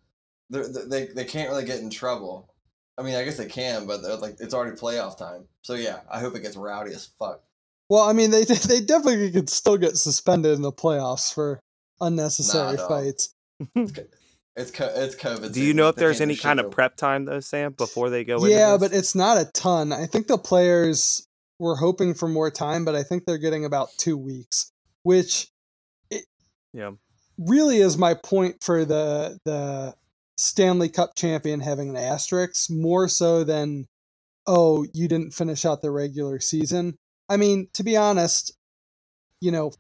they're- 0.49 0.69
they 0.69 1.07
they 1.09 1.25
can't 1.25 1.51
really 1.51 1.65
get 1.65 1.81
in 1.81 1.91
trouble. 1.91 2.53
I 2.99 3.03
mean, 3.03 3.15
I 3.15 3.25
guess 3.25 3.37
they 3.37 3.47
can, 3.47 3.87
but 3.87 4.03
they're 4.03 4.17
like 4.17 4.37
it's 4.41 4.55
already 4.55 4.77
playoff 4.77 5.19
time. 5.19 5.45
So 5.63 5.75
yeah, 5.75 6.01
I 6.11 6.21
hope 6.21 6.35
it 6.35 6.41
gets 6.41 6.57
rowdy 6.57 6.93
as 6.93 7.07
fuck. 7.19 7.43
Well, 7.89 8.03
I 8.03 8.13
mean, 8.13 8.31
they 8.31 8.45
they 8.69 8.81
definitely 8.81 9.31
could 9.31 9.51
still 9.51 9.77
get 9.77 9.97
suspended 9.97 10.55
in 10.55 10.63
the 10.63 10.73
playoffs 10.73 11.33
for 11.33 11.61
unnecessary 12.01 12.77
no. 12.77 12.89
fights. 12.89 13.35
It's 14.59 14.71
co- 14.71 14.91
it's 14.95 15.15
COVID. 15.15 15.53
Do 15.53 15.63
you 15.63 15.75
know 15.75 15.91
if 15.91 15.97
there's 15.97 16.23
any 16.23 16.35
do 16.35 16.41
kind 16.41 16.61
of 16.61 16.71
prep 16.71 16.97
time 16.97 17.27
though, 17.27 17.41
Sam, 17.41 17.73
before 17.73 18.09
they 18.09 18.25
go? 18.25 18.37
into 18.37 18.49
Yeah, 18.49 18.79
this? 18.79 18.89
but 18.89 18.97
it's 18.97 19.15
not 19.15 19.37
a 19.37 19.45
ton. 19.53 19.93
I 19.93 20.07
think 20.07 20.29
the 20.29 20.39
players 20.39 21.27
were 21.59 21.77
hoping 21.77 22.15
for 22.15 22.27
more 22.27 22.51
time, 22.51 22.87
but 22.87 22.95
I 22.95 23.03
think 23.03 23.27
they're 23.27 23.37
getting 23.37 23.67
about 23.67 23.91
two 23.99 24.17
weeks, 24.17 24.73
which 25.03 25.49
yeah. 26.73 26.93
really 27.37 27.79
is 27.79 27.99
my 27.99 28.15
point 28.15 28.63
for 28.63 28.87
the 28.87 29.39
the 29.45 29.95
Stanley 30.37 30.89
Cup 30.89 31.15
champion 31.17 31.61
having 31.61 31.91
an 31.91 31.97
asterisk 31.97 32.71
more 32.71 33.09
so 33.09 33.45
than 33.45 33.87
oh 34.47 34.87
you 34.93 35.09
didn't 35.09 35.35
finish 35.35 35.65
out 35.65 35.83
the 35.83 35.91
regular 35.91 36.41
season. 36.41 36.97
I 37.29 37.37
mean, 37.37 37.69
to 37.75 37.83
be 37.83 37.97
honest, 37.97 38.53
you 39.41 39.51
know, 39.51 39.73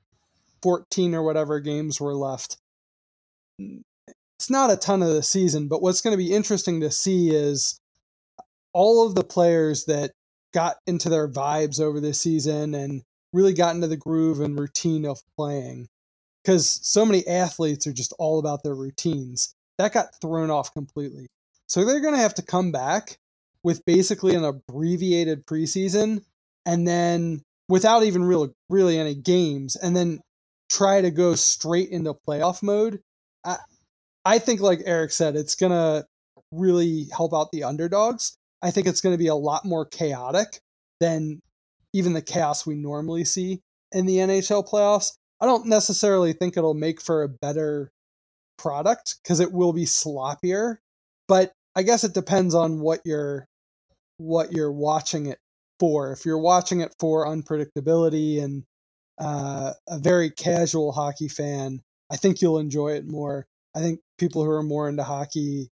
14 0.62 1.14
or 1.14 1.22
whatever 1.22 1.60
games 1.60 2.00
were 2.00 2.14
left. 2.14 2.56
It's 3.58 4.50
not 4.50 4.70
a 4.70 4.76
ton 4.76 5.02
of 5.02 5.08
the 5.08 5.22
season, 5.22 5.68
but 5.68 5.82
what's 5.82 6.00
going 6.00 6.12
to 6.12 6.22
be 6.22 6.32
interesting 6.32 6.80
to 6.80 6.90
see 6.90 7.30
is 7.30 7.78
all 8.72 9.06
of 9.06 9.14
the 9.14 9.24
players 9.24 9.84
that 9.84 10.12
got 10.52 10.76
into 10.86 11.08
their 11.08 11.28
vibes 11.28 11.80
over 11.80 12.00
the 12.00 12.12
season 12.12 12.74
and 12.74 13.02
really 13.32 13.54
got 13.54 13.74
into 13.74 13.86
the 13.86 13.96
groove 13.96 14.40
and 14.40 14.58
routine 14.58 15.04
of 15.04 15.20
playing 15.36 15.86
because 16.42 16.80
so 16.82 17.04
many 17.04 17.26
athletes 17.26 17.86
are 17.86 17.92
just 17.92 18.14
all 18.18 18.38
about 18.38 18.62
their 18.62 18.74
routines. 18.74 19.55
That 19.78 19.92
got 19.92 20.20
thrown 20.20 20.50
off 20.50 20.72
completely. 20.72 21.26
So 21.66 21.84
they're 21.84 22.00
going 22.00 22.14
to 22.14 22.20
have 22.20 22.34
to 22.34 22.42
come 22.42 22.72
back 22.72 23.18
with 23.62 23.84
basically 23.84 24.34
an 24.34 24.44
abbreviated 24.44 25.46
preseason 25.46 26.22
and 26.64 26.86
then 26.86 27.42
without 27.68 28.04
even 28.04 28.24
real 28.24 28.52
really 28.70 28.98
any 28.98 29.14
games 29.14 29.76
and 29.76 29.96
then 29.96 30.20
try 30.70 31.00
to 31.00 31.10
go 31.10 31.34
straight 31.34 31.88
into 31.90 32.14
playoff 32.14 32.62
mode. 32.62 33.00
I 33.44 33.56
I 34.24 34.38
think 34.38 34.60
like 34.60 34.80
Eric 34.84 35.12
said 35.12 35.36
it's 35.36 35.54
going 35.54 35.72
to 35.72 36.06
really 36.52 37.06
help 37.16 37.34
out 37.34 37.50
the 37.52 37.64
underdogs. 37.64 38.36
I 38.62 38.70
think 38.70 38.86
it's 38.86 39.00
going 39.00 39.14
to 39.14 39.18
be 39.18 39.28
a 39.28 39.34
lot 39.34 39.64
more 39.64 39.84
chaotic 39.84 40.60
than 41.00 41.40
even 41.92 42.12
the 42.12 42.22
chaos 42.22 42.66
we 42.66 42.74
normally 42.74 43.24
see 43.24 43.60
in 43.92 44.06
the 44.06 44.16
NHL 44.16 44.68
playoffs. 44.68 45.12
I 45.40 45.46
don't 45.46 45.66
necessarily 45.66 46.32
think 46.32 46.56
it'll 46.56 46.74
make 46.74 47.00
for 47.00 47.22
a 47.22 47.28
better 47.28 47.90
product 48.58 49.16
because 49.22 49.40
it 49.40 49.52
will 49.52 49.72
be 49.72 49.84
sloppier, 49.84 50.76
but 51.28 51.52
I 51.74 51.82
guess 51.82 52.04
it 52.04 52.14
depends 52.14 52.54
on 52.54 52.80
what 52.80 53.00
you're 53.04 53.46
what 54.18 54.52
you're 54.52 54.72
watching 54.72 55.26
it 55.26 55.38
for. 55.78 56.12
If 56.12 56.24
you're 56.24 56.38
watching 56.38 56.80
it 56.80 56.94
for 56.98 57.26
unpredictability 57.26 58.42
and 58.42 58.64
uh, 59.18 59.72
a 59.88 59.98
very 59.98 60.30
casual 60.30 60.92
hockey 60.92 61.28
fan, 61.28 61.82
I 62.10 62.16
think 62.16 62.40
you'll 62.40 62.58
enjoy 62.58 62.92
it 62.92 63.06
more. 63.06 63.46
I 63.74 63.80
think 63.80 64.00
people 64.18 64.44
who 64.44 64.50
are 64.50 64.62
more 64.62 64.88
into 64.88 65.04
hockey 65.04 65.68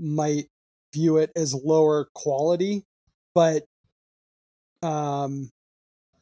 might 0.00 0.46
view 0.94 1.18
it 1.18 1.30
as 1.36 1.54
lower 1.54 2.08
quality, 2.14 2.84
but 3.34 3.64
um, 4.82 5.50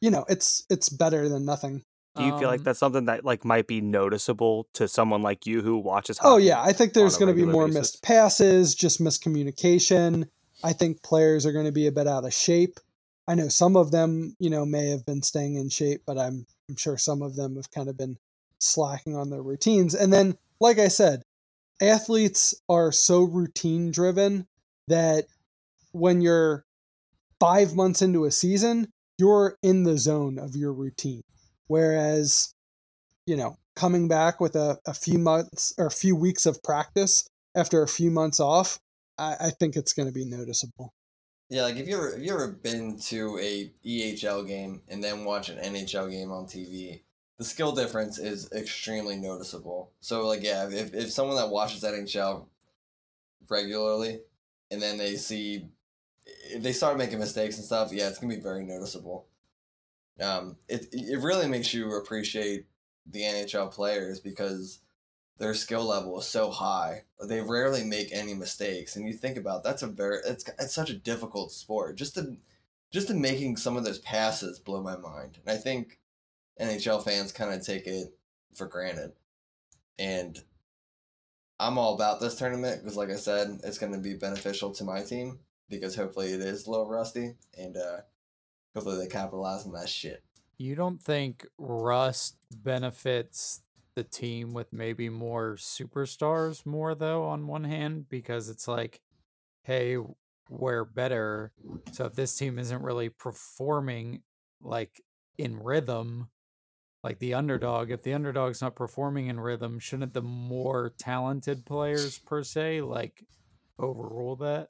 you 0.01 0.11
know, 0.11 0.25
it's 0.29 0.65
it's 0.69 0.89
better 0.89 1.29
than 1.29 1.45
nothing. 1.45 1.83
Do 2.15 2.23
you 2.25 2.37
feel 2.37 2.49
like 2.49 2.59
Um, 2.59 2.63
that's 2.65 2.79
something 2.79 3.05
that 3.05 3.23
like 3.23 3.45
might 3.45 3.67
be 3.67 3.79
noticeable 3.79 4.67
to 4.73 4.87
someone 4.87 5.21
like 5.21 5.45
you 5.45 5.61
who 5.61 5.77
watches? 5.77 6.19
Oh 6.21 6.37
yeah, 6.37 6.61
I 6.61 6.73
think 6.73 6.93
there's 6.93 7.17
going 7.17 7.33
to 7.33 7.45
be 7.45 7.49
more 7.49 7.67
basis. 7.67 7.79
missed 7.79 8.03
passes, 8.03 8.75
just 8.75 8.99
miscommunication. 8.99 10.27
I 10.63 10.73
think 10.73 11.01
players 11.03 11.45
are 11.45 11.51
going 11.51 11.65
to 11.65 11.71
be 11.71 11.87
a 11.87 11.91
bit 11.91 12.07
out 12.07 12.25
of 12.25 12.33
shape. 12.33 12.79
I 13.27 13.35
know 13.35 13.47
some 13.47 13.77
of 13.77 13.91
them, 13.91 14.35
you 14.39 14.49
know, 14.49 14.65
may 14.65 14.89
have 14.89 15.05
been 15.05 15.21
staying 15.21 15.55
in 15.55 15.69
shape, 15.69 16.01
but 16.05 16.17
I'm 16.17 16.45
I'm 16.69 16.75
sure 16.75 16.97
some 16.97 17.21
of 17.21 17.35
them 17.35 17.55
have 17.55 17.71
kind 17.71 17.87
of 17.87 17.97
been 17.97 18.17
slacking 18.59 19.15
on 19.15 19.29
their 19.29 19.41
routines. 19.41 19.95
And 19.95 20.11
then, 20.11 20.37
like 20.59 20.79
I 20.79 20.89
said, 20.89 21.23
athletes 21.81 22.53
are 22.67 22.91
so 22.91 23.23
routine 23.23 23.91
driven 23.91 24.47
that 24.87 25.25
when 25.93 26.21
you're 26.21 26.65
five 27.39 27.73
months 27.73 28.01
into 28.01 28.25
a 28.25 28.31
season, 28.31 28.91
you're 29.17 29.57
in 29.63 29.83
the 29.83 29.97
zone 29.97 30.37
of 30.37 30.55
your 30.55 30.73
routine. 30.73 31.23
Whereas, 31.71 32.53
you 33.25 33.37
know, 33.37 33.55
coming 33.77 34.09
back 34.09 34.41
with 34.41 34.57
a, 34.57 34.77
a 34.85 34.93
few 34.93 35.17
months 35.17 35.73
or 35.77 35.85
a 35.85 35.91
few 35.91 36.17
weeks 36.17 36.45
of 36.45 36.61
practice 36.63 37.25
after 37.55 37.81
a 37.81 37.87
few 37.87 38.11
months 38.11 38.41
off, 38.41 38.77
I, 39.17 39.37
I 39.39 39.49
think 39.51 39.77
it's 39.77 39.93
going 39.93 40.09
to 40.09 40.13
be 40.13 40.25
noticeable. 40.25 40.91
Yeah, 41.49 41.63
like 41.63 41.77
if 41.77 41.87
you 41.87 41.95
ever 41.95 42.09
if 42.09 42.21
you 42.23 42.33
ever 42.33 42.49
been 42.49 42.99
to 43.03 43.39
a 43.39 43.71
EHL 43.85 44.45
game 44.45 44.81
and 44.89 45.01
then 45.01 45.23
watch 45.23 45.47
an 45.47 45.59
NHL 45.59 46.11
game 46.11 46.29
on 46.29 46.45
TV, 46.45 47.03
the 47.37 47.45
skill 47.45 47.71
difference 47.71 48.19
is 48.19 48.51
extremely 48.51 49.15
noticeable. 49.15 49.91
So 50.01 50.27
like 50.27 50.43
yeah, 50.43 50.67
if 50.67 50.93
if 50.93 51.09
someone 51.09 51.37
that 51.37 51.49
watches 51.49 51.83
NHL 51.85 52.47
regularly 53.49 54.19
and 54.71 54.81
then 54.81 54.97
they 54.97 55.15
see 55.15 55.69
if 56.25 56.61
they 56.63 56.73
start 56.73 56.97
making 56.97 57.19
mistakes 57.19 57.55
and 57.55 57.65
stuff, 57.65 57.93
yeah, 57.93 58.09
it's 58.09 58.19
gonna 58.19 58.35
be 58.35 58.41
very 58.41 58.65
noticeable. 58.65 59.27
Um, 60.19 60.57
it 60.67 60.87
it 60.91 61.21
really 61.21 61.47
makes 61.47 61.73
you 61.73 61.95
appreciate 61.95 62.65
the 63.05 63.21
NHL 63.21 63.71
players 63.71 64.19
because 64.19 64.79
their 65.37 65.53
skill 65.53 65.85
level 65.85 66.19
is 66.19 66.27
so 66.27 66.51
high. 66.51 67.03
They 67.27 67.41
rarely 67.41 67.83
make 67.83 68.09
any 68.11 68.33
mistakes, 68.33 68.95
and 68.95 69.07
you 69.07 69.13
think 69.13 69.37
about 69.37 69.63
that's 69.63 69.81
a 69.81 69.87
very 69.87 70.19
it's 70.25 70.45
it's 70.59 70.75
such 70.75 70.89
a 70.89 70.97
difficult 70.97 71.51
sport. 71.51 71.97
Just 71.97 72.15
to 72.15 72.37
just 72.91 73.07
to 73.07 73.13
making 73.13 73.57
some 73.57 73.77
of 73.77 73.83
those 73.83 73.99
passes 73.99 74.59
blow 74.59 74.81
my 74.83 74.97
mind, 74.97 75.39
and 75.39 75.51
I 75.51 75.57
think 75.57 75.99
NHL 76.59 77.03
fans 77.03 77.31
kind 77.31 77.53
of 77.53 77.65
take 77.65 77.87
it 77.87 78.13
for 78.53 78.67
granted. 78.67 79.13
And 79.97 80.39
I'm 81.59 81.77
all 81.77 81.95
about 81.95 82.19
this 82.19 82.35
tournament 82.35 82.81
because, 82.81 82.97
like 82.97 83.09
I 83.09 83.15
said, 83.15 83.59
it's 83.63 83.77
going 83.77 83.93
to 83.93 83.99
be 83.99 84.13
beneficial 84.13 84.71
to 84.71 84.83
my 84.83 85.01
team 85.01 85.39
because 85.69 85.95
hopefully 85.95 86.33
it 86.33 86.41
is 86.41 86.67
a 86.67 86.71
little 86.71 86.87
rusty, 86.89 87.35
and 87.57 87.77
uh, 87.77 88.01
hopefully 88.73 88.97
they 88.97 89.07
capitalize 89.07 89.65
on 89.65 89.73
that 89.73 89.89
shit. 89.89 90.23
You 90.57 90.75
don't 90.75 91.01
think 91.01 91.47
rust 91.57 92.37
benefits 92.55 93.61
the 93.95 94.03
team 94.03 94.53
with 94.53 94.71
maybe 94.71 95.09
more 95.09 95.55
superstars 95.57 96.65
more 96.65 96.95
though 96.95 97.23
on 97.23 97.47
one 97.47 97.63
hand? 97.63 98.07
Because 98.09 98.49
it's 98.49 98.67
like 98.67 99.01
hey 99.63 99.97
we're 100.49 100.83
better. 100.83 101.51
So 101.91 102.05
if 102.05 102.13
this 102.13 102.35
team 102.35 102.59
isn't 102.59 102.81
really 102.81 103.09
performing 103.09 104.21
like 104.61 105.01
in 105.37 105.57
rhythm 105.57 106.29
like 107.03 107.19
the 107.19 107.33
underdog 107.33 107.89
if 107.89 108.03
the 108.03 108.13
underdog's 108.13 108.61
not 108.61 108.75
performing 108.75 109.27
in 109.27 109.39
rhythm 109.39 109.79
shouldn't 109.79 110.13
the 110.13 110.21
more 110.21 110.93
talented 110.99 111.65
players 111.65 112.19
per 112.19 112.43
se 112.43 112.81
like 112.81 113.25
overrule 113.79 114.35
that? 114.37 114.67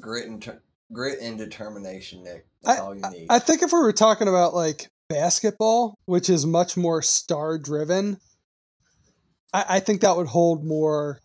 Grit 0.00 0.26
and 0.26 0.42
ter- 0.42 0.62
grit 0.92 1.18
and 1.20 1.38
determination, 1.38 2.24
Nick. 2.24 2.46
That's 2.62 2.78
I- 2.80 2.82
all 2.82 2.94
you 2.94 3.02
need. 3.10 3.26
I 3.30 3.38
think 3.38 3.62
if 3.62 3.72
we 3.72 3.78
were 3.78 3.92
talking 3.92 4.28
about 4.28 4.54
like 4.54 4.88
basketball, 5.08 5.94
which 6.06 6.28
is 6.30 6.46
much 6.46 6.76
more 6.76 7.02
star 7.02 7.58
driven, 7.58 8.18
I, 9.52 9.64
I 9.68 9.80
think 9.80 10.00
that 10.00 10.16
would 10.16 10.26
hold 10.26 10.64
more 10.64 11.20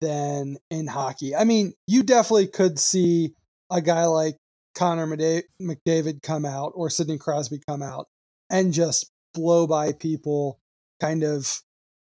than 0.00 0.56
in 0.70 0.86
hockey. 0.86 1.34
I 1.36 1.44
mean, 1.44 1.74
you 1.86 2.02
definitely 2.02 2.48
could 2.48 2.78
see 2.78 3.34
a 3.70 3.80
guy 3.80 4.04
like 4.06 4.36
Connor 4.74 5.06
McDavid 5.06 6.22
come 6.22 6.46
out 6.46 6.72
or 6.74 6.88
Sidney 6.90 7.18
Crosby 7.18 7.60
come 7.68 7.82
out 7.82 8.06
and 8.48 8.72
just 8.72 9.10
blow 9.34 9.66
by 9.66 9.92
people, 9.92 10.58
kind 11.00 11.22
of 11.22 11.60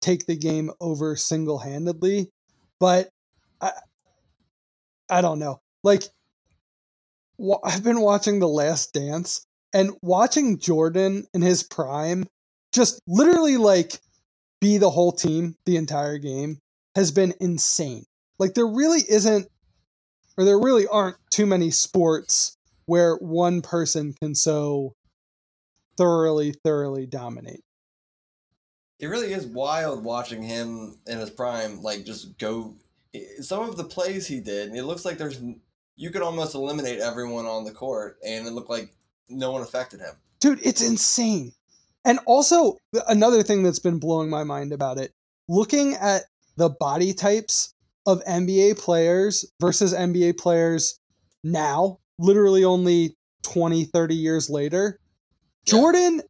take 0.00 0.26
the 0.26 0.36
game 0.36 0.70
over 0.80 1.16
single 1.16 1.58
handedly. 1.58 2.30
But 2.80 3.08
I, 3.60 3.72
I 5.10 5.20
don't 5.20 5.38
know. 5.38 5.60
Like, 5.82 6.04
I've 7.64 7.85
been 7.85 8.01
watching 8.01 8.39
The 8.39 8.49
Last 8.49 8.93
Dance 8.93 9.47
and 9.72 9.93
watching 10.03 10.59
Jordan 10.59 11.26
in 11.35 11.43
his 11.43 11.62
prime 11.62 12.26
just 12.72 13.01
literally 13.07 13.57
like 13.57 13.99
be 14.61 14.78
the 14.78 14.91
whole 14.91 15.12
team 15.12 15.57
the 15.66 15.76
entire 15.76 16.18
game 16.18 16.59
has 16.95 17.11
been 17.11 17.35
insane. 17.41 18.05
Like, 18.39 18.55
there 18.55 18.66
really 18.66 19.01
isn't, 19.09 19.49
or 20.37 20.45
there 20.45 20.59
really 20.59 20.87
aren't 20.87 21.16
too 21.30 21.47
many 21.47 21.70
sports 21.70 22.57
where 22.87 23.16
one 23.16 23.62
person 23.62 24.14
can 24.20 24.35
so 24.35 24.95
thoroughly, 25.97 26.53
thoroughly 26.64 27.07
dominate. 27.07 27.62
It 29.01 29.07
really 29.07 29.32
is 29.32 29.47
wild 29.47 30.05
watching 30.05 30.43
him 30.43 30.97
in 31.07 31.18
his 31.18 31.30
prime, 31.30 31.82
like 31.82 32.05
just 32.05 32.39
go. 32.39 32.74
Some 33.41 33.68
of 33.68 33.76
the 33.76 33.85
plays 33.85 34.26
he 34.26 34.41
did, 34.41 34.74
it 34.74 34.85
looks 34.85 35.05
like 35.05 35.18
there's 35.18 35.41
you 35.97 36.11
could 36.11 36.22
almost 36.22 36.55
eliminate 36.55 37.01
everyone 37.01 37.47
on 37.47 37.64
the 37.64 37.70
court, 37.72 38.18
and 38.26 38.47
it 38.47 38.53
looked 38.53 38.70
like 38.70 38.90
no 39.28 39.53
one 39.53 39.62
affected 39.62 40.01
him. 40.01 40.14
dude 40.40 40.61
it's 40.62 40.82
insane 40.82 41.53
and 42.05 42.18
also 42.26 42.76
another 43.09 43.42
thing 43.42 43.62
that's 43.62 43.78
been 43.78 43.99
blowing 43.99 44.28
my 44.28 44.45
mind 44.45 44.70
about 44.72 44.99
it 44.99 45.11
looking 45.49 45.95
at 45.95 46.24
the 46.57 46.68
body 46.68 47.14
types 47.14 47.72
of 48.07 48.22
nba 48.24 48.76
players 48.78 49.47
versus 49.62 49.95
nba 49.95 50.36
players 50.36 50.99
now 51.42 51.99
literally 52.18 52.64
only 52.64 53.16
20 53.45 53.84
30 53.86 54.14
years 54.14 54.51
later 54.51 54.99
Yeah. 55.66 55.70
jordan 55.70 56.20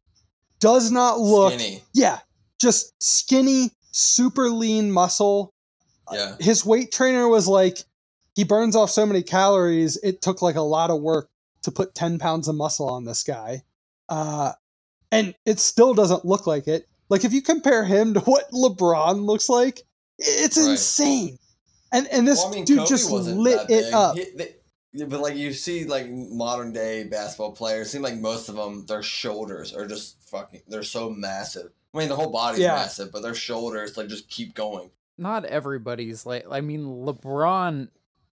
does 0.61 0.89
not 0.91 1.19
look 1.19 1.53
Skinny, 1.53 1.83
yeah 1.93 2.19
just 2.61 2.93
skinny 3.03 3.71
super 3.91 4.49
lean 4.49 4.89
muscle 4.91 5.51
yeah. 6.13 6.35
his 6.39 6.65
weight 6.65 6.93
trainer 6.93 7.27
was 7.27 7.45
like 7.47 7.79
he 8.35 8.43
burns 8.43 8.75
off 8.75 8.89
so 8.91 9.05
many 9.05 9.23
calories 9.23 9.97
it 10.03 10.21
took 10.21 10.41
like 10.41 10.55
a 10.55 10.61
lot 10.61 10.89
of 10.89 11.01
work 11.01 11.29
to 11.63 11.71
put 11.71 11.95
10 11.95 12.19
pounds 12.19 12.47
of 12.47 12.55
muscle 12.55 12.87
on 12.89 13.05
this 13.05 13.23
guy 13.23 13.63
uh, 14.09 14.51
and 15.11 15.33
it 15.45 15.59
still 15.59 15.93
doesn't 15.93 16.25
look 16.25 16.45
like 16.45 16.67
it 16.67 16.87
like 17.09 17.23
if 17.25 17.33
you 17.33 17.41
compare 17.41 17.83
him 17.83 18.13
to 18.13 18.19
what 18.25 18.49
lebron 18.51 19.25
looks 19.25 19.49
like 19.49 19.81
it's 20.19 20.57
Right. 20.57 20.71
insane 20.71 21.37
and 21.91 22.07
and 22.11 22.27
this 22.27 22.39
Well, 22.43 22.51
I 22.51 22.55
mean, 22.55 22.65
dude 22.65 22.77
Kobe 22.79 22.89
just 22.89 23.09
lit 23.11 23.69
it 23.69 23.93
up 23.93 24.15
He- 24.15 24.31
they- 24.35 24.55
but 25.09 25.19
like 25.19 25.35
you 25.35 25.51
see, 25.51 25.83
like 25.83 26.09
modern 26.09 26.71
day 26.71 27.03
basketball 27.03 27.51
players, 27.51 27.91
seem 27.91 28.01
like 28.01 28.15
most 28.15 28.47
of 28.47 28.55
them, 28.55 28.85
their 28.85 29.03
shoulders 29.03 29.73
are 29.73 29.85
just 29.85 30.15
fucking. 30.29 30.61
They're 30.69 30.83
so 30.83 31.09
massive. 31.09 31.69
I 31.93 31.97
mean, 31.97 32.07
the 32.07 32.15
whole 32.15 32.29
body's 32.31 32.61
Yeah. 32.61 32.75
massive, 32.75 33.11
but 33.11 33.21
their 33.21 33.35
shoulders 33.35 33.97
like 33.97 34.07
just 34.07 34.29
keep 34.29 34.53
going. 34.55 34.91
Not 35.17 35.43
everybody's 35.43 36.25
like. 36.25 36.45
I 36.49 36.61
mean, 36.61 36.85
LeBron 36.85 37.89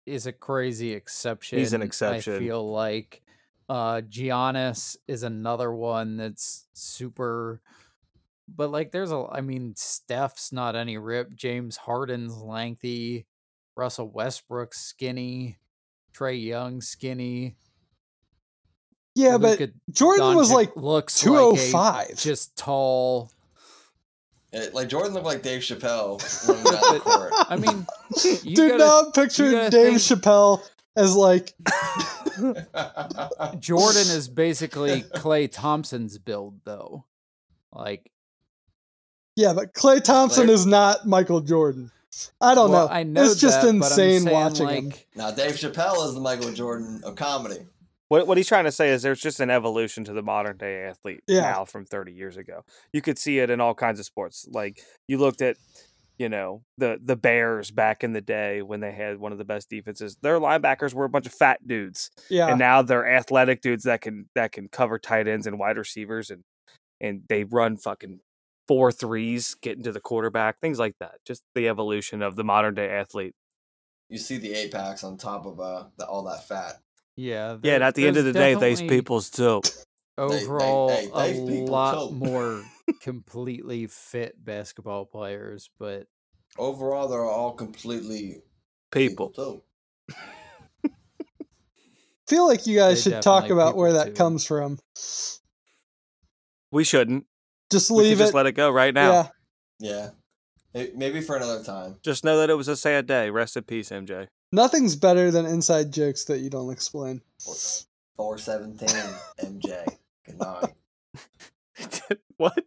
is 0.05 0.25
a 0.27 0.31
crazy 0.31 0.93
exception. 0.93 1.59
He's 1.59 1.73
an 1.73 1.81
exception. 1.81 2.35
I 2.35 2.39
feel 2.39 2.71
like 2.71 3.21
uh 3.67 4.01
Giannis 4.01 4.97
is 5.07 5.23
another 5.23 5.71
one 5.71 6.17
that's 6.17 6.65
super. 6.73 7.61
But 8.47 8.71
like, 8.71 8.91
there's 8.91 9.11
a. 9.11 9.27
I 9.31 9.41
mean, 9.41 9.75
Steph's 9.75 10.51
not 10.51 10.75
any 10.75 10.97
rip. 10.97 11.35
James 11.35 11.77
Harden's 11.77 12.35
lengthy. 12.37 13.27
Russell 13.77 14.09
Westbrook's 14.09 14.79
skinny. 14.79 15.59
Trae 16.15 16.43
Young 16.43 16.81
skinny. 16.81 17.55
yeah 19.15 19.37
but 19.37 19.59
Luka 19.59 19.73
jordan 19.91 20.35
was 20.35 20.51
like 20.51 20.75
looks 20.75 21.23
like 21.25 21.33
a 21.33 21.55
205 21.55 22.15
just 22.17 22.57
tall. 22.57 23.31
It, 24.51 24.73
like 24.73 24.89
Jordan 24.89 25.13
looked 25.13 25.25
like 25.25 25.43
Dave 25.43 25.61
Chappelle 25.61 26.19
running 26.47 26.63
down 26.63 26.93
the 26.93 26.99
court. 26.99 27.31
I 27.35 27.55
mean, 27.55 27.85
you 28.43 28.55
do 28.55 28.69
gotta- 28.69 28.83
not 28.83 29.13
picture 29.13 29.51
gotta 29.51 29.69
dave 29.69 30.01
think- 30.01 30.21
chappelle 30.21 30.61
as 30.95 31.15
like 31.15 31.53
Jordan 33.59 34.01
is 34.01 34.27
basically 34.27 35.03
Klay 35.03 35.51
Thompson's 35.51 36.17
build, 36.17 36.59
though. 36.65 37.05
Like, 37.71 38.11
yeah 39.35 39.53
but 39.53 39.73
klay 39.73 40.03
thompson 40.03 40.45
Clay- 40.45 40.53
is 40.53 40.65
not 40.65 41.07
michael 41.07 41.39
jordan 41.39 41.91
i 42.41 42.55
don't 42.55 42.71
well, 42.71 42.87
know 42.87 42.93
I 42.93 43.03
know 43.03 43.23
it's 43.23 43.39
just 43.39 43.61
that, 43.61 43.67
but 43.67 43.69
I'm 43.69 43.75
insane 43.75 44.25
watching 44.33 44.65
like, 44.65 44.83
him 44.83 44.93
now 45.15 45.31
Dave 45.31 45.55
Chappelle 45.55 46.05
is 46.07 46.15
the 46.15 46.19
Michael 46.19 46.51
Jordan 46.51 47.01
of 47.05 47.15
comedy. 47.15 47.59
What 48.09 48.27
what 48.27 48.37
he's 48.37 48.47
trying 48.47 48.65
to 48.65 48.71
say 48.71 48.89
is 48.89 49.01
there's 49.01 49.21
just 49.21 49.39
an 49.39 49.49
evolution 49.49 50.03
to 50.05 50.13
the 50.13 50.21
modern 50.23 50.57
day 50.57 50.83
athlete 50.83 51.21
Yeah. 51.27 51.41
now 51.41 51.65
from 51.65 51.85
30 51.85 52.11
years 52.11 52.37
ago. 52.37 52.63
You 52.91 53.01
could 53.01 53.17
see 53.17 53.39
it 53.39 53.49
in 53.49 53.61
all 53.61 53.73
kinds 53.75 53.99
of 53.99 54.05
sports. 54.05 54.47
Like 54.51 54.83
you 55.07 55.17
looked 55.19 55.41
at, 55.41 55.57
you 56.17 56.27
know, 56.27 56.63
the 56.77 56.99
the 57.01 57.15
Bears 57.15 57.71
back 57.71 58.03
in 58.03 58.13
the 58.13 58.21
day 58.21 58.61
when 58.63 58.79
they 58.79 58.91
had 58.91 59.19
one 59.19 59.31
of 59.31 59.37
the 59.37 59.45
best 59.45 59.69
defenses. 59.69 60.17
Their 60.21 60.39
linebackers 60.39 60.93
were 60.93 61.05
a 61.05 61.09
bunch 61.09 61.27
of 61.27 61.33
fat 61.33 61.65
dudes, 61.67 62.09
Yeah. 62.29 62.47
and 62.49 62.59
now 62.59 62.81
they're 62.81 63.07
athletic 63.07 63.61
dudes 63.61 63.83
that 63.83 64.01
can 64.01 64.27
that 64.35 64.51
can 64.51 64.67
cover 64.69 64.97
tight 64.99 65.27
ends 65.27 65.45
and 65.47 65.57
wide 65.59 65.77
receivers, 65.77 66.29
and 66.31 66.43
and 66.99 67.21
they 67.29 67.43
run 67.45 67.77
fucking 67.77 68.19
four 68.67 68.91
threes, 68.91 69.55
getting 69.61 69.83
to 69.83 69.91
the 69.91 70.01
quarterback, 70.01 70.59
things 70.59 70.77
like 70.79 70.95
that. 70.99 71.15
Just 71.25 71.43
the 71.55 71.67
evolution 71.69 72.21
of 72.21 72.35
the 72.35 72.43
modern 72.43 72.73
day 72.75 72.89
athlete. 72.89 73.33
You 74.09 74.17
see 74.17 74.37
the 74.37 74.53
eight 74.53 74.71
packs 74.71 75.03
on 75.03 75.17
top 75.17 75.45
of 75.45 75.59
uh 75.59 75.85
the, 75.97 76.05
all 76.07 76.23
that 76.23 76.47
fat. 76.47 76.79
Yeah. 77.19 77.57
Yeah, 77.61 77.75
and 77.75 77.83
at 77.83 77.95
the 77.95 78.07
end 78.07 78.17
of 78.17 78.25
the 78.25 78.33
day, 78.33 78.53
these 78.55 78.79
definitely 78.79 78.97
people's 78.97 79.29
too. 79.29 79.61
they- 80.17 80.23
overall 80.23 80.89
hey, 80.89 81.37
a 81.37 81.65
lot 81.65 82.09
too. 82.09 82.15
more 82.15 82.63
completely 83.01 83.87
fit 83.87 84.33
basketball 84.43 85.05
players, 85.05 85.69
but 85.79 86.07
Overall, 86.57 87.07
they're 87.07 87.23
all 87.23 87.53
completely 87.53 88.41
People. 88.91 89.29
too. 89.29 89.61
feel 92.27 92.47
like 92.47 92.65
you 92.67 92.75
guys 92.77 93.03
They 93.03 93.11
should 93.11 93.21
talk 93.21 93.49
about 93.49 93.75
where 93.75 93.93
that 93.93 94.07
too. 94.07 94.13
comes 94.13 94.45
from. 94.45 94.79
We 96.71 96.83
shouldn't. 96.83 97.25
Just 97.71 97.89
We 97.91 97.97
should 97.97 98.03
leave 98.09 98.17
just 98.17 98.33
it. 98.33 98.35
let 98.37 98.45
it 98.47 98.53
go 98.53 98.69
right 98.71 98.93
now. 98.93 99.31
Yeah. 99.79 100.09
Yeah. 100.73 100.85
Maybe 100.95 101.21
for 101.21 101.35
another 101.35 101.63
time. 101.63 101.97
Just 102.03 102.23
know 102.23 102.37
that 102.39 102.49
it 102.49 102.55
was 102.55 102.67
a 102.67 102.75
sad 102.75 103.07
day. 103.07 103.29
Rest 103.29 103.57
in 103.57 103.63
peace, 103.63 103.89
MJ. 103.89 104.27
Nothing's 104.51 104.95
better 104.95 105.29
than 105.31 105.45
inside 105.45 105.91
jokes 105.91 106.25
that 106.25 106.39
you 106.39 106.49
don't 106.49 106.71
explain. 106.71 107.21
Four 108.15 108.37
seventeen 108.37 108.89
MJ. 109.39 109.85
Good 110.25 110.39
night. 110.39 110.73
what? 112.37 112.65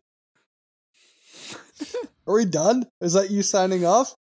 Are 2.26 2.34
we 2.34 2.44
done? 2.44 2.86
Is 3.00 3.14
that 3.14 3.30
you 3.30 3.42
signing 3.42 3.84
off? 3.84 4.14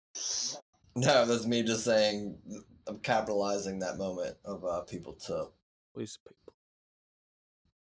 No, 0.94 1.26
that's 1.26 1.46
me 1.46 1.62
just 1.62 1.84
saying. 1.84 2.38
I'm 2.86 2.98
capitalizing 3.00 3.80
that 3.80 3.98
moment 3.98 4.36
of 4.44 4.64
uh, 4.64 4.80
people 4.82 5.14
to. 5.26 5.48
Please, 5.94 6.18
people. 6.26 6.54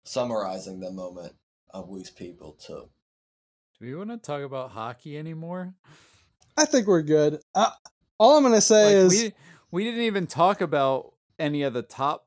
Summarizing 0.04 0.80
the 0.80 0.90
moment 0.90 1.32
of 1.70 1.88
we's 1.88 2.10
people 2.10 2.52
too. 2.52 2.88
do 3.80 3.86
we 3.86 3.94
want 3.94 4.10
to 4.10 4.18
talk 4.18 4.42
about 4.42 4.70
hockey 4.70 5.16
anymore? 5.16 5.74
I 6.56 6.66
think 6.66 6.86
we're 6.86 7.02
good. 7.02 7.40
Uh, 7.54 7.70
all 8.18 8.36
I'm 8.36 8.42
gonna 8.42 8.60
say 8.60 8.84
Like, 8.84 9.06
is 9.06 9.22
we 9.22 9.32
we 9.72 9.82
didn't 9.82 10.02
even 10.02 10.28
talk 10.28 10.60
about 10.60 11.14
any 11.38 11.62
of 11.62 11.72
the 11.72 11.82
top 11.82 12.26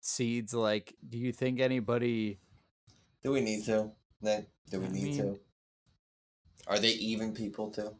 seeds. 0.00 0.54
Like, 0.54 0.94
do 1.08 1.18
you 1.18 1.32
think 1.32 1.58
anybody? 1.58 2.38
Do 3.24 3.32
we 3.32 3.40
need 3.40 3.64
to? 3.64 3.90
Nick? 4.20 4.46
Do 4.70 4.78
we 4.80 4.86
I 4.86 4.90
need 4.90 5.04
mean- 5.04 5.16
to? 5.18 5.40
Are 6.68 6.78
they 6.78 6.90
even 6.90 7.34
people 7.34 7.70
too? 7.72 7.96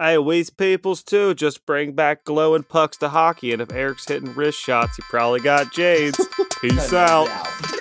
Hey, 0.00 0.16
we's 0.18 0.48
peoples 0.50 1.02
too. 1.02 1.34
Just 1.34 1.66
bring 1.66 1.92
back 1.92 2.22
glowing 2.22 2.62
pucks 2.62 2.96
to 2.98 3.08
hockey, 3.08 3.52
and 3.52 3.60
if 3.60 3.72
Eric's 3.72 4.06
hitting 4.06 4.32
wrist 4.34 4.60
shots, 4.60 4.94
he 4.94 5.02
probably 5.10 5.40
got 5.40 5.72
Jades. 5.74 6.24
Peace 6.60 6.92
out. 6.92 7.26
Out. 7.28 7.77